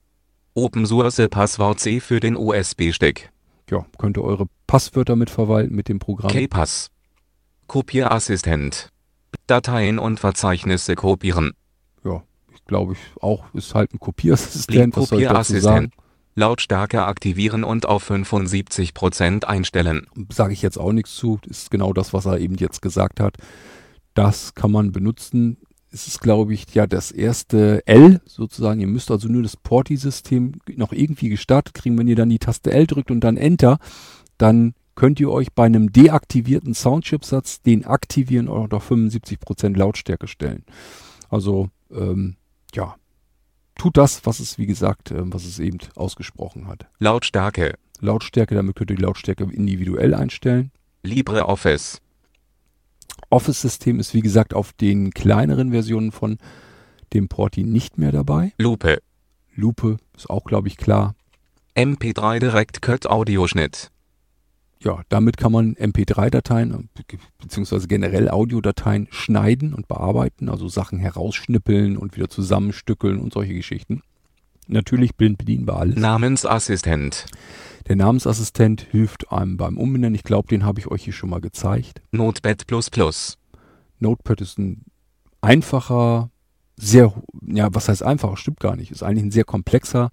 Open 0.54 0.84
Source 0.84 1.22
Passwort 1.30 1.78
C 1.78 2.00
für 2.00 2.18
den 2.18 2.36
USB-Stick. 2.36 3.30
Ja, 3.70 3.86
könnt 3.96 4.18
ihr 4.18 4.24
eure 4.24 4.46
Passwörter 4.66 5.14
mitverwalten 5.14 5.76
mit 5.76 5.88
dem 5.88 6.00
Programm. 6.00 6.32
KPass. 6.32 6.90
Kopierassistent. 7.68 8.88
Dateien 9.46 10.00
und 10.00 10.18
Verzeichnisse 10.18 10.96
kopieren. 10.96 11.52
Glaube 12.72 12.94
ich 12.94 13.22
auch, 13.22 13.44
ist 13.52 13.74
halt 13.74 13.92
ein 13.92 14.00
Kopiersassistent, 14.00 14.96
was 14.96 15.10
soll 15.10 15.20
ich 15.20 15.28
dazu 15.28 15.60
sagen? 15.60 15.90
Kopierassistent. 15.90 15.94
Lautstärke 16.34 17.02
aktivieren 17.02 17.64
und 17.64 17.84
auf 17.84 18.10
75% 18.10 19.44
einstellen. 19.44 20.06
Sage 20.32 20.54
ich 20.54 20.62
jetzt 20.62 20.78
auch 20.78 20.92
nichts 20.92 21.14
zu, 21.14 21.38
ist 21.46 21.70
genau 21.70 21.92
das, 21.92 22.14
was 22.14 22.24
er 22.24 22.38
eben 22.38 22.54
jetzt 22.54 22.80
gesagt 22.80 23.20
hat. 23.20 23.36
Das 24.14 24.54
kann 24.54 24.70
man 24.70 24.90
benutzen. 24.90 25.58
Es 25.90 26.06
ist, 26.06 26.22
glaube 26.22 26.54
ich, 26.54 26.72
ja 26.72 26.86
das 26.86 27.10
erste 27.10 27.86
L 27.86 28.22
sozusagen. 28.24 28.80
Ihr 28.80 28.86
müsst 28.86 29.10
also 29.10 29.28
nur 29.28 29.42
das 29.42 29.58
Porti-System 29.58 30.54
noch 30.76 30.92
irgendwie 30.92 31.28
gestartet 31.28 31.74
kriegen. 31.74 31.98
Wenn 31.98 32.08
ihr 32.08 32.16
dann 32.16 32.30
die 32.30 32.38
Taste 32.38 32.72
L 32.72 32.86
drückt 32.86 33.10
und 33.10 33.20
dann 33.20 33.36
Enter, 33.36 33.78
dann 34.38 34.72
könnt 34.94 35.20
ihr 35.20 35.30
euch 35.30 35.52
bei 35.52 35.66
einem 35.66 35.92
deaktivierten 35.92 36.72
Soundchipsatz 36.72 37.60
den 37.60 37.84
aktivieren 37.84 38.48
und 38.48 38.72
auf 38.72 38.90
75% 38.90 39.76
Lautstärke 39.76 40.28
stellen. 40.28 40.64
Also, 41.28 41.68
ähm, 41.90 42.36
ja, 42.74 42.96
tut 43.76 43.96
das, 43.96 44.24
was 44.24 44.40
es, 44.40 44.58
wie 44.58 44.66
gesagt, 44.66 45.10
äh, 45.10 45.20
was 45.24 45.44
es 45.44 45.58
eben 45.58 45.78
ausgesprochen 45.94 46.66
hat. 46.68 46.86
Lautstärke. 46.98 47.74
Lautstärke, 48.00 48.54
damit 48.54 48.76
könnt 48.76 48.90
ihr 48.90 48.96
die 48.96 49.02
Lautstärke 49.02 49.44
individuell 49.44 50.14
einstellen. 50.14 50.72
LibreOffice. 51.02 52.00
Office-System 53.30 53.98
ist, 54.00 54.14
wie 54.14 54.20
gesagt, 54.20 54.54
auf 54.54 54.72
den 54.72 55.10
kleineren 55.10 55.70
Versionen 55.70 56.12
von 56.12 56.38
dem 57.12 57.28
Porti 57.28 57.64
nicht 57.64 57.98
mehr 57.98 58.12
dabei. 58.12 58.52
Lupe. 58.58 58.98
Lupe 59.54 59.98
ist 60.16 60.28
auch, 60.30 60.44
glaube 60.44 60.68
ich, 60.68 60.76
klar. 60.76 61.14
MP3 61.74 62.40
Direct 62.40 62.82
Cut 62.82 63.06
Audioschnitt. 63.06 63.90
Ja, 64.84 65.02
damit 65.08 65.36
kann 65.36 65.52
man 65.52 65.76
MP3-Dateien 65.76 66.88
beziehungsweise 67.40 67.86
generell 67.86 68.28
Audiodateien 68.28 69.06
schneiden 69.10 69.74
und 69.74 69.86
bearbeiten, 69.86 70.48
also 70.48 70.66
Sachen 70.68 70.98
herausschnippeln 70.98 71.96
und 71.96 72.16
wieder 72.16 72.28
zusammenstückeln 72.28 73.20
und 73.20 73.32
solche 73.32 73.54
Geschichten. 73.54 74.02
Natürlich 74.66 75.14
blind 75.16 75.38
bedienbar 75.38 75.78
alles. 75.80 75.96
Namensassistent. 75.96 77.26
Der 77.88 77.96
Namensassistent 77.96 78.80
hilft 78.90 79.30
einem 79.30 79.56
beim 79.56 79.76
Umbenennen. 79.76 80.14
Ich 80.14 80.24
glaube, 80.24 80.48
den 80.48 80.64
habe 80.64 80.80
ich 80.80 80.88
euch 80.88 81.04
hier 81.04 81.12
schon 81.12 81.30
mal 81.30 81.40
gezeigt. 81.40 82.02
Notepad++. 82.10 82.64
Notepad 83.98 84.40
ist 84.40 84.58
ein 84.58 84.84
einfacher, 85.40 86.30
sehr, 86.76 87.12
ja, 87.46 87.68
was 87.72 87.88
heißt 87.88 88.02
einfacher? 88.02 88.36
Stimmt 88.36 88.60
gar 88.60 88.76
nicht. 88.76 88.90
Ist 88.90 89.02
eigentlich 89.02 89.24
ein 89.24 89.30
sehr 89.30 89.44
komplexer 89.44 90.10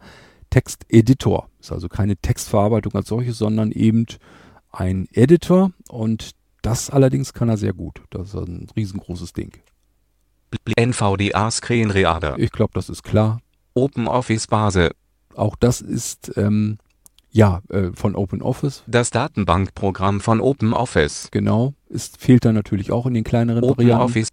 Texteditor. 0.49 1.49
Ist 1.59 1.71
also 1.71 1.87
keine 1.87 2.17
Textverarbeitung 2.17 2.93
als 2.93 3.07
solches, 3.07 3.37
sondern 3.37 3.71
eben 3.71 4.05
ein 4.71 5.07
Editor 5.13 5.71
und 5.89 6.31
das 6.61 6.89
allerdings 6.89 7.33
kann 7.33 7.49
er 7.49 7.57
sehr 7.57 7.73
gut. 7.73 8.01
Das 8.09 8.29
ist 8.29 8.35
ein 8.35 8.67
riesengroßes 8.75 9.33
Ding. 9.33 9.51
NVDA 10.77 11.51
Screen 11.51 11.91
Reader. 11.91 12.37
Ich 12.39 12.51
glaube, 12.51 12.71
das 12.73 12.89
ist 12.89 13.03
klar. 13.03 13.39
OpenOffice 13.75 14.47
Base. 14.47 14.91
Auch 15.35 15.55
das 15.55 15.81
ist 15.81 16.31
ähm, 16.37 16.77
ja 17.31 17.61
äh, 17.69 17.91
von 17.93 18.15
OpenOffice. 18.15 18.83
Das 18.87 19.11
Datenbankprogramm 19.11 20.21
von 20.21 20.41
OpenOffice. 20.41 21.29
Genau. 21.31 21.73
Ist, 21.87 22.17
fehlt 22.17 22.45
dann 22.45 22.55
natürlich 22.55 22.91
auch 22.91 23.05
in 23.05 23.13
den 23.13 23.23
kleineren 23.23 23.63
OpenOffice. 23.63 24.29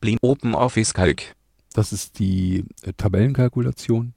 Varianten. 0.00 0.26
OpenOffice 0.26 0.94
Calc. 0.94 1.36
Das 1.72 1.92
ist 1.92 2.18
die 2.18 2.64
äh, 2.82 2.92
Tabellenkalkulation. 2.96 4.14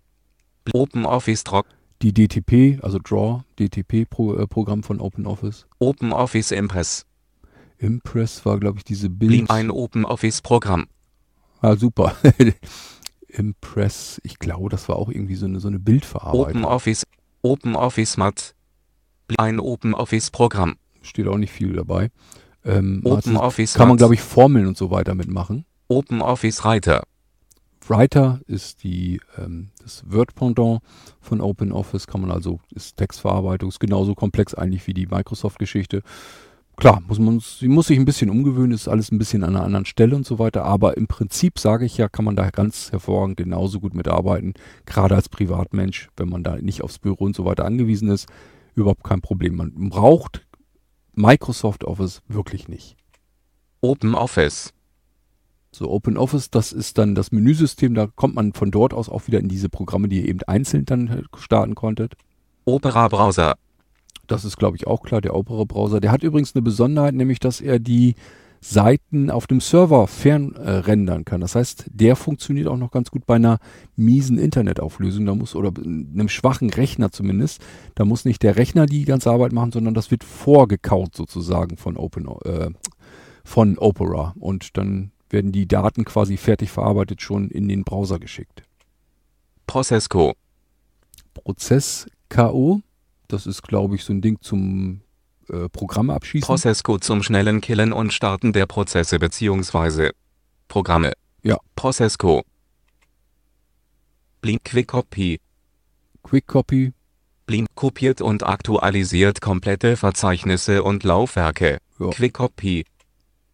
OpenOffice 0.73 1.43
Doc. 1.43 1.67
Die 2.05 2.13
DTP, 2.13 2.83
also 2.83 2.99
Draw, 3.03 3.41
DTP-Programm 3.57 4.79
äh, 4.81 4.83
von 4.83 4.99
OpenOffice. 4.99 5.65
OpenOffice 5.79 6.51
Impress. 6.51 7.07
Impress 7.79 8.45
war, 8.45 8.59
glaube 8.59 8.77
ich, 8.77 8.83
diese 8.83 9.09
Bild. 9.09 9.49
Ein 9.49 9.71
OpenOffice-Programm. 9.71 10.85
Ah, 11.61 11.75
super. 11.75 12.15
Impress, 13.27 14.21
ich 14.23 14.37
glaube, 14.37 14.69
das 14.69 14.87
war 14.87 14.97
auch 14.97 15.09
irgendwie 15.09 15.33
so 15.33 15.47
eine, 15.47 15.59
so 15.59 15.67
eine 15.67 15.79
Bildverarbeitung. 15.79 16.63
OpenOffice, 16.63 17.05
OpenOffice 17.41 18.17
Mat. 18.17 18.53
Ein 19.39 19.59
OpenOffice-Programm. 19.59 20.75
Steht 21.01 21.27
auch 21.27 21.37
nicht 21.37 21.53
viel 21.53 21.73
dabei. 21.73 22.11
Ähm, 22.63 23.01
OpenOffice 23.03 23.73
Kann 23.73 23.87
man, 23.87 23.97
glaube 23.97 24.13
ich, 24.13 24.21
Formeln 24.21 24.67
und 24.67 24.77
so 24.77 24.91
weiter 24.91 25.15
mitmachen. 25.15 25.65
OpenOffice 25.87 26.63
Writer. 26.65 27.01
Writer 27.89 28.41
ist 28.47 28.83
die, 28.83 29.21
ähm, 29.37 29.69
das 29.81 30.03
Word-Pendant 30.07 30.81
von 31.21 31.41
OpenOffice, 31.41 32.07
kann 32.07 32.21
man 32.21 32.31
also, 32.31 32.59
ist 32.73 32.97
Textverarbeitung, 32.97 33.69
ist 33.69 33.79
genauso 33.79 34.15
komplex 34.15 34.53
eigentlich 34.53 34.85
wie 34.87 34.93
die 34.93 35.07
Microsoft-Geschichte. 35.07 36.01
Klar, 36.77 37.01
muss 37.07 37.19
man, 37.19 37.39
sie 37.39 37.69
muss 37.69 37.87
sich 37.87 37.97
ein 37.97 38.05
bisschen 38.05 38.29
umgewöhnen, 38.29 38.73
ist 38.73 38.89
alles 38.89 39.11
ein 39.11 39.17
bisschen 39.17 39.43
an 39.43 39.55
einer 39.55 39.63
anderen 39.63 39.85
Stelle 39.85 40.15
und 40.15 40.25
so 40.25 40.39
weiter, 40.39 40.65
aber 40.65 40.97
im 40.97 41.07
Prinzip 41.07 41.57
sage 41.57 41.85
ich 41.85 41.97
ja, 41.97 42.09
kann 42.09 42.25
man 42.25 42.35
da 42.35 42.49
ganz 42.49 42.91
hervorragend 42.91 43.37
genauso 43.37 43.79
gut 43.79 43.93
mitarbeiten, 43.93 44.55
gerade 44.85 45.15
als 45.15 45.29
Privatmensch, 45.29 46.09
wenn 46.17 46.27
man 46.27 46.43
da 46.43 46.57
nicht 46.57 46.81
aufs 46.81 46.99
Büro 46.99 47.23
und 47.23 47.35
so 47.35 47.45
weiter 47.45 47.63
angewiesen 47.63 48.09
ist, 48.09 48.27
überhaupt 48.73 49.05
kein 49.05 49.21
Problem. 49.21 49.55
Man 49.55 49.89
braucht 49.89 50.45
Microsoft 51.13 51.85
Office 51.85 52.21
wirklich 52.27 52.67
nicht. 52.67 52.97
OpenOffice. 53.79 54.73
So 55.75 55.89
OpenOffice, 55.89 56.51
das 56.51 56.71
ist 56.71 56.97
dann 56.97 57.15
das 57.15 57.33
Menüsystem, 57.33 57.95
da 57.95 58.07
kommt 58.07 58.33
man 58.33 58.53
von 58.53 58.71
dort 58.71 58.93
aus 58.93 59.09
auch 59.09 59.27
wieder 59.27 59.39
in 59.39 59.49
diese 59.49 59.67
Programme, 59.67 60.07
die 60.07 60.21
ihr 60.21 60.29
eben 60.29 60.39
einzeln 60.47 60.85
dann 60.85 61.25
starten 61.37 61.75
konntet. 61.75 62.13
Opera 62.63 63.09
Browser. 63.09 63.55
Das 64.25 64.45
ist, 64.45 64.55
glaube 64.55 64.77
ich, 64.77 64.87
auch 64.87 65.03
klar, 65.03 65.19
der 65.19 65.35
Opera 65.35 65.65
Browser. 65.65 65.99
Der 65.99 66.13
hat 66.13 66.23
übrigens 66.23 66.55
eine 66.55 66.61
Besonderheit, 66.61 67.13
nämlich, 67.13 67.39
dass 67.39 67.59
er 67.59 67.79
die 67.79 68.15
Seiten 68.61 69.29
auf 69.29 69.47
dem 69.47 69.59
Server 69.59 70.07
fernrendern 70.07 71.21
äh, 71.21 71.23
kann. 71.25 71.41
Das 71.41 71.55
heißt, 71.55 71.87
der 71.91 72.15
funktioniert 72.15 72.67
auch 72.67 72.77
noch 72.77 72.91
ganz 72.91 73.11
gut 73.11 73.25
bei 73.25 73.35
einer 73.35 73.59
miesen 73.97 74.37
Internetauflösung. 74.37 75.25
Da 75.25 75.35
muss, 75.35 75.55
oder 75.55 75.73
einem 75.77 76.29
schwachen 76.29 76.69
Rechner 76.69 77.11
zumindest, 77.11 77.61
da 77.95 78.05
muss 78.05 78.23
nicht 78.23 78.43
der 78.43 78.55
Rechner 78.55 78.85
die 78.85 79.03
ganze 79.03 79.29
Arbeit 79.29 79.51
machen, 79.51 79.73
sondern 79.73 79.93
das 79.93 80.09
wird 80.09 80.23
vorgekaut 80.23 81.15
sozusagen 81.15 81.75
von 81.75 81.97
Open, 81.97 82.27
äh, 82.45 82.69
von 83.43 83.77
Opera. 83.77 84.33
Und 84.39 84.77
dann 84.77 85.11
werden 85.29 85.51
die 85.51 85.67
Daten 85.67 86.05
quasi 86.05 86.37
fertig 86.37 86.71
verarbeitet 86.71 87.21
schon 87.21 87.49
in 87.49 87.67
den 87.67 87.83
Browser 87.83 88.19
geschickt. 88.19 88.63
Processco. 89.67 90.35
Prozess 91.33 92.07
KO, 92.29 92.81
das 93.27 93.45
ist 93.45 93.61
glaube 93.63 93.95
ich 93.95 94.03
so 94.03 94.13
ein 94.13 94.21
Ding 94.21 94.37
zum 94.41 95.01
äh, 95.49 95.69
Programme 95.69 96.13
abschießen. 96.13 96.45
Processco 96.45 96.97
zum 96.97 97.23
schnellen 97.23 97.61
Killen 97.61 97.93
und 97.93 98.13
Starten 98.13 98.53
der 98.53 98.65
Prozesse 98.65 99.19
bzw. 99.19 100.11
Programme. 100.67 101.13
Ja. 101.43 101.57
Processco. 101.75 102.43
Blink 104.41 104.63
Quick 104.63 104.87
Copy. 104.87 105.39
Quick 106.23 106.47
Copy. 106.47 106.93
Blink 107.45 107.67
kopiert 107.75 108.21
und 108.21 108.43
aktualisiert 108.43 109.39
komplette 109.39 109.97
Verzeichnisse 109.97 110.81
und 110.81 111.03
Laufwerke. 111.03 111.77
Ja. 111.99 112.09
Quick 112.09 112.33
Copy. 112.33 112.85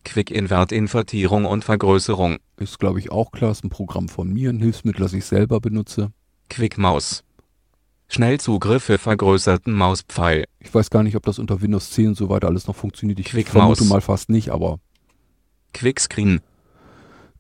Quick-Invert-Invertierung 0.04 1.45
und 1.45 1.64
Vergrößerung. 1.64 2.38
Ist, 2.58 2.80
glaube 2.80 2.99
ich, 2.99 3.12
auch 3.12 3.32
klar. 3.32 3.52
Ist 3.52 3.64
ein 3.64 3.70
Programm 3.70 4.10
von 4.10 4.32
mir, 4.32 4.49
ein 4.49 4.60
Hilfsmittel, 4.60 5.02
das 5.02 5.14
ich 5.14 5.26
selber 5.26 5.60
benutze. 5.60 6.12
Quick-Maus. 6.49 7.24
Schnellzugriff 8.08 8.84
für 8.84 8.97
vergrößerten 8.97 9.74
Mauspfeil. 9.74 10.43
Ich 10.60 10.74
weiß 10.74 10.89
gar 10.89 11.02
nicht, 11.02 11.16
ob 11.16 11.24
das 11.24 11.39
unter 11.39 11.62
Windows 11.62 11.91
10 11.91 12.10
und 12.10 12.16
so 12.18 12.28
weiter 12.28 12.47
alles 12.47 12.68
noch 12.68 12.76
funktioniert. 12.76 13.20
Ich 13.20 13.28
Quick 13.28 13.47
vermute 13.47 13.86
mal 13.86 14.02
fast 14.02 14.30
nicht, 14.30 14.49
aber 14.49 14.80
Quickscreen. 15.74 16.41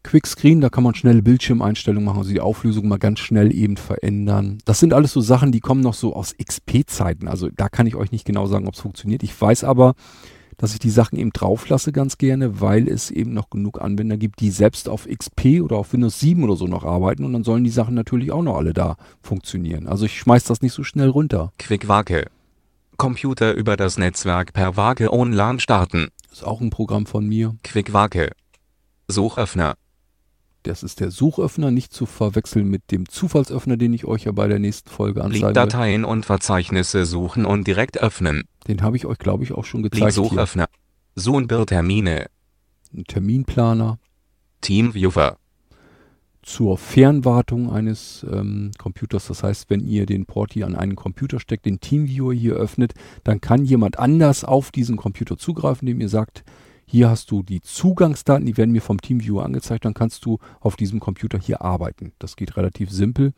Quickscreen, 0.03 0.61
da 0.61 0.69
kann 0.69 0.83
man 0.83 0.95
schnelle 0.95 1.21
Bildschirmeinstellungen 1.21 2.05
machen, 2.05 2.19
also 2.19 2.31
die 2.31 2.39
Auflösung 2.39 2.87
mal 2.87 2.97
ganz 2.97 3.19
schnell 3.19 3.53
eben 3.53 3.77
verändern. 3.77 4.59
Das 4.65 4.79
sind 4.79 4.93
alles 4.93 5.11
so 5.11 5.21
Sachen, 5.21 5.51
die 5.51 5.59
kommen 5.59 5.81
noch 5.81 5.93
so 5.93 6.15
aus 6.15 6.33
XP-Zeiten. 6.37 7.27
Also 7.27 7.49
da 7.49 7.69
kann 7.69 7.85
ich 7.85 7.95
euch 7.95 8.11
nicht 8.11 8.25
genau 8.25 8.47
sagen, 8.47 8.67
ob 8.67 8.73
es 8.73 8.79
funktioniert. 8.79 9.23
Ich 9.23 9.39
weiß 9.39 9.65
aber, 9.65 9.93
dass 10.61 10.73
ich 10.73 10.79
die 10.79 10.91
Sachen 10.91 11.17
eben 11.17 11.31
drauf 11.31 11.67
lasse 11.69 11.91
ganz 11.91 12.19
gerne, 12.19 12.61
weil 12.61 12.87
es 12.87 13.09
eben 13.09 13.33
noch 13.33 13.49
genug 13.49 13.81
Anwender 13.81 14.15
gibt, 14.15 14.39
die 14.39 14.51
selbst 14.51 14.87
auf 14.87 15.07
XP 15.07 15.61
oder 15.61 15.75
auf 15.75 15.91
Windows 15.91 16.19
7 16.19 16.43
oder 16.43 16.55
so 16.55 16.67
noch 16.67 16.83
arbeiten 16.83 17.25
und 17.25 17.33
dann 17.33 17.43
sollen 17.43 17.63
die 17.63 17.71
Sachen 17.71 17.95
natürlich 17.95 18.31
auch 18.31 18.43
noch 18.43 18.57
alle 18.57 18.73
da 18.73 18.95
funktionieren. 19.23 19.87
Also 19.87 20.05
ich 20.05 20.19
schmeiß 20.19 20.43
das 20.43 20.61
nicht 20.61 20.73
so 20.73 20.83
schnell 20.83 21.09
runter. 21.09 21.51
Quick-Wake. 21.57 22.29
Computer 22.97 23.55
über 23.55 23.75
das 23.75 23.97
Netzwerk 23.97 24.53
per 24.53 24.77
Wake 24.77 25.11
online 25.11 25.59
starten. 25.59 26.09
Ist 26.31 26.45
auch 26.45 26.61
ein 26.61 26.69
Programm 26.69 27.07
von 27.07 27.27
mir. 27.27 27.55
Quick-Wake. 27.63 28.31
Suchöffner. 29.07 29.73
Das 30.63 30.83
ist 30.83 30.99
der 30.99 31.09
Suchöffner, 31.09 31.71
nicht 31.71 31.91
zu 31.91 32.05
verwechseln 32.05 32.67
mit 32.69 32.91
dem 32.91 33.09
Zufallsöffner, 33.09 33.77
den 33.77 33.93
ich 33.93 34.05
euch 34.05 34.25
ja 34.25 34.31
bei 34.31 34.47
der 34.47 34.59
nächsten 34.59 34.89
Folge 34.89 35.23
anzeigen 35.23 35.41
werde. 35.43 35.53
Dateien 35.53 36.05
und 36.05 36.25
Verzeichnisse 36.25 37.05
suchen 37.05 37.45
und 37.45 37.65
direkt 37.65 37.99
öffnen. 37.99 38.43
Den 38.67 38.81
habe 38.83 38.95
ich 38.95 39.05
euch, 39.07 39.17
glaube 39.17 39.43
ich, 39.43 39.53
auch 39.53 39.65
schon 39.65 39.81
gezeigt. 39.81 40.03
hier. 40.03 40.11
Suchöffner. 40.11 40.67
Zoom-Termine. 41.15 42.27
Ein 42.93 43.03
Terminplaner 43.05 43.97
Teamviewer. 44.61 45.37
zur 46.43 46.77
Fernwartung 46.77 47.71
eines 47.71 48.25
ähm, 48.31 48.71
Computers. 48.77 49.27
Das 49.27 49.43
heißt, 49.43 49.69
wenn 49.69 49.85
ihr 49.87 50.05
den 50.05 50.25
Porti 50.25 50.63
an 50.63 50.75
einen 50.75 50.95
Computer 50.95 51.39
steckt, 51.39 51.65
den 51.65 51.79
Teamviewer 51.79 52.33
hier 52.33 52.53
öffnet, 52.53 52.93
dann 53.23 53.41
kann 53.41 53.65
jemand 53.65 53.97
anders 53.97 54.43
auf 54.43 54.71
diesen 54.71 54.97
Computer 54.97 55.37
zugreifen, 55.37 55.87
dem 55.87 56.01
ihr 56.01 56.09
sagt, 56.09 56.43
hier 56.91 57.09
hast 57.09 57.31
du 57.31 57.41
die 57.41 57.61
Zugangsdaten, 57.61 58.45
die 58.45 58.57
werden 58.57 58.73
mir 58.73 58.81
vom 58.81 58.99
Teamviewer 58.99 59.45
angezeigt, 59.45 59.85
dann 59.85 59.93
kannst 59.93 60.25
du 60.25 60.39
auf 60.59 60.75
diesem 60.75 60.99
Computer 60.99 61.39
hier 61.39 61.61
arbeiten. 61.61 62.11
Das 62.19 62.35
geht 62.35 62.57
relativ 62.57 62.91
simpel 62.91 63.31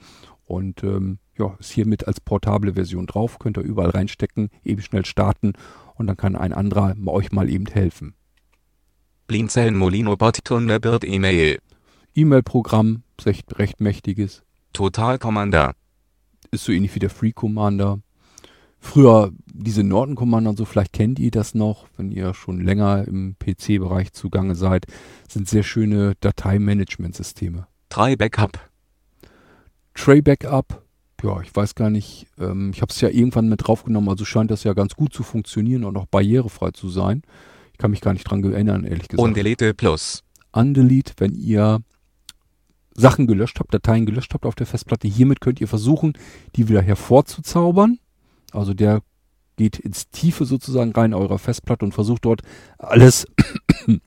Und 0.45 0.83
ähm, 0.83 1.19
ja, 1.37 1.55
ist 1.59 1.69
hiermit 1.69 2.07
als 2.07 2.19
portable 2.19 2.73
Version 2.73 3.05
drauf, 3.05 3.37
könnt 3.37 3.57
ihr 3.57 3.63
überall 3.63 3.91
reinstecken, 3.91 4.49
eben 4.63 4.81
schnell 4.81 5.05
starten 5.05 5.53
und 5.93 6.07
dann 6.07 6.17
kann 6.17 6.35
ein 6.35 6.51
anderer 6.51 6.95
euch 7.05 7.31
mal 7.31 7.47
eben 7.47 7.67
helfen. 7.67 8.15
Blinzeln 9.27 9.77
Molino 9.77 10.15
Thunderbird 10.15 11.03
E-Mail. 11.03 11.59
E-Mail-Programm, 12.15 13.03
recht, 13.23 13.59
recht 13.59 13.79
mächtiges. 13.79 14.41
Total 14.73 15.19
Commander. 15.19 15.75
Ist 16.49 16.63
so 16.63 16.71
ähnlich 16.71 16.95
wie 16.95 16.99
der 16.99 17.11
Free 17.11 17.33
Commander. 17.33 17.99
Früher 18.83 19.31
diese 19.45 19.81
Norton 19.81 20.15
Commander 20.15 20.49
und 20.49 20.57
so, 20.57 20.65
vielleicht 20.65 20.91
kennt 20.91 21.17
ihr 21.17 21.31
das 21.31 21.55
noch, 21.55 21.87
wenn 21.95 22.11
ihr 22.11 22.33
schon 22.33 22.59
länger 22.59 23.07
im 23.07 23.37
PC-Bereich 23.39 24.11
zugange 24.11 24.55
seid, 24.55 24.87
sind 25.29 25.47
sehr 25.47 25.63
schöne 25.63 26.15
Dateimanagement-Systeme. 26.19 27.65
3 27.89 28.17
Backup. 28.17 28.59
Tray 29.93 30.21
Backup, 30.21 30.83
ja, 31.23 31.39
ich 31.39 31.55
weiß 31.55 31.75
gar 31.75 31.89
nicht, 31.89 32.27
ähm, 32.37 32.71
ich 32.73 32.81
habe 32.81 32.91
es 32.91 32.99
ja 32.99 33.07
irgendwann 33.07 33.47
mit 33.47 33.65
draufgenommen, 33.65 34.09
also 34.09 34.25
scheint 34.25 34.51
das 34.51 34.65
ja 34.65 34.73
ganz 34.73 34.95
gut 34.95 35.13
zu 35.13 35.23
funktionieren 35.23 35.85
und 35.85 35.95
auch 35.95 36.05
barrierefrei 36.07 36.71
zu 36.71 36.89
sein. 36.89 37.21
Ich 37.71 37.77
kann 37.77 37.89
mich 37.89 38.01
gar 38.01 38.11
nicht 38.11 38.25
dran 38.25 38.43
erinnern, 38.43 38.83
ehrlich 38.83 39.07
gesagt. 39.07 39.25
Undelete 39.25 39.73
Plus. 39.73 40.23
Undelete, 40.51 41.13
wenn 41.17 41.35
ihr 41.35 41.79
Sachen 42.93 43.27
gelöscht 43.27 43.61
habt, 43.61 43.73
Dateien 43.73 44.05
gelöscht 44.05 44.33
habt 44.33 44.45
auf 44.45 44.55
der 44.55 44.67
Festplatte. 44.67 45.07
Hiermit 45.07 45.39
könnt 45.39 45.61
ihr 45.61 45.69
versuchen, 45.69 46.13
die 46.57 46.67
wieder 46.67 46.81
hervorzuzaubern. 46.81 47.97
Also 48.53 48.73
der 48.73 49.01
geht 49.55 49.79
ins 49.79 50.09
Tiefe 50.09 50.45
sozusagen 50.45 50.91
rein 50.91 51.13
eurer 51.13 51.39
Festplatte 51.39 51.85
und 51.85 51.93
versucht 51.93 52.25
dort 52.25 52.41
alles 52.77 53.27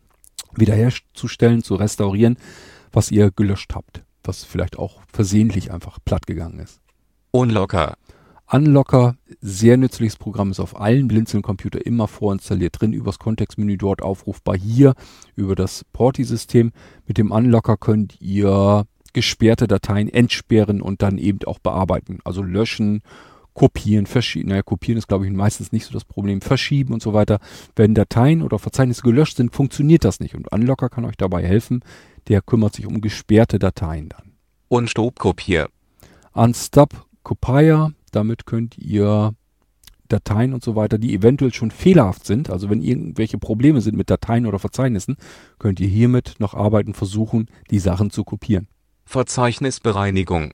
wiederherzustellen, 0.57 1.63
zu 1.63 1.77
restaurieren, 1.77 2.37
was 2.93 3.11
ihr 3.11 3.31
gelöscht 3.31 3.75
habt. 3.75 4.05
Was 4.25 4.45
vielleicht 4.45 4.79
auch 4.79 5.03
versehentlich 5.13 5.71
einfach 5.73 5.99
platt 6.05 6.27
gegangen 6.27 6.59
ist. 6.59 6.81
Unlocker. 7.31 7.97
Unlocker, 8.49 9.17
sehr 9.41 9.77
nützliches 9.77 10.17
Programm, 10.17 10.53
ist 10.53 10.61
auf 10.61 10.81
allen 10.81 11.09
Blinzeln-Computer 11.09 11.85
immer 11.85 12.07
vorinstalliert 12.07 12.81
drin, 12.81 12.93
übers 12.93 13.19
Kontextmenü 13.19 13.77
dort 13.77 14.03
aufrufbar 14.03 14.57
hier 14.57 14.95
über 15.35 15.57
das 15.57 15.85
Porti-System. 15.93 16.73
Mit 17.07 17.19
dem 17.19 17.33
Unlocker 17.33 17.77
könnt 17.77 18.21
ihr 18.21 18.87
gesperrte 19.13 19.67
Dateien 19.67 20.09
entsperren 20.09 20.81
und 20.81 21.03
dann 21.03 21.19
eben 21.19 21.41
auch 21.47 21.59
bearbeiten. 21.59 22.21
Also 22.23 22.43
löschen, 22.43 23.03
kopieren, 23.57 24.07
verschieben. 24.07 24.51
Naja, 24.51 24.63
kopieren 24.63 24.99
ist 24.99 25.09
glaube 25.09 25.27
ich 25.27 25.33
meistens 25.33 25.73
nicht 25.73 25.87
so 25.87 25.93
das 25.93 26.05
Problem. 26.05 26.41
Verschieben 26.43 26.93
und 26.93 27.03
so 27.03 27.15
weiter. 27.15 27.41
Wenn 27.75 27.95
Dateien 27.95 28.43
oder 28.43 28.59
Verzeichnisse 28.59 29.03
gelöscht 29.03 29.39
sind, 29.39 29.53
funktioniert 29.55 30.05
das 30.05 30.21
nicht. 30.21 30.35
Und 30.35 30.53
Unlocker 30.53 30.91
kann 30.91 31.07
euch 31.07 31.17
dabei 31.17 31.43
helfen. 31.45 31.81
Der 32.29 32.43
kümmert 32.43 32.75
sich 32.75 32.87
um 32.87 33.01
gesperrte 33.01 33.59
Dateien 33.59 34.11
dann. 34.11 34.33
Unstop 34.69 35.19
Kopier. 35.19 35.69
Unstop 36.33 37.07
Copier, 37.23 37.93
damit 38.13 38.45
könnt 38.45 38.77
ihr 38.77 39.33
Dateien 40.09 40.53
und 40.53 40.63
so 40.63 40.77
weiter, 40.77 40.99
die 40.99 41.15
eventuell 41.15 41.53
schon 41.53 41.71
fehlerhaft 41.71 42.27
sind, 42.27 42.51
also 42.51 42.71
wenn 42.71 42.83
irgendwelche 42.83 43.39
Probleme 43.39 43.81
sind 43.81 43.97
mit 43.97 44.11
Dateien 44.11 44.47
oder 44.47 44.61
Verzeichnissen, 44.61 45.17
könnt 45.59 45.81
ihr 45.81 45.89
hiermit 45.89 46.37
noch 46.39 46.55
arbeiten, 46.55 46.95
versuchen, 46.95 47.49
die 47.71 47.81
Sachen 47.81 48.11
zu 48.11 48.23
kopieren. 48.23 48.69
Verzeichnisbereinigung. 49.05 50.53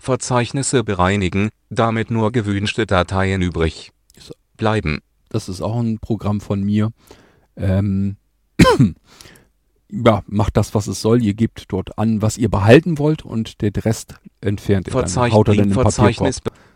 Verzeichnisse 0.00 0.82
bereinigen, 0.82 1.50
damit 1.68 2.10
nur 2.10 2.32
gewünschte 2.32 2.86
Dateien 2.86 3.42
übrig 3.42 3.92
bleiben. 4.56 5.00
Das 5.28 5.48
ist 5.48 5.60
auch 5.60 5.78
ein 5.78 5.98
Programm 5.98 6.40
von 6.40 6.62
mir. 6.62 6.90
Ähm, 7.56 8.16
ja, 9.90 10.22
macht 10.26 10.56
das, 10.56 10.74
was 10.74 10.86
es 10.86 11.00
soll. 11.00 11.22
Ihr 11.22 11.34
gebt 11.34 11.66
dort 11.68 11.98
an, 11.98 12.22
was 12.22 12.38
ihr 12.38 12.50
behalten 12.50 12.98
wollt 12.98 13.24
und 13.24 13.60
der 13.60 13.72
Rest 13.84 14.14
entfernt 14.40 14.88
ihr 14.88 14.92
Verzeichn 14.92 15.30
dann. 15.30 15.38
Haut 15.38 15.48
er 15.48 15.54
dann 15.54 15.68
den 15.68 15.74
Verzeichnis 15.74 16.40
Papierkorb. 16.40 16.70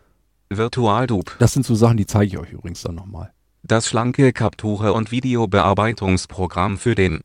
Virtualdup. 0.49 1.35
Das 1.39 1.53
sind 1.53 1.65
so 1.65 1.75
Sachen, 1.75 1.97
die 1.97 2.05
zeige 2.05 2.27
ich 2.27 2.37
euch 2.37 2.51
übrigens 2.51 2.81
dann 2.81 2.95
nochmal. 2.95 3.31
Das 3.63 3.87
schlanke 3.87 4.31
Kapture- 4.31 4.93
und 4.93 5.11
Videobearbeitungsprogramm 5.11 6.77
für 6.77 6.93
den 6.93 7.21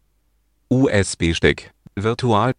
USB-Stick. 0.70 1.72
Virtual 1.94 2.54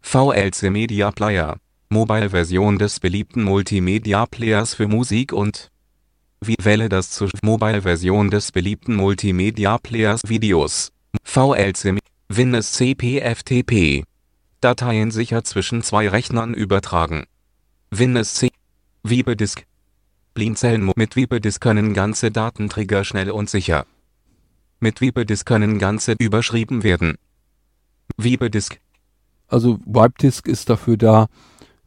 VLC 0.00 0.70
Media 0.70 1.10
Player. 1.10 1.56
Mobile-Version 1.88 2.78
des 2.78 2.98
beliebten 3.00 3.44
Multimedia-Players 3.44 4.74
für 4.74 4.88
Musik 4.88 5.32
und 5.32 5.70
wie 6.40 6.56
wähle 6.60 6.88
das 6.88 7.10
zur 7.10 7.30
Mobile-Version 7.42 8.30
des 8.30 8.52
beliebten 8.52 8.96
Multimedia-Players 8.96 10.22
Videos. 10.26 10.92
VLC 11.22 11.98
Windows 12.28 12.72
CPFTP. 12.72 14.04
Dateien 14.60 15.12
sicher 15.12 15.44
zwischen 15.44 15.82
zwei 15.82 16.08
Rechnern 16.08 16.54
übertragen. 16.54 17.24
Windows 17.90 18.34
C. 18.34 18.50
Webedisk. 19.04 19.64
Blinzeln 20.34 20.92
mit 20.96 21.14
Webedisk 21.14 21.60
können 21.62 21.94
ganze 21.94 22.32
Datenträger 22.32 23.04
schnell 23.04 23.30
und 23.30 23.48
sicher. 23.48 23.86
Mit 24.80 25.00
Webedisk 25.00 25.46
können 25.46 25.78
ganze 25.78 26.16
überschrieben 26.18 26.82
werden. 26.82 27.16
Webedisk. 28.16 28.80
Also 29.48 29.78
Wipedisk 29.86 30.48
ist 30.48 30.68
dafür 30.68 30.96
da, 30.96 31.28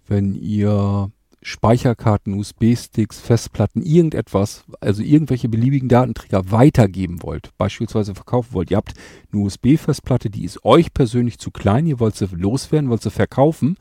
wenn 0.10 0.36
ihr 0.36 1.12
Speicherkarten, 1.42 2.34
USB-Sticks, 2.34 3.20
Festplatten, 3.20 3.82
irgendetwas, 3.82 4.66
also 4.82 5.02
irgendwelche 5.02 5.48
beliebigen 5.48 5.88
Datenträger 5.88 6.52
weitergeben 6.52 7.24
wollt, 7.24 7.52
beispielsweise 7.58 8.14
verkaufen 8.14 8.54
wollt. 8.54 8.72
Ihr 8.72 8.78
habt 8.78 8.94
eine 9.32 9.44
USB-Festplatte, 9.44 10.30
die 10.30 10.44
ist 10.44 10.66
euch 10.66 10.94
persönlich 10.94 11.40
zu 11.40 11.52
klein, 11.52 11.88
ihr 11.88 12.00
wollt 12.00 12.16
sie 12.16 12.28
loswerden, 12.32 12.90
wollt 12.90 13.04
sie 13.04 13.12
verkaufen. 13.12 13.78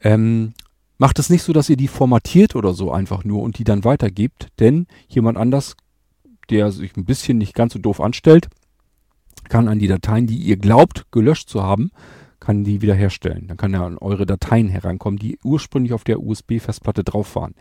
Ähm, 0.00 0.54
macht 0.96 1.18
es 1.18 1.28
nicht 1.28 1.42
so, 1.42 1.52
dass 1.52 1.68
ihr 1.68 1.76
die 1.76 1.88
formatiert 1.88 2.56
oder 2.56 2.72
so 2.72 2.90
einfach 2.90 3.24
nur 3.24 3.42
und 3.42 3.58
die 3.58 3.64
dann 3.64 3.84
weitergebt, 3.84 4.48
denn 4.58 4.86
jemand 5.08 5.36
anders, 5.36 5.76
der 6.48 6.72
sich 6.72 6.96
ein 6.96 7.04
bisschen 7.04 7.36
nicht 7.36 7.54
ganz 7.54 7.74
so 7.74 7.78
doof 7.78 8.00
anstellt, 8.00 8.48
kann 9.50 9.68
an 9.68 9.78
die 9.78 9.88
Dateien, 9.88 10.26
die 10.26 10.38
ihr 10.38 10.56
glaubt 10.56 11.04
gelöscht 11.10 11.50
zu 11.50 11.62
haben, 11.62 11.90
kann 12.44 12.64
die 12.64 12.82
wiederherstellen. 12.82 13.46
Dann 13.48 13.56
kann 13.56 13.74
er 13.74 13.82
an 13.82 13.98
eure 13.98 14.26
Dateien 14.26 14.68
herankommen, 14.68 15.18
die 15.18 15.38
ursprünglich 15.42 15.92
auf 15.92 16.04
der 16.04 16.20
USB-Festplatte 16.20 17.02
drauf 17.04 17.34
waren. 17.36 17.54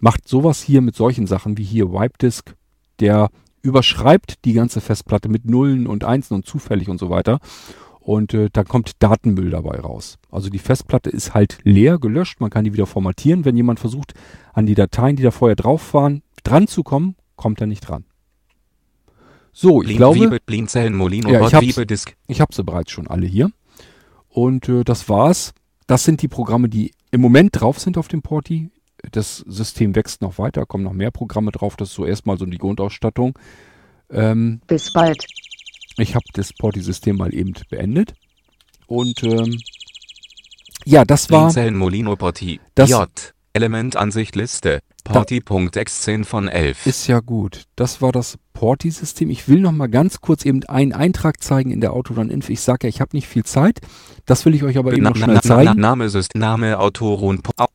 Macht 0.00 0.28
sowas 0.28 0.62
hier 0.62 0.80
mit 0.80 0.94
solchen 0.94 1.26
Sachen 1.26 1.58
wie 1.58 1.64
hier 1.64 1.92
Wipedisk, 1.92 2.54
der 3.00 3.30
überschreibt 3.62 4.44
die 4.44 4.52
ganze 4.52 4.80
Festplatte 4.80 5.28
mit 5.28 5.44
Nullen 5.44 5.86
und 5.86 6.04
Einsen 6.04 6.34
und 6.34 6.46
zufällig 6.46 6.88
und 6.88 6.98
so 6.98 7.10
weiter. 7.10 7.40
Und 8.00 8.32
äh, 8.32 8.48
dann 8.52 8.66
kommt 8.66 8.92
Datenmüll 9.02 9.50
dabei 9.50 9.80
raus. 9.80 10.18
Also 10.30 10.48
die 10.48 10.58
Festplatte 10.60 11.10
ist 11.10 11.34
halt 11.34 11.58
leer, 11.64 11.98
gelöscht. 11.98 12.40
Man 12.40 12.48
kann 12.50 12.64
die 12.64 12.72
wieder 12.72 12.86
formatieren. 12.86 13.44
Wenn 13.44 13.56
jemand 13.56 13.80
versucht, 13.80 14.14
an 14.54 14.64
die 14.66 14.74
Dateien, 14.74 15.16
die 15.16 15.22
da 15.22 15.30
vorher 15.30 15.56
drauf 15.56 15.92
waren, 15.94 16.22
dran 16.44 16.66
zu 16.68 16.82
kommen, 16.82 17.16
kommt 17.36 17.60
er 17.60 17.66
nicht 17.66 17.80
dran. 17.88 18.04
So, 19.52 19.80
ich 19.82 19.88
Blin- 19.88 19.96
glaube, 19.98 20.20
Wiebe- 20.20 20.38
Blinzeln 20.44 20.94
Molino 20.94 21.28
Ja, 21.30 21.46
ich 22.28 22.40
habe 22.40 22.52
sie 22.54 22.62
bereits 22.62 22.92
schon 22.92 23.08
alle 23.08 23.26
hier. 23.26 23.50
Und 24.38 24.68
äh, 24.68 24.84
das 24.84 25.08
war's. 25.08 25.52
Das 25.88 26.04
sind 26.04 26.22
die 26.22 26.28
Programme, 26.28 26.68
die 26.68 26.92
im 27.10 27.20
Moment 27.20 27.60
drauf 27.60 27.80
sind 27.80 27.98
auf 27.98 28.06
dem 28.06 28.22
Porti. 28.22 28.70
Das 29.10 29.38
System 29.38 29.96
wächst 29.96 30.22
noch 30.22 30.38
weiter, 30.38 30.64
kommen 30.64 30.84
noch 30.84 30.92
mehr 30.92 31.10
Programme 31.10 31.50
drauf. 31.50 31.74
Das 31.74 31.88
ist 31.88 31.94
so 31.96 32.04
erstmal 32.04 32.38
so 32.38 32.46
die 32.46 32.58
Grundausstattung. 32.58 33.36
Ähm, 34.10 34.60
Bis 34.68 34.92
bald. 34.92 35.26
ich 35.96 36.14
habe 36.14 36.24
das 36.34 36.52
Porti-System 36.52 37.16
mal 37.16 37.34
eben 37.34 37.52
beendet. 37.68 38.14
Und 38.86 39.24
ähm, 39.24 39.58
ja, 40.84 41.04
das 41.04 41.30
war. 41.30 41.46
Blinzeln 41.46 41.76
Molino 41.76 42.14
Porti. 42.14 42.60
Das- 42.76 42.90
J. 42.90 43.08
Elementansicht 43.54 44.36
Liste. 45.08 45.40
Porti.x10 45.40 46.24
von 46.24 46.48
11. 46.48 46.86
Ist 46.86 47.06
ja 47.06 47.20
gut. 47.20 47.64
Das 47.76 48.00
war 48.02 48.12
das 48.12 48.38
Porti-System. 48.52 49.30
Ich 49.30 49.48
will 49.48 49.60
noch 49.60 49.72
mal 49.72 49.88
ganz 49.88 50.20
kurz 50.20 50.44
eben 50.44 50.64
einen 50.64 50.92
Eintrag 50.92 51.42
zeigen 51.42 51.70
in 51.70 51.80
der 51.80 51.92
Autoran-Info. 51.92 52.52
Ich 52.52 52.60
sage 52.60 52.86
ja, 52.86 52.88
ich 52.88 53.00
habe 53.00 53.16
nicht 53.16 53.26
viel 53.28 53.44
Zeit. 53.44 53.80
Das 54.26 54.44
will 54.44 54.54
ich 54.54 54.62
euch 54.64 54.78
aber 54.78 54.92
eben 54.92 55.02
Na- 55.02 55.10
noch 55.10 55.16
na- 55.16 55.24
schnell 55.24 55.34
na- 55.36 55.42
zeigen. 55.42 55.80
Name 55.80 56.08
System, 56.10 56.40
Name 56.40 56.78
Autoren. 56.78 57.40
Po- 57.42 57.52
Au- 57.56 57.66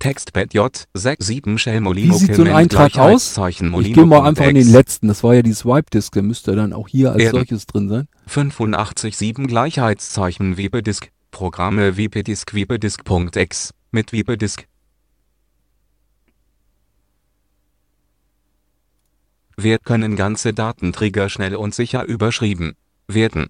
Textbed 0.00 0.54
J. 0.54 0.84
67 0.94 1.58
Shell 1.60 1.80
Molino 1.80 2.14
Wie 2.14 2.18
sieht 2.18 2.36
so 2.36 2.42
ein 2.42 2.52
Eintrag 2.52 2.96
aus? 2.98 3.36
Ich 3.48 3.58
gehe 3.94 4.06
mal 4.06 4.28
einfach 4.28 4.46
in 4.46 4.54
den 4.54 4.70
letzten. 4.70 5.08
Das 5.08 5.24
war 5.24 5.34
ja 5.34 5.42
die 5.42 5.52
Swipe-Disk. 5.52 6.12
Der 6.12 6.22
müsste 6.22 6.54
dann 6.54 6.72
auch 6.72 6.86
hier 6.86 7.10
als 7.12 7.20
Erden. 7.20 7.36
solches 7.38 7.66
drin 7.66 7.88
sein. 7.88 8.06
85 8.28 9.16
7 9.16 9.48
Gleichheitszeichen 9.48 10.56
Webedisk. 10.56 11.10
Programme 11.32 11.96
Webedisk 11.96 12.54
Webedisk.x. 12.54 13.74
Mit 13.90 14.12
Webedisk. 14.12 14.66
Wer 19.60 19.80
können 19.80 20.14
ganze 20.14 20.54
Datenträger 20.54 21.28
schnell 21.28 21.56
und 21.56 21.74
sicher 21.74 22.04
überschrieben 22.04 22.76
werden. 23.08 23.48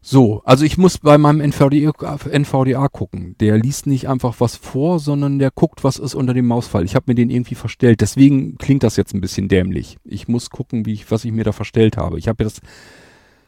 So, 0.00 0.40
also 0.44 0.64
ich 0.64 0.78
muss 0.78 0.98
bei 0.98 1.18
meinem 1.18 1.40
NVDA, 1.40 1.90
NVDA 2.30 2.86
gucken. 2.86 3.34
Der 3.40 3.58
liest 3.58 3.88
nicht 3.88 4.08
einfach 4.08 4.36
was 4.38 4.54
vor, 4.54 5.00
sondern 5.00 5.40
der 5.40 5.50
guckt, 5.50 5.82
was 5.82 5.98
ist 5.98 6.14
unter 6.14 6.32
dem 6.32 6.46
Mausfall. 6.46 6.84
Ich 6.84 6.94
habe 6.94 7.06
mir 7.08 7.16
den 7.16 7.28
irgendwie 7.28 7.56
verstellt. 7.56 8.00
Deswegen 8.00 8.56
klingt 8.56 8.84
das 8.84 8.94
jetzt 8.94 9.14
ein 9.14 9.20
bisschen 9.20 9.48
dämlich. 9.48 9.98
Ich 10.04 10.28
muss 10.28 10.48
gucken, 10.50 10.86
wie 10.86 10.92
ich, 10.92 11.10
was 11.10 11.24
ich 11.24 11.32
mir 11.32 11.42
da 11.42 11.50
verstellt 11.50 11.96
habe. 11.96 12.20
Ich 12.20 12.28
habe 12.28 12.44
das 12.44 12.60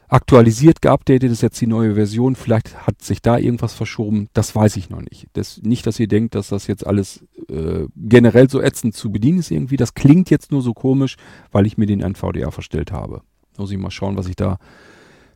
aktualisiert, 0.09 0.81
geupdatet 0.81 1.31
ist 1.31 1.41
jetzt 1.41 1.61
die 1.61 1.67
neue 1.67 1.95
Version. 1.95 2.35
Vielleicht 2.35 2.85
hat 2.87 3.01
sich 3.01 3.21
da 3.21 3.37
irgendwas 3.37 3.73
verschoben. 3.73 4.27
Das 4.33 4.55
weiß 4.55 4.75
ich 4.77 4.89
noch 4.89 5.01
nicht. 5.01 5.27
Das, 5.33 5.61
nicht, 5.61 5.85
dass 5.87 5.99
ihr 5.99 6.07
denkt, 6.07 6.35
dass 6.35 6.49
das 6.49 6.67
jetzt 6.67 6.85
alles 6.85 7.23
äh, 7.47 7.85
generell 7.95 8.49
so 8.49 8.61
ätzend 8.61 8.95
zu 8.95 9.11
bedienen 9.11 9.39
ist 9.39 9.51
irgendwie. 9.51 9.77
Das 9.77 9.93
klingt 9.93 10.29
jetzt 10.29 10.51
nur 10.51 10.61
so 10.61 10.73
komisch, 10.73 11.15
weil 11.51 11.65
ich 11.65 11.77
mir 11.77 11.85
den 11.85 12.01
NVDA 12.01 12.51
verstellt 12.51 12.91
habe. 12.91 13.21
Muss 13.57 13.71
ich 13.71 13.77
mal 13.77 13.91
schauen, 13.91 14.17
was 14.17 14.27
ich 14.27 14.35
da 14.35 14.57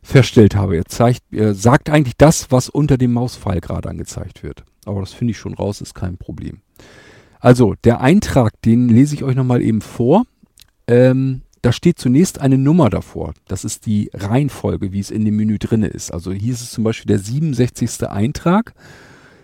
verstellt 0.02 0.54
habe. 0.54 0.76
Er 0.76 0.84
zeigt, 0.84 1.22
er 1.30 1.54
sagt 1.54 1.88
eigentlich 1.88 2.16
das, 2.16 2.50
was 2.50 2.68
unter 2.68 2.98
dem 2.98 3.12
Mauspfeil 3.12 3.60
gerade 3.60 3.88
angezeigt 3.88 4.42
wird. 4.42 4.64
Aber 4.84 5.00
das 5.00 5.12
finde 5.12 5.30
ich 5.32 5.38
schon 5.38 5.54
raus, 5.54 5.80
ist 5.80 5.94
kein 5.94 6.18
Problem. 6.18 6.60
Also, 7.40 7.74
der 7.84 8.00
Eintrag, 8.00 8.60
den 8.62 8.88
lese 8.88 9.14
ich 9.14 9.24
euch 9.24 9.34
nochmal 9.34 9.62
eben 9.62 9.80
vor. 9.80 10.24
Ähm, 10.86 11.42
da 11.64 11.72
steht 11.72 11.98
zunächst 11.98 12.42
eine 12.42 12.58
Nummer 12.58 12.90
davor. 12.90 13.32
Das 13.48 13.64
ist 13.64 13.86
die 13.86 14.10
Reihenfolge, 14.12 14.92
wie 14.92 15.00
es 15.00 15.10
in 15.10 15.24
dem 15.24 15.36
Menü 15.36 15.58
drinne 15.58 15.86
ist. 15.86 16.12
Also 16.12 16.30
hier 16.30 16.52
ist 16.52 16.60
es 16.60 16.72
zum 16.72 16.84
Beispiel 16.84 17.06
der 17.06 17.18
67. 17.18 18.06
Eintrag. 18.06 18.74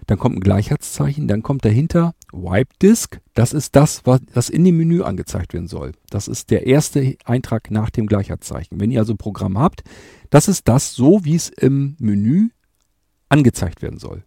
Dann 0.06 0.18
kommt 0.18 0.36
ein 0.36 0.40
Gleichheitszeichen, 0.40 1.28
dann 1.28 1.42
kommt 1.42 1.64
dahinter 1.64 2.14
Wipe 2.30 2.74
Disk. 2.82 3.20
Das 3.32 3.54
ist 3.54 3.74
das, 3.74 4.02
was 4.04 4.50
in 4.50 4.64
dem 4.64 4.76
Menü 4.76 5.00
angezeigt 5.02 5.54
werden 5.54 5.68
soll. 5.68 5.92
Das 6.10 6.28
ist 6.28 6.50
der 6.50 6.66
erste 6.66 7.16
Eintrag 7.24 7.70
nach 7.70 7.88
dem 7.88 8.06
Gleichheitszeichen. 8.06 8.78
Wenn 8.78 8.90
ihr 8.90 9.00
also 9.00 9.14
ein 9.14 9.18
Programm 9.18 9.56
habt, 9.56 9.82
das 10.28 10.46
ist 10.46 10.68
das 10.68 10.94
so, 10.94 11.24
wie 11.24 11.36
es 11.36 11.48
im 11.48 11.96
Menü 11.98 12.48
angezeigt 13.30 13.80
werden 13.80 13.98
soll. 13.98 14.24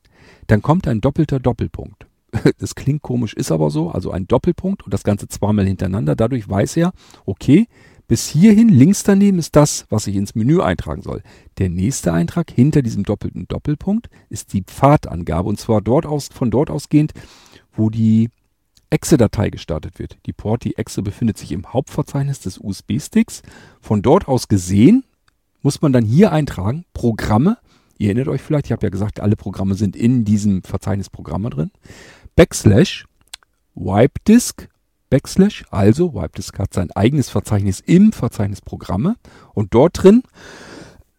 Dann 0.48 0.64
kommt 0.64 0.88
ein 0.88 1.00
doppelter 1.00 1.40
Doppelpunkt. 1.40 2.08
Das 2.58 2.76
klingt 2.76 3.02
komisch, 3.02 3.34
ist 3.34 3.52
aber 3.52 3.70
so. 3.70 3.90
Also 3.90 4.12
ein 4.12 4.28
Doppelpunkt 4.28 4.84
und 4.84 4.94
das 4.94 5.04
Ganze 5.04 5.28
zweimal 5.28 5.66
hintereinander. 5.66 6.16
Dadurch 6.16 6.48
weiß 6.50 6.78
er, 6.78 6.92
okay, 7.26 7.68
bis 8.08 8.28
hierhin 8.28 8.70
links 8.70 9.04
daneben 9.04 9.40
ist 9.40 9.56
das, 9.56 9.86
was 9.90 10.08
ich 10.08 10.16
ins 10.16 10.36
Menü 10.36 10.62
eintragen 10.62 11.02
soll. 11.02 11.24
Der 11.58 11.70
nächste 11.70 12.12
Eintrag 12.12 12.52
hinter 12.52 12.82
diesem 12.82 13.04
doppelten 13.04 13.48
Doppelpunkt 13.48 14.10
ist 14.30 14.54
die 14.54 14.64
Pfadangabe 14.64 15.48
und 15.48 15.60
zwar 15.60 15.82
dort 15.82 16.06
aus, 16.06 16.28
von 16.28 16.52
dort 16.52 16.70
ausgehend, 16.70 17.14
wo 17.76 17.90
die 17.90 18.30
Exe-Datei 18.90 19.50
gestartet 19.50 19.98
wird. 19.98 20.18
Die 20.28 20.34
Porti-Exe 20.34 21.02
befindet 21.02 21.38
sich 21.38 21.52
im 21.52 21.74
Hauptverzeichnis 21.74 22.42
des 22.42 22.60
USB-Sticks. 22.60 23.42
Von 23.82 24.02
dort 24.04 24.28
aus 24.28 24.48
gesehen 24.48 25.04
muss 25.64 25.82
man 25.82 25.94
dann 25.94 26.06
hier 26.06 26.32
eintragen, 26.32 26.86
Programme. 26.94 27.58
Ihr 27.98 28.10
erinnert 28.10 28.28
euch 28.28 28.42
vielleicht, 28.42 28.66
ich 28.66 28.72
habe 28.72 28.86
ja 28.86 28.90
gesagt, 28.90 29.22
alle 29.22 29.36
Programme 29.36 29.76
sind 29.76 29.96
in 29.96 30.26
diesem 30.26 30.62
Verzeichnis 30.62 31.10
Programme 31.10 31.50
drin. 31.50 31.72
Backslash 32.36 33.06
Wipe 33.76 34.20
Disk 34.28 34.70
Backslash, 35.14 35.64
also 35.70 36.16
Wipedisk 36.16 36.58
hat 36.58 36.74
sein 36.74 36.90
eigenes 36.90 37.30
Verzeichnis 37.30 37.80
im 37.82 38.14
Verzeichnis 38.14 38.62
Programme 38.62 39.16
und 39.54 39.76
dort 39.76 40.02
drin 40.02 40.24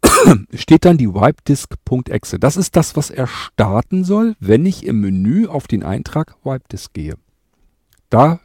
steht 0.52 0.84
dann 0.84 0.98
die 0.98 1.14
wipedisk.exe. 1.14 2.40
Das 2.40 2.56
ist 2.56 2.74
das, 2.74 2.96
was 2.96 3.10
er 3.10 3.28
starten 3.28 4.02
soll, 4.02 4.34
wenn 4.40 4.66
ich 4.66 4.84
im 4.84 5.00
Menü 5.00 5.46
auf 5.46 5.68
den 5.68 5.84
Eintrag 5.84 6.34
Wipedisk 6.42 6.92
gehe. 6.92 7.14
Da 8.10 8.40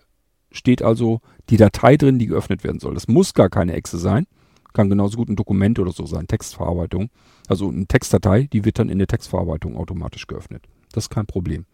steht 0.51 0.84
also 0.84 1.22
die 1.49 1.57
Datei 1.57 1.97
drin, 1.97 2.20
die 2.20 2.28
geöffnet 2.28 2.63
werden 2.63 2.80
soll. 2.80 2.93
Das 2.93 3.07
muss 3.07 3.34
gar 3.34 3.49
keine 3.49 3.74
Exe 3.74 3.97
sein. 3.97 4.28
Kann 4.74 4.91
genauso 4.91 5.17
gut 5.17 5.30
ein 5.30 5.36
Dokument 5.36 5.80
oder 5.80 5.91
so 5.91 6.05
sein, 6.05 6.28
Textverarbeitung. 6.28 7.09
Also 7.47 7.70
eine 7.70 7.88
Textdatei, 7.88 8.47
die 8.53 8.65
wird 8.65 8.78
dann 8.78 8.89
in 8.89 8.99
der 8.99 9.07
Textverarbeitung 9.07 9.76
automatisch 9.78 10.28
geöffnet. 10.28 10.63
Das 10.91 11.05
ist 11.05 11.09
kein 11.09 11.26
Problem. 11.26 11.65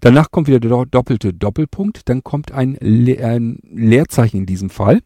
Danach 0.00 0.30
kommt 0.30 0.48
wieder 0.48 0.60
der 0.60 0.86
doppelte 0.86 1.32
Doppelpunkt. 1.32 2.08
Dann 2.08 2.22
kommt 2.22 2.52
ein, 2.52 2.76
Le 2.80 3.24
ein 3.24 3.58
Leerzeichen 3.72 4.38
in 4.38 4.46
diesem 4.46 4.70
Fall. 4.70 5.00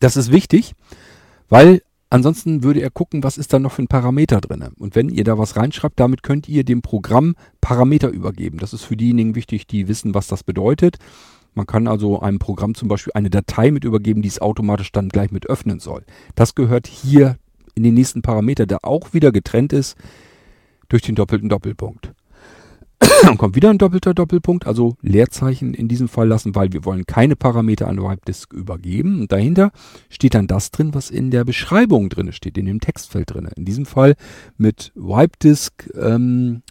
Das 0.00 0.16
ist 0.16 0.32
wichtig, 0.32 0.72
weil 1.48 1.82
ansonsten 2.10 2.62
würde 2.62 2.80
er 2.80 2.90
gucken, 2.90 3.22
was 3.22 3.38
ist 3.38 3.52
da 3.52 3.58
noch 3.58 3.72
für 3.72 3.82
ein 3.82 3.88
Parameter 3.88 4.40
drin. 4.40 4.68
Und 4.78 4.96
wenn 4.96 5.08
ihr 5.08 5.24
da 5.24 5.38
was 5.38 5.56
reinschreibt, 5.56 5.98
damit 6.00 6.22
könnt 6.22 6.48
ihr 6.48 6.64
dem 6.64 6.82
Programm 6.82 7.34
Parameter 7.60 8.08
übergeben. 8.08 8.58
Das 8.58 8.72
ist 8.72 8.84
für 8.84 8.96
diejenigen 8.96 9.34
wichtig, 9.34 9.66
die 9.66 9.88
wissen, 9.88 10.14
was 10.14 10.26
das 10.26 10.42
bedeutet. 10.42 10.98
Man 11.54 11.66
kann 11.66 11.86
also 11.86 12.20
einem 12.20 12.38
Programm 12.38 12.74
zum 12.74 12.88
Beispiel 12.88 13.12
eine 13.14 13.30
Datei 13.30 13.70
mit 13.70 13.84
übergeben, 13.84 14.22
die 14.22 14.28
es 14.28 14.40
automatisch 14.40 14.90
dann 14.90 15.08
gleich 15.10 15.30
mit 15.30 15.46
öffnen 15.48 15.80
soll. 15.80 16.04
Das 16.34 16.54
gehört 16.54 16.86
hier 16.86 17.36
in 17.74 17.82
den 17.82 17.94
nächsten 17.94 18.22
Parameter, 18.22 18.66
der 18.66 18.84
auch 18.84 19.12
wieder 19.12 19.32
getrennt 19.32 19.72
ist 19.72 19.96
durch 20.88 21.02
den 21.02 21.14
doppelten 21.14 21.48
Doppelpunkt. 21.48 22.12
Dann 23.22 23.38
kommt 23.38 23.56
wieder 23.56 23.70
ein 23.70 23.78
doppelter 23.78 24.14
Doppelpunkt, 24.14 24.66
also 24.66 24.96
Leerzeichen 25.02 25.74
in 25.74 25.88
diesem 25.88 26.08
Fall 26.08 26.28
lassen, 26.28 26.54
weil 26.54 26.72
wir 26.72 26.84
wollen 26.84 27.06
keine 27.06 27.36
Parameter 27.36 27.88
an 27.88 27.98
Wipedisk 27.98 28.52
übergeben. 28.52 29.22
Und 29.22 29.32
dahinter 29.32 29.72
steht 30.08 30.34
dann 30.34 30.46
das 30.46 30.70
drin, 30.70 30.94
was 30.94 31.10
in 31.10 31.30
der 31.30 31.44
Beschreibung 31.44 32.08
drin 32.08 32.32
steht, 32.32 32.58
in 32.58 32.66
dem 32.66 32.80
Textfeld 32.80 33.32
drin. 33.32 33.48
In 33.56 33.64
diesem 33.64 33.86
Fall 33.86 34.14
mit 34.56 34.92
Wipedisk 34.94 35.90
ähm, 35.96 36.62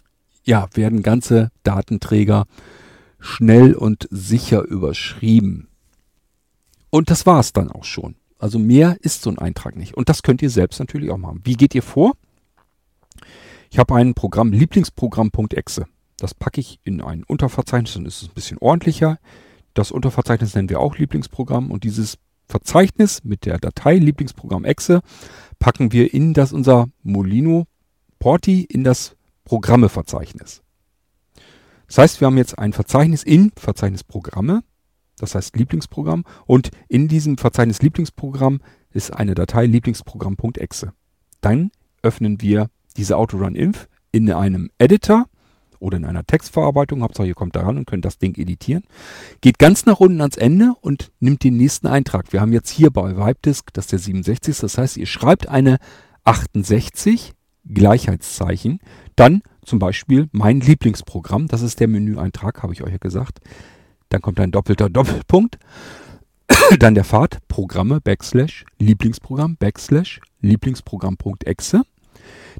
ja, 0.44 0.68
werden 0.74 1.02
ganze 1.02 1.50
Datenträger 1.62 2.46
schnell 3.18 3.74
und 3.74 4.08
sicher 4.10 4.62
überschrieben. 4.64 5.68
Und 6.90 7.10
das 7.10 7.26
war 7.26 7.40
es 7.40 7.52
dann 7.52 7.70
auch 7.70 7.84
schon. 7.84 8.16
Also 8.38 8.58
mehr 8.58 8.96
ist 9.00 9.22
so 9.22 9.30
ein 9.30 9.38
Eintrag 9.38 9.76
nicht. 9.76 9.94
Und 9.94 10.08
das 10.08 10.22
könnt 10.22 10.42
ihr 10.42 10.50
selbst 10.50 10.80
natürlich 10.80 11.10
auch 11.10 11.18
machen. 11.18 11.40
Wie 11.44 11.54
geht 11.54 11.74
ihr 11.74 11.82
vor? 11.82 12.14
Ich 13.70 13.78
habe 13.78 13.94
ein 13.94 14.14
Programm, 14.14 14.52
Lieblingsprogramm.exe. 14.52 15.86
Das 16.22 16.34
packe 16.34 16.60
ich 16.60 16.78
in 16.84 17.00
ein 17.00 17.24
Unterverzeichnis, 17.24 17.94
dann 17.94 18.06
ist 18.06 18.22
es 18.22 18.28
ein 18.28 18.34
bisschen 18.34 18.58
ordentlicher. 18.58 19.18
Das 19.74 19.90
Unterverzeichnis 19.90 20.54
nennen 20.54 20.68
wir 20.68 20.78
auch 20.78 20.96
Lieblingsprogramm 20.96 21.72
und 21.72 21.82
dieses 21.82 22.16
Verzeichnis 22.46 23.24
mit 23.24 23.44
der 23.44 23.58
Datei 23.58 23.96
Lieblingsprogramm 23.96 24.64
Exe 24.64 25.00
packen 25.58 25.90
wir 25.90 26.14
in 26.14 26.32
das 26.32 26.52
unser 26.52 26.86
Molino 27.02 27.66
Porti 28.20 28.62
in 28.62 28.84
das 28.84 29.16
Programmeverzeichnis. 29.42 30.62
Das 31.88 31.98
heißt, 31.98 32.20
wir 32.20 32.26
haben 32.26 32.36
jetzt 32.36 32.56
ein 32.56 32.72
Verzeichnis 32.72 33.24
in 33.24 33.50
Verzeichnis 33.56 34.04
Programme, 34.04 34.62
das 35.18 35.34
heißt 35.34 35.56
Lieblingsprogramm 35.56 36.22
und 36.46 36.70
in 36.86 37.08
diesem 37.08 37.36
Verzeichnis 37.36 37.82
Lieblingsprogramm 37.82 38.60
ist 38.92 39.12
eine 39.12 39.34
Datei 39.34 39.66
Lieblingsprogramm.exe. 39.66 40.92
Dann 41.40 41.72
öffnen 42.00 42.40
wir 42.40 42.70
diese 42.96 43.16
Autorun-Inf 43.16 43.88
in 44.12 44.30
einem 44.30 44.70
Editor 44.78 45.26
oder 45.82 45.98
in 45.98 46.04
einer 46.04 46.24
Textverarbeitung. 46.24 47.02
Hauptsache 47.02 47.26
ihr 47.26 47.34
kommt 47.34 47.56
daran 47.56 47.76
und 47.76 47.86
könnt 47.86 48.04
das 48.04 48.18
Ding 48.18 48.36
editieren. 48.38 48.84
Geht 49.40 49.58
ganz 49.58 49.84
nach 49.84 50.00
unten 50.00 50.20
ans 50.20 50.36
Ende 50.36 50.72
und 50.80 51.10
nimmt 51.20 51.44
den 51.44 51.56
nächsten 51.56 51.86
Eintrag. 51.86 52.32
Wir 52.32 52.40
haben 52.40 52.52
jetzt 52.52 52.70
hier 52.70 52.90
bei 52.90 53.16
Wipedisk, 53.16 53.72
das 53.72 53.86
ist 53.86 53.92
der 53.92 53.98
67. 53.98 54.58
Das 54.58 54.78
heißt, 54.78 54.96
ihr 54.96 55.06
schreibt 55.06 55.48
eine 55.48 55.78
68 56.24 57.32
Gleichheitszeichen. 57.68 58.80
Dann 59.16 59.42
zum 59.64 59.78
Beispiel 59.78 60.28
mein 60.32 60.60
Lieblingsprogramm. 60.60 61.48
Das 61.48 61.62
ist 61.62 61.80
der 61.80 61.88
Menüeintrag, 61.88 62.62
habe 62.62 62.72
ich 62.72 62.82
euch 62.82 62.92
ja 62.92 62.98
gesagt. 62.98 63.40
Dann 64.08 64.22
kommt 64.22 64.40
ein 64.40 64.50
doppelter 64.50 64.88
Doppelpunkt. 64.88 65.58
Dann 66.78 66.94
der 66.94 67.04
Pfad 67.04 67.38
Programme 67.48 68.00
Backslash 68.00 68.64
Lieblingsprogramm 68.78 69.56
Backslash 69.56 70.20
Lieblingsprogramm.exe. 70.40 71.82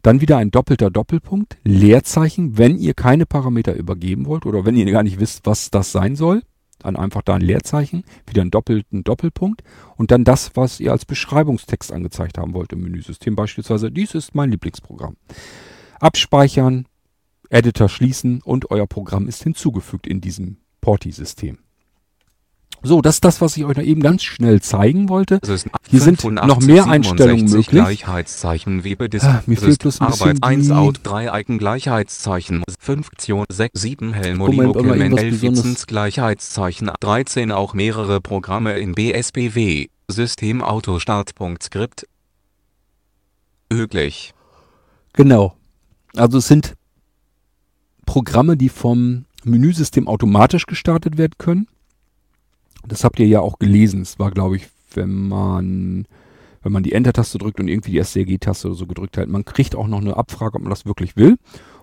Dann 0.02 0.20
wieder 0.20 0.38
ein 0.38 0.50
doppelter 0.50 0.90
Doppelpunkt, 0.90 1.58
Leerzeichen, 1.64 2.56
wenn 2.56 2.78
ihr 2.78 2.94
keine 2.94 3.26
Parameter 3.26 3.74
übergeben 3.74 4.26
wollt 4.26 4.46
oder 4.46 4.64
wenn 4.64 4.76
ihr 4.76 4.90
gar 4.90 5.02
nicht 5.02 5.20
wisst, 5.20 5.44
was 5.44 5.70
das 5.70 5.92
sein 5.92 6.16
soll. 6.16 6.42
Dann 6.78 6.96
einfach 6.96 7.22
da 7.22 7.34
ein 7.34 7.42
Leerzeichen, 7.42 8.02
wieder 8.26 8.42
einen 8.42 8.50
doppelten 8.50 9.04
Doppelpunkt 9.04 9.62
und 9.96 10.10
dann 10.10 10.24
das, 10.24 10.50
was 10.54 10.80
ihr 10.80 10.90
als 10.90 11.04
Beschreibungstext 11.04 11.92
angezeigt 11.92 12.38
haben 12.38 12.54
wollt 12.54 12.72
im 12.72 12.82
Menüsystem. 12.82 13.36
Beispielsweise, 13.36 13.92
dies 13.92 14.14
ist 14.14 14.34
mein 14.34 14.50
Lieblingsprogramm. 14.50 15.16
Abspeichern, 16.00 16.86
Editor 17.50 17.88
schließen 17.88 18.40
und 18.42 18.70
euer 18.70 18.86
Programm 18.86 19.28
ist 19.28 19.44
hinzugefügt 19.44 20.06
in 20.08 20.20
diesem 20.20 20.56
Porti-System. 20.80 21.58
So, 22.84 23.00
das 23.00 23.16
ist 23.16 23.24
das, 23.24 23.40
was 23.40 23.56
ich 23.56 23.64
euch 23.64 23.76
noch 23.76 23.84
eben 23.84 24.00
ganz 24.00 24.22
schnell 24.24 24.60
zeigen 24.60 25.08
wollte. 25.08 25.40
Hier 25.88 26.00
sind 26.00 26.24
noch 26.24 26.60
mehr 26.60 26.86
Einstellungen 26.86 27.44
möglich. 27.44 27.68
Gleichheitszeichen 27.68 28.84
Webedisk. 28.84 29.24
Ah, 29.24 29.42
mir 29.46 29.56
fehlt 29.56 29.78
bloß 29.80 30.00
ein 30.00 30.06
Arbeit 30.08 30.38
1 30.42 30.70
Out 30.70 31.00
3 31.04 31.40
Icon 31.40 31.58
Gleichheitszeichen 31.58 32.64
5 32.80 33.08
6 33.48 33.80
7 33.80 34.12
Helmolino 34.12 34.72
Lizenz 34.80 35.86
Gleichheitszeichen 35.86 36.90
13 37.00 37.52
auch 37.52 37.74
mehrere 37.74 38.20
Programme 38.20 38.78
in 38.78 38.94
BSBW 38.94 39.86
System 40.08 40.62
Autostart.skript 40.62 41.62
Skript 41.62 42.06
Üglich. 43.72 44.34
Genau. 45.14 45.56
Also 46.14 46.38
es 46.38 46.46
sind 46.46 46.74
Programme, 48.04 48.56
die 48.56 48.68
vom 48.68 49.24
Menüsystem 49.44 50.08
automatisch 50.08 50.66
gestartet 50.66 51.16
werden 51.16 51.34
können. 51.38 51.68
Das 52.86 53.04
habt 53.04 53.18
ihr 53.20 53.26
ja 53.26 53.40
auch 53.40 53.58
gelesen. 53.58 54.02
Es 54.02 54.18
war, 54.18 54.30
glaube 54.30 54.56
ich, 54.56 54.68
wenn 54.94 55.28
man, 55.28 56.06
wenn 56.62 56.72
man 56.72 56.82
die 56.82 56.92
Enter-Taste 56.92 57.38
drückt 57.38 57.60
und 57.60 57.68
irgendwie 57.68 57.92
die 57.92 58.02
SCG-Taste 58.02 58.68
oder 58.68 58.76
so 58.76 58.86
gedrückt 58.86 59.16
hat, 59.16 59.28
man 59.28 59.44
kriegt 59.44 59.74
auch 59.74 59.86
noch 59.86 60.00
eine 60.00 60.16
Abfrage, 60.16 60.56
ob 60.56 60.62
man 60.62 60.70
das 60.70 60.86
wirklich 60.86 61.16
will. 61.16 61.36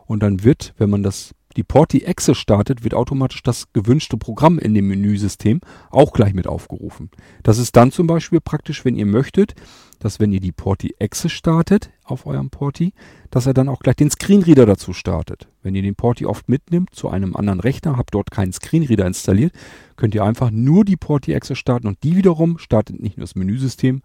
Und 0.06 0.24
dann 0.24 0.43
wird, 0.43 0.74
wenn 0.78 0.89
man 0.89 1.04
das 1.04 1.36
die 1.56 1.64
Porti-Exe 1.64 2.36
startet, 2.36 2.84
wird 2.84 2.93
automatisch 2.93 3.41
das 3.43 3.74
gewünschte 3.74 4.18
Programm 4.18 4.60
in 4.60 4.74
dem 4.74 4.88
Menüsystem 4.88 5.62
auch 5.89 6.14
gleich 6.14 6.34
mit 6.34 6.47
aufgerufen. 6.47 7.10
Das 7.43 7.58
ist 7.58 7.76
dann 7.76 7.91
zum 7.91 8.08
Beispiel 8.08 8.39
praktisch, 8.39 8.86
wenn 8.86 8.95
ihr 8.95 9.06
möchtet, 9.06 9.56
dass 10.00 10.20
wenn 10.20 10.32
ihr 10.32 10.39
die 10.39 10.52
Porti-Exe 10.52 11.30
startet 11.30 11.91
auf 12.04 12.26
eurem 12.26 12.50
Porti, 12.50 12.93
dass 13.30 13.45
er 13.45 13.54
dann 13.54 13.70
auch 13.70 13.80
gleich 13.80 13.97
den 13.97 14.10
Screenreader 14.10 14.66
dazu 14.66 14.93
startet. 14.93 15.47
Wenn 15.62 15.76
ihr 15.76 15.82
den 15.82 15.95
Porti 15.95 16.26
oft 16.26 16.50
mitnimmt 16.50 16.95
zu 16.95 17.10
einem 17.10 17.36
anderen 17.36 17.60
Rechner, 17.60 17.97
habt 17.97 18.16
dort 18.16 18.32
keinen 18.32 18.54
Screenreader 18.54 19.06
installiert, 19.06 19.54
könnt 19.97 20.16
ihr 20.16 20.24
einfach 20.24 20.52
nur 20.52 20.86
die 20.86 20.97
Porti-Exe 20.97 21.56
starten 21.56 21.88
und 21.88 22.04
die 22.04 22.16
wiederum 22.16 22.58
startet 22.58 23.00
nicht 23.00 23.18
nur 23.18 23.26
das 23.26 23.36
Menüsystem, 23.36 24.02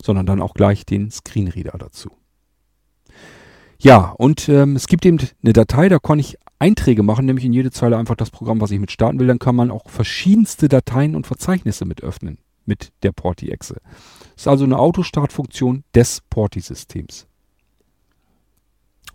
sondern 0.00 0.26
dann 0.26 0.40
auch 0.40 0.54
gleich 0.54 0.86
den 0.86 1.10
Screenreader 1.10 1.78
dazu. 1.78 2.10
Ja, 3.78 4.14
und 4.18 4.48
ähm, 4.50 4.76
es 4.76 4.86
gibt 4.86 5.06
eben 5.06 5.18
eine 5.42 5.54
Datei, 5.54 5.88
da 5.88 5.98
kann 5.98 6.18
ich 6.18 6.36
Einträge 6.58 7.02
machen, 7.02 7.24
nämlich 7.24 7.46
in 7.46 7.54
jede 7.54 7.70
Zeile 7.70 7.96
einfach 7.96 8.14
das 8.14 8.30
Programm, 8.30 8.60
was 8.60 8.70
ich 8.70 8.78
mit 8.78 8.90
starten 8.90 9.18
will. 9.18 9.26
Dann 9.26 9.38
kann 9.38 9.56
man 9.56 9.70
auch 9.70 9.88
verschiedenste 9.88 10.68
Dateien 10.68 11.16
und 11.16 11.26
Verzeichnisse 11.26 11.86
mit 11.86 12.02
öffnen 12.02 12.36
mit 12.70 12.92
der 13.02 13.12
Porti-Exe. 13.12 13.76
Das 14.34 14.44
ist 14.44 14.48
also 14.48 14.64
eine 14.64 14.78
Autostartfunktion 14.78 15.84
des 15.94 16.22
Porti-Systems. 16.30 17.26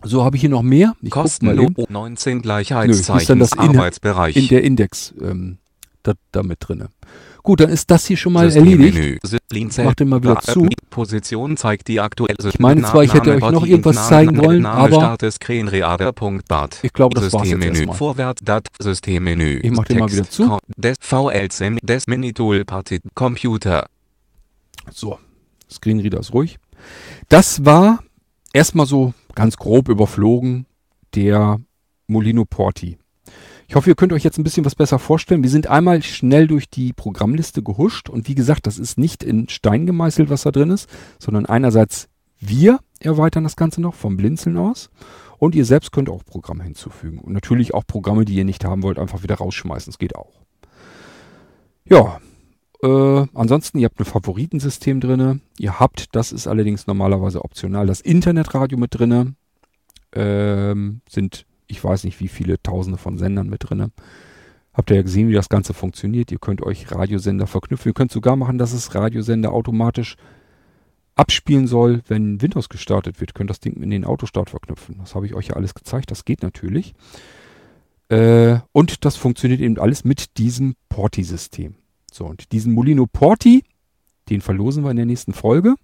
So 0.02 0.22
habe 0.22 0.36
ich 0.36 0.42
hier 0.42 0.50
noch 0.50 0.62
mehr. 0.62 0.94
Ich 1.00 1.10
Kostenlos 1.10 1.72
19 1.88 2.42
Gleichheitszeichen 2.42 3.14
Nö, 3.14 3.20
ist 3.20 3.30
dann 3.30 3.38
das 3.40 3.58
Arbeitsbereich. 3.58 4.36
In 4.36 4.48
der 4.48 4.62
Index 4.62 5.14
ähm, 5.20 5.58
da, 6.02 6.12
da 6.30 6.42
mit 6.42 6.58
drinne. 6.60 6.90
Gut, 7.46 7.60
dann 7.60 7.70
ist 7.70 7.88
das 7.92 8.04
hier 8.06 8.16
schon 8.16 8.32
mal 8.32 8.50
erledigt. 8.50 9.20
Mach 9.78 9.94
den 9.94 10.08
mal 10.08 10.20
wieder 10.20 10.40
zu. 10.40 10.68
Position 10.90 11.56
zeigt 11.56 11.86
die 11.86 12.00
aktuelle 12.00 12.36
Ich 12.42 12.58
meine 12.58 12.82
zwar, 12.82 13.04
ich 13.04 13.14
hätte 13.14 13.34
euch 13.34 13.52
noch 13.52 13.64
irgendwas 13.64 14.08
zeigen 14.08 14.36
wollen, 14.38 14.66
aber 14.66 15.16
ich 15.22 16.92
glaube, 16.92 17.20
das 17.20 17.32
war's 17.32 17.48
jetzt 17.48 17.64
erstmal. 17.64 17.96
Vorwärts 17.96 18.42
Dat 18.44 18.66
Systemmenü. 18.80 19.60
Ich 19.62 19.70
mach 19.70 19.84
den 19.84 20.00
mal 20.00 20.10
wieder 20.10 20.28
zu. 20.28 20.58
Des 20.76 20.96
VLSM 20.98 21.78
des 21.84 22.08
Minitool 22.08 22.64
Party 22.64 22.98
Computer. 23.14 23.86
So, 24.90 25.20
Screenreader 25.70 26.18
ist 26.18 26.34
ruhig. 26.34 26.58
Das 27.28 27.64
war 27.64 28.00
erstmal 28.52 28.86
so 28.86 29.14
ganz 29.36 29.56
grob 29.56 29.88
überflogen 29.88 30.66
der 31.14 31.60
Molino 32.08 32.44
Porti. 32.44 32.98
Ich 33.68 33.74
hoffe, 33.74 33.90
ihr 33.90 33.96
könnt 33.96 34.12
euch 34.12 34.22
jetzt 34.22 34.38
ein 34.38 34.44
bisschen 34.44 34.64
was 34.64 34.76
besser 34.76 34.98
vorstellen. 34.98 35.42
Wir 35.42 35.50
sind 35.50 35.66
einmal 35.66 36.02
schnell 36.02 36.46
durch 36.46 36.70
die 36.70 36.92
Programmliste 36.92 37.62
gehuscht 37.62 38.08
und 38.08 38.28
wie 38.28 38.34
gesagt, 38.34 38.66
das 38.66 38.78
ist 38.78 38.96
nicht 38.96 39.24
in 39.24 39.48
Stein 39.48 39.86
gemeißelt, 39.86 40.30
was 40.30 40.42
da 40.42 40.52
drin 40.52 40.70
ist, 40.70 40.88
sondern 41.18 41.46
einerseits 41.46 42.08
wir 42.38 42.78
erweitern 43.00 43.44
das 43.44 43.56
Ganze 43.56 43.80
noch 43.80 43.94
vom 43.94 44.16
Blinzeln 44.16 44.56
aus 44.56 44.90
und 45.38 45.54
ihr 45.54 45.64
selbst 45.64 45.90
könnt 45.90 46.08
auch 46.08 46.24
Programme 46.24 46.64
hinzufügen 46.64 47.18
und 47.18 47.32
natürlich 47.32 47.74
auch 47.74 47.86
Programme, 47.86 48.24
die 48.24 48.34
ihr 48.34 48.44
nicht 48.44 48.64
haben 48.64 48.82
wollt, 48.82 48.98
einfach 48.98 49.22
wieder 49.22 49.36
rausschmeißen. 49.36 49.90
Das 49.90 49.98
geht 49.98 50.14
auch. 50.14 50.42
Ja, 51.84 52.20
äh, 52.82 53.26
ansonsten, 53.34 53.78
ihr 53.78 53.86
habt 53.86 53.98
ein 53.98 54.04
Favoritensystem 54.04 55.00
drinne. 55.00 55.40
Ihr 55.58 55.80
habt, 55.80 56.14
das 56.14 56.32
ist 56.32 56.46
allerdings 56.46 56.86
normalerweise 56.86 57.44
optional, 57.44 57.86
das 57.86 58.00
Internetradio 58.00 58.78
mit 58.78 58.94
drinne. 58.94 59.34
Ähm, 60.12 61.00
sind 61.08 61.46
ich 61.66 61.82
weiß 61.82 62.04
nicht 62.04 62.20
wie 62.20 62.28
viele 62.28 62.62
Tausende 62.62 62.98
von 62.98 63.18
Sendern 63.18 63.48
mit 63.48 63.68
drinne. 63.68 63.90
Habt 64.72 64.90
ihr 64.90 64.96
ja 64.96 65.02
gesehen, 65.02 65.28
wie 65.28 65.34
das 65.34 65.48
Ganze 65.48 65.72
funktioniert. 65.72 66.30
Ihr 66.30 66.38
könnt 66.38 66.62
euch 66.62 66.92
Radiosender 66.92 67.46
verknüpfen. 67.46 67.90
Ihr 67.90 67.94
könnt 67.94 68.12
sogar 68.12 68.36
machen, 68.36 68.58
dass 68.58 68.72
es 68.72 68.94
Radiosender 68.94 69.52
automatisch 69.52 70.16
abspielen 71.14 71.66
soll, 71.66 72.02
wenn 72.08 72.42
Windows 72.42 72.68
gestartet 72.68 73.20
wird. 73.20 73.30
Ihr 73.30 73.34
könnt 73.34 73.50
das 73.50 73.60
Ding 73.60 73.82
in 73.82 73.90
den 73.90 74.04
Autostart 74.04 74.50
verknüpfen. 74.50 74.96
Das 74.98 75.14
habe 75.14 75.26
ich 75.26 75.34
euch 75.34 75.48
ja 75.48 75.56
alles 75.56 75.74
gezeigt. 75.74 76.10
Das 76.10 76.26
geht 76.26 76.42
natürlich. 76.42 76.94
Äh, 78.08 78.58
und 78.72 79.04
das 79.04 79.16
funktioniert 79.16 79.60
eben 79.60 79.78
alles 79.78 80.04
mit 80.04 80.36
diesem 80.36 80.74
Porti-System. 80.90 81.74
So, 82.12 82.26
und 82.26 82.52
diesen 82.52 82.72
Molino 82.72 83.06
Porti, 83.06 83.64
den 84.28 84.42
verlosen 84.42 84.84
wir 84.84 84.90
in 84.90 84.96
der 84.96 85.06
nächsten 85.06 85.32
Folge. 85.32 85.74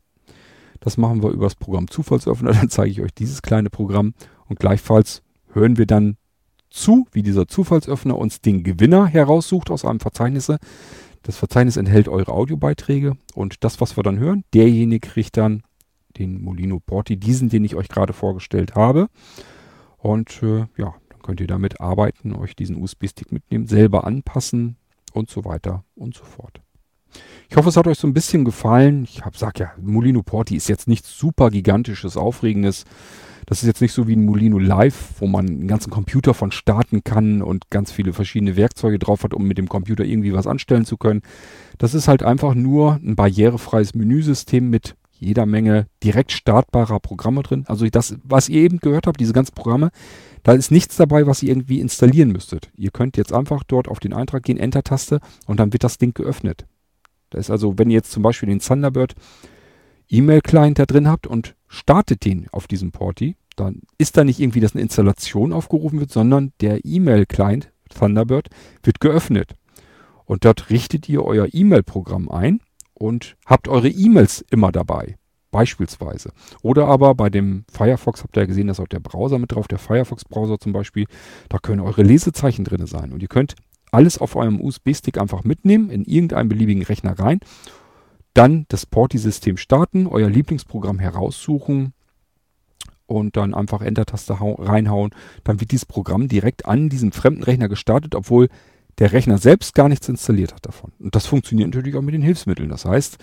Das 0.81 0.97
machen 0.99 1.23
wir 1.23 1.31
über 1.31 1.47
das 1.47 1.55
Programm 1.55 1.89
Zufallsöffner. 1.89 2.53
Dann 2.53 2.69
zeige 2.69 2.91
ich 2.91 3.01
euch 3.01 3.15
dieses 3.15 3.41
kleine 3.41 3.71
Programm 3.71 4.15
und 4.49 4.61
gleichfalls 4.61 5.22
hören 5.53 5.79
wir 5.79 5.87
dann 5.87 6.17
zu, 6.71 7.07
wie 7.13 7.23
dieser 7.23 7.47
Zufallsöffner 7.47 8.17
uns 8.17 8.41
den 8.41 8.63
Gewinner 8.65 9.07
heraussucht 9.07 9.71
aus 9.71 9.85
einem 9.85 10.01
Verzeichnis. 10.01 10.51
Das 11.23 11.37
Verzeichnis 11.37 11.77
enthält 11.77 12.09
eure 12.09 12.33
Audiobeiträge 12.33 13.17
und 13.35 13.63
das, 13.63 13.81
was 13.81 13.97
wir 13.97 14.03
dann 14.03 14.19
hören, 14.19 14.45
derjenige 14.55 15.09
kriegt 15.09 15.37
dann 15.37 15.63
den 16.19 16.43
Molino 16.43 16.81
Porti, 16.81 17.17
diesen, 17.17 17.49
den 17.49 17.65
ich 17.65 17.77
euch 17.77 17.89
gerade 17.89 18.13
vorgestellt 18.13 18.75
habe. 18.75 19.09
Und 19.99 20.43
äh, 20.43 20.67
ja, 20.77 20.95
dann 21.09 21.23
könnt 21.23 21.41
ihr 21.41 21.47
damit 21.47 21.81
arbeiten, 21.81 22.35
euch 22.35 22.57
diesen 22.57 22.77
USB-Stick 22.77 23.33
mitnehmen, 23.33 23.67
selber 23.67 24.05
anpassen 24.05 24.77
und 25.13 25.31
so 25.31 25.45
weiter 25.45 25.85
und 25.95 26.15
so 26.15 26.25
fort. 26.25 26.61
Ich 27.49 27.57
hoffe, 27.57 27.69
es 27.69 27.77
hat 27.77 27.87
euch 27.87 27.99
so 27.99 28.07
ein 28.07 28.15
bisschen 28.15 28.45
gefallen. 28.45 29.05
Ich 29.05 29.23
hab, 29.23 29.37
sag 29.37 29.59
ja, 29.59 29.73
Molino 29.81 30.23
Porti 30.23 30.57
ist 30.57 30.69
jetzt 30.69 30.89
nichts 30.89 31.17
super 31.17 31.51
gigantisches, 31.51 32.17
aufregendes. 32.17 32.85
Das 33.47 33.63
ist 33.63 33.67
jetzt 33.67 33.81
nicht 33.81 33.93
so 33.93 34.07
wie 34.07 34.17
ein 34.17 34.25
Molino 34.25 34.59
Live, 34.59 35.15
wo 35.19 35.27
man 35.27 35.47
einen 35.47 35.69
ganzen 35.69 35.91
Computer 35.91 36.35
von 36.35 36.53
starten 36.53 37.05
kann 37.05 37.43
und 37.43 37.71
ganz 37.71 37.93
viele 37.93 38.13
verschiedene 38.13 38.57
Werkzeuge 38.57 38.99
drauf 38.99 39.25
hat, 39.25 39.35
um 39.35 39.47
mit 39.47 39.59
dem 39.59 39.69
Computer 39.69 40.05
irgendwie 40.05 40.33
was 40.33 40.47
anstellen 40.47 40.85
zu 40.85 40.97
können. 40.97 41.23
Das 41.79 41.95
ist 41.95 42.09
halt 42.09 42.23
einfach 42.23 42.55
nur 42.55 42.95
ein 42.95 43.17
barrierefreies 43.17 43.95
Menüsystem 43.95 44.71
mit 44.71 44.95
jeder 45.23 45.47
Menge 45.47 45.87
direkt 46.03 46.33
startbarer 46.33 46.99
Programme 46.99 47.43
drin. 47.43 47.65
Also 47.69 47.87
das, 47.89 48.17
was 48.25 48.49
ihr 48.49 48.63
eben 48.63 48.79
gehört 48.79 49.07
habt, 49.07 49.21
diese 49.21 49.33
ganzen 49.33 49.55
Programme, 49.55 49.91
da 50.43 50.53
ist 50.53 50.73
nichts 50.73 50.97
dabei, 50.97 51.27
was 51.27 51.43
ihr 51.43 51.51
irgendwie 51.51 51.81
installieren 51.81 52.33
müsstet. 52.33 52.71
Ihr 52.77 52.91
könnt 52.91 53.17
jetzt 53.17 53.33
einfach 53.33 53.63
dort 53.63 53.87
auf 53.87 54.01
den 54.01 54.13
Eintrag 54.13 54.43
gehen, 54.43 54.59
Enter-Taste 54.59 55.21
und 55.47 55.61
dann 55.61 55.73
wird 55.73 55.85
das 55.85 55.99
Ding 55.99 56.13
geöffnet. 56.13 56.67
Da 57.31 57.39
ist 57.39 57.51
also, 57.51 57.79
wenn 57.79 57.89
ihr 57.89 57.97
jetzt 57.97 58.11
zum 58.11 58.23
Beispiel 58.23 58.49
den 58.49 58.59
Thunderbird 58.59 59.15
E-Mail-Client 60.13 60.79
da 60.79 60.87
drin 60.87 61.09
habt 61.09 61.27
und 61.27 61.57
startet 61.69 62.25
den 62.25 62.47
auf 62.53 62.67
diesem 62.67 62.93
Porti, 62.93 63.37
dann 63.57 63.81
ist 63.99 64.17
da 64.17 64.25
nicht 64.25 64.41
irgendwie, 64.41 64.61
dass 64.61 64.75
eine 64.75 64.83
Installation 64.83 65.53
aufgerufen 65.53 66.01
wird, 66.01 66.11
sondern 66.11 66.53
der 66.61 66.85
E-Mail-Client 66.85 67.73
Thunderbird 67.89 68.49
wird 68.83 69.01
geöffnet. 69.01 69.55
Und 70.25 70.45
dort 70.45 70.71
richtet 70.71 71.09
ihr 71.09 71.25
euer 71.25 71.49
E-Mail-Programm 71.51 72.31
ein 72.31 72.61
und 72.95 73.37
habt 73.47 73.69
eure 73.69 73.89
E-Mails 73.89 74.45
immer 74.51 74.73
dabei. 74.73 75.17
Beispielsweise. 75.51 76.33
Oder 76.63 76.87
aber 76.87 77.15
bei 77.15 77.29
dem 77.29 77.65
Firefox 77.71 78.23
habt 78.23 78.37
ihr 78.37 78.43
ja 78.43 78.47
gesehen, 78.47 78.69
dass 78.69 78.81
auch 78.81 78.89
der 78.89 79.01
Browser 79.01 79.39
mit 79.39 79.53
drauf, 79.53 79.69
der 79.69 79.79
Firefox-Browser 79.79 80.59
zum 80.59 80.73
Beispiel, 80.73 81.07
da 81.51 81.59
können 81.59 81.81
eure 81.81 82.03
Lesezeichen 82.03 82.65
drin 82.65 82.87
sein. 82.87 83.13
Und 83.13 83.21
ihr 83.21 83.29
könnt 83.29 83.55
alles 83.91 84.17
auf 84.17 84.37
eurem 84.37 84.61
USB-Stick 84.61 85.19
einfach 85.19 85.45
mitnehmen, 85.45 85.91
in 85.91 86.05
irgendeinen 86.05 86.49
beliebigen 86.49 86.83
Rechner 86.83 87.19
rein 87.19 87.41
dann 88.35 88.67
das 88.69 88.87
Porti-System 88.87 89.57
starten, 89.57 90.07
euer 90.07 90.31
Lieblingsprogramm 90.31 90.99
heraussuchen 90.99 91.93
und 93.07 93.37
dann 93.37 93.55
einfach 93.55 93.83
Enter-Taste 93.83 94.37
reinhauen. 94.41 95.11
Dann 95.45 95.61
wird 95.61 95.71
dieses 95.71 95.87
Programm 95.87 96.29
direkt 96.29 96.67
an 96.67 96.89
diesem 96.89 97.13
fremden 97.13 97.43
Rechner 97.43 97.69
gestartet, 97.69 98.15
obwohl 98.15 98.49
der 98.99 99.13
Rechner 99.13 99.39
selbst 99.39 99.75
gar 99.75 99.89
nichts 99.89 100.09
installiert 100.09 100.55
hat 100.55 100.67
davon. 100.67 100.93
Und 100.99 101.15
das 101.15 101.27
funktioniert 101.27 101.69
natürlich 101.69 101.97
auch 101.97 102.03
mit 102.03 102.15
den 102.15 102.23
Hilfsmitteln. 102.23 102.69
Das 102.69 102.85
heißt, 102.85 103.19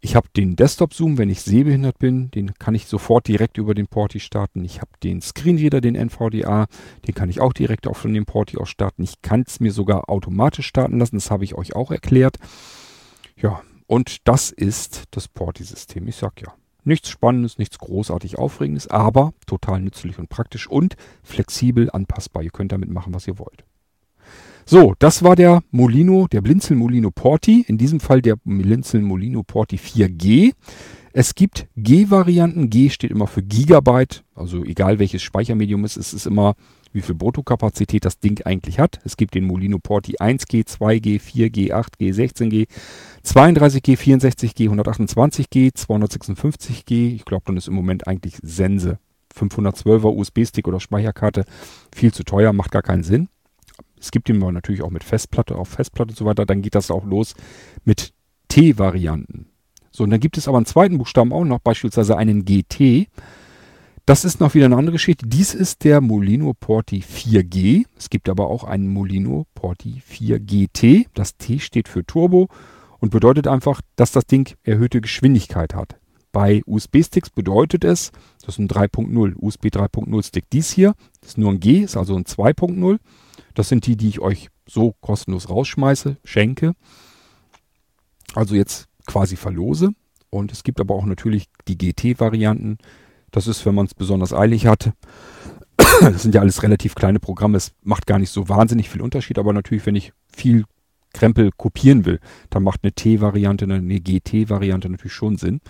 ich 0.00 0.16
habe 0.16 0.28
den 0.36 0.54
Desktop-Zoom, 0.54 1.16
wenn 1.16 1.30
ich 1.30 1.40
sehbehindert 1.40 1.98
bin, 1.98 2.30
den 2.30 2.52
kann 2.58 2.74
ich 2.74 2.86
sofort 2.86 3.26
direkt 3.26 3.56
über 3.56 3.74
den 3.74 3.86
Porti 3.86 4.20
starten. 4.20 4.62
Ich 4.62 4.82
habe 4.82 4.90
den 5.02 5.22
Screenreader, 5.22 5.80
den 5.80 5.94
NVDA, 5.94 6.66
den 7.06 7.14
kann 7.14 7.30
ich 7.30 7.40
auch 7.40 7.54
direkt 7.54 7.86
auch 7.86 7.96
von 7.96 8.12
dem 8.12 8.26
Porti 8.26 8.58
aus 8.58 8.68
starten. 8.68 9.02
Ich 9.02 9.22
kann 9.22 9.44
es 9.46 9.60
mir 9.60 9.72
sogar 9.72 10.10
automatisch 10.10 10.66
starten 10.66 10.98
lassen, 10.98 11.16
das 11.16 11.30
habe 11.30 11.44
ich 11.44 11.54
euch 11.54 11.74
auch 11.74 11.90
erklärt. 11.90 12.36
Ja, 13.36 13.62
und 13.86 14.26
das 14.28 14.50
ist 14.50 15.04
das 15.10 15.28
Porti-System. 15.28 16.06
Ich 16.08 16.16
sag 16.16 16.40
ja, 16.40 16.54
nichts 16.84 17.10
Spannendes, 17.10 17.58
nichts 17.58 17.78
großartig 17.78 18.38
Aufregendes, 18.38 18.88
aber 18.88 19.34
total 19.46 19.80
nützlich 19.80 20.18
und 20.18 20.28
praktisch 20.28 20.68
und 20.68 20.96
flexibel 21.22 21.90
anpassbar. 21.90 22.42
Ihr 22.42 22.50
könnt 22.50 22.72
damit 22.72 22.90
machen, 22.90 23.14
was 23.14 23.26
ihr 23.26 23.38
wollt. 23.38 23.64
So, 24.66 24.94
das 24.98 25.22
war 25.22 25.36
der 25.36 25.62
Molino, 25.70 26.26
der 26.26 26.40
Blinzeln 26.40 26.78
Molino 26.78 27.10
Porti. 27.10 27.64
In 27.68 27.76
diesem 27.76 28.00
Fall 28.00 28.22
der 28.22 28.36
Blinzeln 28.44 29.04
Molino 29.04 29.42
Porti 29.42 29.76
4G. 29.76 30.54
Es 31.12 31.34
gibt 31.34 31.68
G-Varianten. 31.76 32.70
G 32.70 32.88
steht 32.88 33.10
immer 33.10 33.26
für 33.26 33.42
Gigabyte. 33.42 34.24
Also 34.34 34.64
egal 34.64 34.98
welches 34.98 35.22
Speichermedium 35.22 35.84
es 35.84 35.98
ist, 35.98 36.08
es 36.08 36.14
ist 36.14 36.26
immer 36.26 36.54
wie 36.94 37.02
viel 37.02 37.14
Bruttokapazität 37.14 38.04
das 38.04 38.20
Ding 38.20 38.40
eigentlich 38.46 38.78
hat. 38.78 39.00
Es 39.04 39.16
gibt 39.16 39.34
den 39.34 39.44
Molino 39.44 39.78
Porti 39.78 40.16
1G, 40.16 40.66
2G, 40.66 41.20
4G, 41.20 41.72
8G, 41.72 42.14
16G, 42.14 42.68
32G, 43.24 43.98
64G, 43.98 44.70
128G, 44.70 45.74
256G. 45.74 47.14
Ich 47.14 47.24
glaube, 47.24 47.42
dann 47.46 47.56
ist 47.56 47.68
im 47.68 47.74
Moment 47.74 48.06
eigentlich 48.06 48.38
Sense. 48.42 48.98
512er 49.36 50.16
USB-Stick 50.16 50.68
oder 50.68 50.78
Speicherkarte 50.78 51.44
viel 51.94 52.12
zu 52.12 52.22
teuer, 52.22 52.52
macht 52.52 52.70
gar 52.70 52.82
keinen 52.82 53.02
Sinn. 53.02 53.28
Es 53.98 54.12
gibt 54.12 54.28
ihn 54.28 54.38
natürlich 54.38 54.82
auch 54.82 54.90
mit 54.90 55.02
Festplatte 55.02 55.56
auf 55.56 55.68
Festplatte 55.68 56.10
und 56.10 56.16
so 56.16 56.24
weiter. 56.24 56.46
Dann 56.46 56.62
geht 56.62 56.76
das 56.76 56.92
auch 56.92 57.04
los 57.04 57.34
mit 57.84 58.12
T-Varianten. 58.48 59.46
So, 59.90 60.04
und 60.04 60.10
dann 60.10 60.20
gibt 60.20 60.38
es 60.38 60.46
aber 60.46 60.58
einen 60.58 60.66
zweiten 60.66 60.98
Buchstaben 60.98 61.32
auch 61.32 61.44
noch, 61.44 61.58
beispielsweise 61.58 62.16
einen 62.16 62.44
GT. 62.44 63.08
Das 64.06 64.24
ist 64.24 64.40
noch 64.40 64.54
wieder 64.54 64.66
eine 64.66 64.76
andere 64.76 64.94
Geschichte. 64.94 65.26
Dies 65.26 65.54
ist 65.54 65.84
der 65.84 66.00
Molino 66.00 66.52
Porti 66.52 67.02
4G. 67.02 67.86
Es 67.96 68.10
gibt 68.10 68.28
aber 68.28 68.48
auch 68.48 68.64
einen 68.64 68.88
Molino 68.88 69.46
Porti 69.54 70.02
4GT. 70.08 71.06
Das 71.14 71.36
T 71.36 71.58
steht 71.58 71.88
für 71.88 72.04
Turbo 72.04 72.48
und 72.98 73.10
bedeutet 73.10 73.48
einfach, 73.48 73.80
dass 73.96 74.12
das 74.12 74.26
Ding 74.26 74.54
erhöhte 74.62 75.00
Geschwindigkeit 75.00 75.74
hat. 75.74 75.96
Bei 76.32 76.62
USB-Sticks 76.66 77.30
bedeutet 77.30 77.84
es, 77.84 78.10
das 78.40 78.54
ist 78.54 78.58
ein 78.58 78.68
3.0, 78.68 79.36
USB 79.36 79.66
3.0 79.66 80.26
Stick. 80.26 80.50
Dies 80.50 80.70
hier 80.70 80.94
ist 81.22 81.38
nur 81.38 81.52
ein 81.52 81.60
G, 81.60 81.78
ist 81.78 81.96
also 81.96 82.16
ein 82.16 82.24
2.0. 82.24 82.98
Das 83.54 83.68
sind 83.68 83.86
die, 83.86 83.96
die 83.96 84.08
ich 84.08 84.20
euch 84.20 84.48
so 84.66 84.94
kostenlos 85.00 85.48
rausschmeiße, 85.48 86.16
schenke. 86.24 86.72
Also 88.34 88.54
jetzt 88.54 88.88
quasi 89.06 89.36
verlose. 89.36 89.90
Und 90.28 90.50
es 90.50 90.64
gibt 90.64 90.80
aber 90.80 90.94
auch 90.94 91.06
natürlich 91.06 91.46
die 91.68 91.78
GT-Varianten. 91.78 92.78
Das 93.34 93.48
ist, 93.48 93.66
wenn 93.66 93.74
man 93.74 93.86
es 93.86 93.94
besonders 93.94 94.32
eilig 94.32 94.66
hat. 94.66 94.92
Das 96.00 96.22
sind 96.22 96.34
ja 96.34 96.40
alles 96.40 96.62
relativ 96.62 96.94
kleine 96.94 97.18
Programme. 97.18 97.56
Es 97.56 97.72
macht 97.82 98.06
gar 98.06 98.20
nicht 98.20 98.30
so 98.30 98.48
wahnsinnig 98.48 98.88
viel 98.88 99.02
Unterschied. 99.02 99.38
Aber 99.38 99.52
natürlich, 99.52 99.84
wenn 99.86 99.96
ich 99.96 100.12
viel 100.28 100.64
Krempel 101.12 101.50
kopieren 101.56 102.04
will, 102.04 102.20
dann 102.50 102.62
macht 102.62 102.80
eine 102.82 102.92
T-Variante, 102.92 103.64
eine 103.64 104.00
GT-Variante 104.00 104.88
natürlich 104.88 105.12
schon 105.12 105.36
Sinn. 105.36 105.60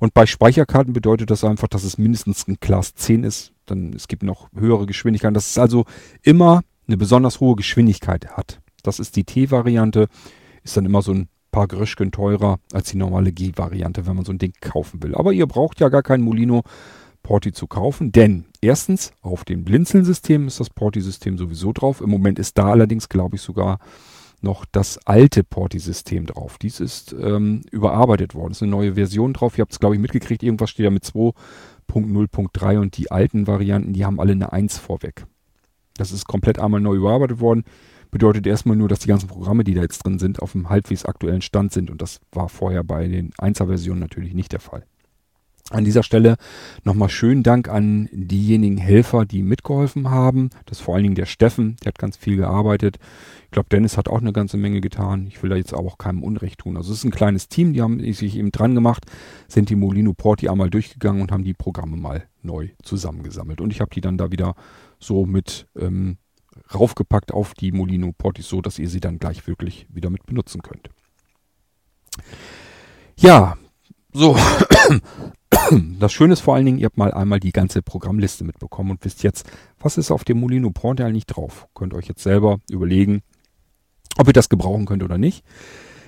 Und 0.00 0.14
bei 0.14 0.26
Speicherkarten 0.26 0.92
bedeutet 0.92 1.30
das 1.30 1.44
einfach, 1.44 1.68
dass 1.68 1.84
es 1.84 1.96
mindestens 1.96 2.48
ein 2.48 2.58
Class 2.58 2.94
10 2.96 3.22
ist. 3.22 3.52
Dann 3.66 3.92
es 3.92 4.08
gibt 4.08 4.24
noch 4.24 4.48
höhere 4.52 4.86
Geschwindigkeiten. 4.86 5.34
Dass 5.34 5.50
es 5.50 5.58
also 5.58 5.84
immer 6.22 6.62
eine 6.88 6.96
besonders 6.96 7.38
hohe 7.38 7.54
Geschwindigkeit 7.54 8.36
hat. 8.36 8.60
Das 8.82 8.98
ist 8.98 9.14
die 9.14 9.24
T-Variante. 9.24 10.08
Ist 10.64 10.76
dann 10.76 10.86
immer 10.86 11.02
so 11.02 11.12
ein 11.12 11.28
paar 11.52 11.68
Gröschken 11.68 12.10
teurer 12.10 12.58
als 12.72 12.90
die 12.90 12.96
normale 12.96 13.30
G-Variante, 13.30 14.06
wenn 14.06 14.16
man 14.16 14.24
so 14.24 14.32
ein 14.32 14.38
Ding 14.38 14.54
kaufen 14.60 15.02
will. 15.04 15.14
Aber 15.14 15.32
ihr 15.32 15.46
braucht 15.46 15.78
ja 15.78 15.88
gar 15.88 16.02
kein 16.02 16.22
Molino 16.22 16.62
Porti 17.22 17.52
zu 17.52 17.66
kaufen, 17.66 18.12
denn 18.12 18.46
erstens 18.60 19.12
auf 19.20 19.44
dem 19.44 19.64
Blinzeln-System 19.64 20.46
ist 20.46 20.60
das 20.60 20.70
Porti-System 20.70 21.38
sowieso 21.38 21.72
drauf. 21.72 22.00
Im 22.00 22.10
Moment 22.10 22.38
ist 22.38 22.58
da 22.58 22.70
allerdings, 22.70 23.08
glaube 23.08 23.36
ich, 23.36 23.42
sogar 23.42 23.78
noch 24.40 24.64
das 24.64 24.98
alte 25.06 25.44
Porti-System 25.44 26.26
drauf. 26.26 26.58
Dies 26.58 26.80
ist 26.80 27.12
ähm, 27.12 27.62
überarbeitet 27.70 28.34
worden. 28.34 28.52
Es 28.52 28.58
ist 28.58 28.62
eine 28.62 28.72
neue 28.72 28.94
Version 28.94 29.32
drauf. 29.32 29.56
Ihr 29.56 29.62
habt 29.62 29.72
es, 29.72 29.78
glaube 29.78 29.94
ich, 29.94 30.00
mitgekriegt. 30.00 30.42
Irgendwas 30.42 30.70
steht 30.70 30.86
da 30.86 30.90
mit 30.90 31.04
2.0.3 31.04 32.78
und 32.78 32.96
die 32.96 33.10
alten 33.10 33.46
Varianten, 33.46 33.92
die 33.92 34.04
haben 34.04 34.18
alle 34.18 34.32
eine 34.32 34.52
1 34.52 34.78
vorweg. 34.78 35.26
Das 35.96 36.10
ist 36.10 36.26
komplett 36.26 36.58
einmal 36.58 36.80
neu 36.80 36.96
überarbeitet 36.96 37.40
worden 37.40 37.64
bedeutet 38.12 38.46
erstmal 38.46 38.76
nur, 38.76 38.88
dass 38.88 39.00
die 39.00 39.08
ganzen 39.08 39.26
Programme, 39.26 39.64
die 39.64 39.74
da 39.74 39.80
jetzt 39.80 40.04
drin 40.04 40.20
sind, 40.20 40.40
auf 40.40 40.54
einem 40.54 40.68
halbwegs 40.68 41.04
aktuellen 41.04 41.42
Stand 41.42 41.72
sind. 41.72 41.90
Und 41.90 42.00
das 42.00 42.20
war 42.30 42.48
vorher 42.48 42.84
bei 42.84 43.08
den 43.08 43.32
1er-Versionen 43.32 43.98
natürlich 43.98 44.34
nicht 44.34 44.52
der 44.52 44.60
Fall. 44.60 44.84
An 45.72 45.84
dieser 45.84 46.02
Stelle 46.02 46.36
nochmal 46.84 47.08
schönen 47.08 47.42
Dank 47.42 47.68
an 47.68 48.08
diejenigen 48.12 48.76
Helfer, 48.76 49.24
die 49.24 49.42
mitgeholfen 49.42 50.10
haben. 50.10 50.50
Das 50.66 50.78
ist 50.78 50.84
vor 50.84 50.94
allen 50.94 51.04
Dingen 51.04 51.14
der 51.14 51.26
Steffen, 51.26 51.76
der 51.82 51.88
hat 51.88 51.98
ganz 51.98 52.18
viel 52.18 52.36
gearbeitet. 52.36 52.98
Ich 53.44 53.50
glaube, 53.52 53.68
Dennis 53.70 53.96
hat 53.96 54.08
auch 54.08 54.20
eine 54.20 54.34
ganze 54.34 54.58
Menge 54.58 54.82
getan. 54.82 55.26
Ich 55.26 55.42
will 55.42 55.48
da 55.48 55.56
jetzt 55.56 55.72
aber 55.72 55.86
auch 55.86 55.98
keinem 55.98 56.22
Unrecht 56.22 56.60
tun. 56.60 56.76
Also 56.76 56.92
es 56.92 56.98
ist 56.98 57.04
ein 57.04 57.10
kleines 57.10 57.48
Team, 57.48 57.72
die 57.72 57.80
haben 57.80 58.00
sich 58.12 58.36
eben 58.36 58.52
dran 58.52 58.74
gemacht, 58.74 59.06
sind 59.48 59.70
die 59.70 59.76
Molino 59.76 60.12
Porti 60.12 60.48
einmal 60.48 60.68
durchgegangen 60.68 61.22
und 61.22 61.32
haben 61.32 61.44
die 61.44 61.54
Programme 61.54 61.96
mal 61.96 62.24
neu 62.42 62.68
zusammengesammelt. 62.82 63.60
Und 63.62 63.72
ich 63.72 63.80
habe 63.80 63.90
die 63.94 64.02
dann 64.02 64.18
da 64.18 64.30
wieder 64.30 64.54
so 64.98 65.24
mit 65.24 65.68
ähm, 65.78 66.18
raufgepackt 66.74 67.32
auf 67.32 67.54
die 67.54 67.72
Molino 67.72 68.12
Portis, 68.12 68.48
so 68.48 68.60
dass 68.60 68.78
ihr 68.78 68.90
sie 68.90 69.00
dann 69.00 69.18
gleich 69.18 69.46
wirklich 69.46 69.86
wieder 69.90 70.10
mit 70.10 70.26
benutzen 70.26 70.60
könnt. 70.62 70.90
Ja, 73.18 73.56
so. 74.12 74.36
Das 75.98 76.12
Schöne 76.12 76.32
ist 76.32 76.40
vor 76.40 76.54
allen 76.54 76.66
Dingen, 76.66 76.78
ihr 76.78 76.86
habt 76.86 76.96
mal 76.96 77.12
einmal 77.12 77.40
die 77.40 77.52
ganze 77.52 77.82
Programmliste 77.82 78.44
mitbekommen 78.44 78.90
und 78.90 79.04
wisst 79.04 79.22
jetzt, 79.22 79.48
was 79.78 79.98
ist 79.98 80.10
auf 80.10 80.24
dem 80.24 80.40
Molino 80.40 80.70
Portal 80.70 81.06
eigentlich 81.06 81.26
drauf. 81.26 81.68
Könnt 81.74 81.94
euch 81.94 82.06
jetzt 82.06 82.22
selber 82.22 82.58
überlegen, 82.70 83.22
ob 84.18 84.26
ihr 84.26 84.32
das 84.32 84.48
gebrauchen 84.48 84.86
könnt 84.86 85.02
oder 85.02 85.18
nicht. 85.18 85.44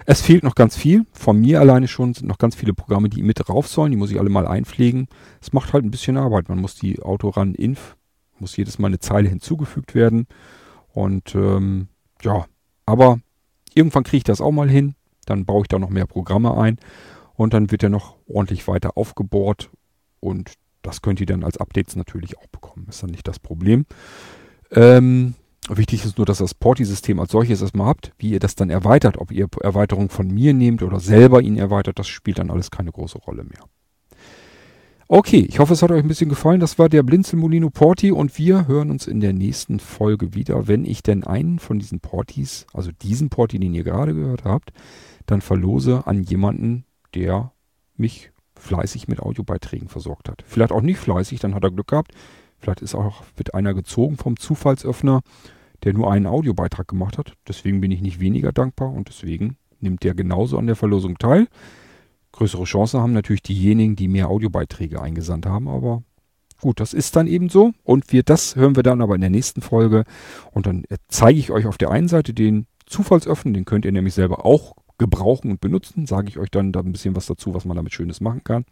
Es 0.06 0.20
fehlt 0.20 0.42
noch 0.42 0.54
ganz 0.54 0.76
viel. 0.76 1.06
Von 1.12 1.40
mir 1.40 1.60
alleine 1.60 1.88
schon 1.88 2.12
sind 2.12 2.26
noch 2.26 2.38
ganz 2.38 2.54
viele 2.54 2.74
Programme, 2.74 3.08
die 3.08 3.22
mit 3.22 3.40
drauf 3.40 3.68
sollen. 3.68 3.90
Die 3.90 3.96
muss 3.96 4.10
ich 4.10 4.18
alle 4.18 4.28
mal 4.28 4.46
einpflegen. 4.46 5.08
Es 5.40 5.52
macht 5.52 5.72
halt 5.72 5.84
ein 5.84 5.90
bisschen 5.90 6.18
Arbeit. 6.18 6.48
Man 6.48 6.60
muss 6.60 6.74
die 6.74 7.00
Autoran 7.00 7.54
Inf 7.54 7.96
muss 8.40 8.56
jedes 8.56 8.78
Mal 8.78 8.88
eine 8.88 8.98
Zeile 8.98 9.28
hinzugefügt 9.28 9.94
werden. 9.94 10.26
Und 10.92 11.34
ähm, 11.34 11.88
ja, 12.22 12.46
aber 12.84 13.20
irgendwann 13.74 14.04
kriege 14.04 14.18
ich 14.18 14.24
das 14.24 14.40
auch 14.40 14.52
mal 14.52 14.68
hin. 14.68 14.94
Dann 15.24 15.46
baue 15.46 15.62
ich 15.62 15.68
da 15.68 15.78
noch 15.78 15.88
mehr 15.88 16.06
Programme 16.06 16.56
ein 16.56 16.78
und 17.36 17.54
dann 17.54 17.70
wird 17.70 17.82
er 17.82 17.88
noch 17.88 18.16
ordentlich 18.26 18.66
weiter 18.68 18.96
aufgebohrt 18.96 19.70
und 20.20 20.52
das 20.82 21.02
könnt 21.02 21.20
ihr 21.20 21.26
dann 21.26 21.44
als 21.44 21.56
Updates 21.56 21.96
natürlich 21.96 22.38
auch 22.38 22.46
bekommen. 22.46 22.86
Ist 22.88 23.02
dann 23.02 23.10
nicht 23.10 23.26
das 23.26 23.38
Problem. 23.38 23.86
Ähm, 24.70 25.34
wichtig 25.68 26.04
ist 26.04 26.18
nur, 26.18 26.26
dass 26.26 26.38
das 26.38 26.54
Porti-System 26.54 27.18
als 27.18 27.32
solches 27.32 27.62
erstmal 27.62 27.86
habt. 27.86 28.12
Wie 28.18 28.30
ihr 28.30 28.40
das 28.40 28.54
dann 28.54 28.70
erweitert, 28.70 29.16
ob 29.18 29.32
ihr 29.32 29.48
Erweiterungen 29.62 30.10
von 30.10 30.28
mir 30.28 30.52
nehmt 30.52 30.82
oder 30.82 31.00
selber 31.00 31.40
ihn 31.40 31.56
erweitert, 31.56 31.98
das 31.98 32.06
spielt 32.06 32.38
dann 32.38 32.50
alles 32.50 32.70
keine 32.70 32.92
große 32.92 33.18
Rolle 33.18 33.44
mehr. 33.44 33.64
Okay, 35.06 35.46
ich 35.48 35.58
hoffe, 35.58 35.74
es 35.74 35.82
hat 35.82 35.90
euch 35.90 36.02
ein 36.02 36.08
bisschen 36.08 36.30
gefallen. 36.30 36.60
Das 36.60 36.78
war 36.78 36.88
der 36.88 37.02
Blinzel 37.02 37.38
Molino 37.38 37.70
Porti 37.70 38.10
und 38.10 38.36
wir 38.38 38.66
hören 38.66 38.90
uns 38.90 39.06
in 39.06 39.20
der 39.20 39.32
nächsten 39.32 39.78
Folge 39.78 40.34
wieder, 40.34 40.66
wenn 40.66 40.84
ich 40.84 41.02
denn 41.02 41.24
einen 41.24 41.58
von 41.58 41.78
diesen 41.78 42.00
Portis, 42.00 42.66
also 42.72 42.90
diesen 42.90 43.28
Porti, 43.28 43.58
den 43.58 43.74
ihr 43.74 43.84
gerade 43.84 44.14
gehört 44.14 44.44
habt, 44.44 44.72
dann 45.26 45.42
verlose 45.42 46.06
an 46.06 46.22
jemanden, 46.22 46.84
der 47.14 47.52
mich 47.96 48.32
fleißig 48.56 49.08
mit 49.08 49.20
Audiobeiträgen 49.20 49.88
versorgt 49.88 50.28
hat. 50.28 50.42
Vielleicht 50.46 50.72
auch 50.72 50.80
nicht 50.80 50.98
fleißig, 50.98 51.40
dann 51.40 51.54
hat 51.54 51.64
er 51.64 51.70
Glück 51.70 51.88
gehabt. 51.88 52.12
Vielleicht 52.58 52.82
ist 52.82 52.94
auch 52.94 53.22
wird 53.36 53.54
einer 53.54 53.74
gezogen 53.74 54.16
vom 54.16 54.38
Zufallsöffner, 54.38 55.20
der 55.82 55.92
nur 55.92 56.10
einen 56.10 56.26
Audiobeitrag 56.26 56.88
gemacht 56.88 57.18
hat. 57.18 57.34
Deswegen 57.46 57.80
bin 57.80 57.90
ich 57.90 58.00
nicht 58.00 58.20
weniger 58.20 58.52
dankbar 58.52 58.90
und 58.90 59.08
deswegen 59.08 59.56
nimmt 59.80 60.02
der 60.02 60.14
genauso 60.14 60.58
an 60.58 60.66
der 60.66 60.76
Verlosung 60.76 61.18
teil. 61.18 61.46
Größere 62.32 62.64
Chancen 62.64 63.00
haben 63.00 63.12
natürlich 63.12 63.42
diejenigen, 63.42 63.96
die 63.96 64.08
mehr 64.08 64.28
Audiobeiträge 64.28 65.00
eingesandt 65.00 65.46
haben, 65.46 65.68
aber 65.68 66.02
gut, 66.60 66.80
das 66.80 66.94
ist 66.94 67.14
dann 67.16 67.26
eben 67.26 67.48
so. 67.48 67.72
Und 67.84 68.12
wir, 68.12 68.22
das 68.22 68.56
hören 68.56 68.76
wir 68.76 68.82
dann 68.82 69.02
aber 69.02 69.14
in 69.14 69.20
der 69.20 69.30
nächsten 69.30 69.60
Folge. 69.60 70.04
Und 70.50 70.66
dann 70.66 70.84
zeige 71.08 71.38
ich 71.38 71.50
euch 71.50 71.66
auf 71.66 71.78
der 71.78 71.90
einen 71.90 72.08
Seite 72.08 72.32
den 72.32 72.66
Zufallsöffnen, 72.86 73.54
den 73.54 73.64
könnt 73.64 73.84
ihr 73.84 73.92
nämlich 73.92 74.14
selber 74.14 74.44
auch 74.44 74.74
gebrauchen 74.98 75.50
und 75.50 75.60
benutzen. 75.60 76.06
Sage 76.06 76.28
ich 76.28 76.38
euch 76.38 76.50
dann 76.50 76.72
da 76.72 76.80
ein 76.80 76.92
bisschen 76.92 77.16
was 77.16 77.26
dazu, 77.26 77.54
was 77.54 77.64
man 77.64 77.76
damit 77.76 77.94
Schönes 77.94 78.20
machen 78.20 78.44
kann. 78.44 78.64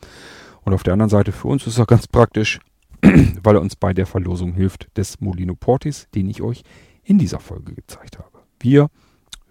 Und 0.62 0.74
auf 0.74 0.82
der 0.82 0.92
anderen 0.92 1.10
Seite 1.10 1.32
für 1.32 1.48
uns 1.48 1.66
ist 1.66 1.78
er 1.78 1.86
ganz 1.86 2.06
praktisch, 2.06 2.60
weil 3.02 3.56
er 3.56 3.60
uns 3.60 3.76
bei 3.76 3.92
der 3.92 4.06
Verlosung 4.06 4.54
hilft 4.54 4.96
des 4.96 5.20
Molino 5.20 5.54
Portis, 5.54 6.08
den 6.14 6.28
ich 6.28 6.42
euch 6.42 6.62
in 7.02 7.18
dieser 7.18 7.40
Folge 7.40 7.74
gezeigt 7.74 8.18
habe. 8.18 8.38
Wir 8.60 8.88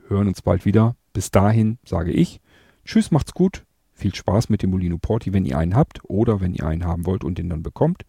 hören 0.07 0.27
uns 0.27 0.41
bald 0.41 0.65
wieder. 0.65 0.95
Bis 1.13 1.31
dahin 1.31 1.77
sage 1.85 2.11
ich, 2.11 2.39
tschüss, 2.85 3.11
macht's 3.11 3.33
gut. 3.33 3.65
Viel 3.93 4.15
Spaß 4.15 4.49
mit 4.49 4.63
dem 4.63 4.71
Molino 4.71 4.97
Porti, 4.97 5.33
wenn 5.33 5.45
ihr 5.45 5.57
einen 5.57 5.75
habt 5.75 5.99
oder 6.05 6.41
wenn 6.41 6.53
ihr 6.53 6.65
einen 6.65 6.85
haben 6.85 7.05
wollt 7.05 7.23
und 7.23 7.37
den 7.37 7.49
dann 7.49 7.61
bekommt. 7.61 8.03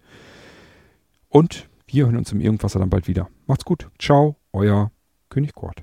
Und 1.28 1.68
wir 1.86 2.06
hören 2.06 2.16
uns 2.16 2.32
im 2.32 2.40
Irgendwasser 2.40 2.78
dann 2.78 2.90
bald 2.90 3.08
wieder. 3.08 3.28
Macht's 3.46 3.64
gut. 3.64 3.90
Ciao, 3.98 4.36
euer 4.52 4.92
König 5.28 5.54
Kurt. 5.54 5.82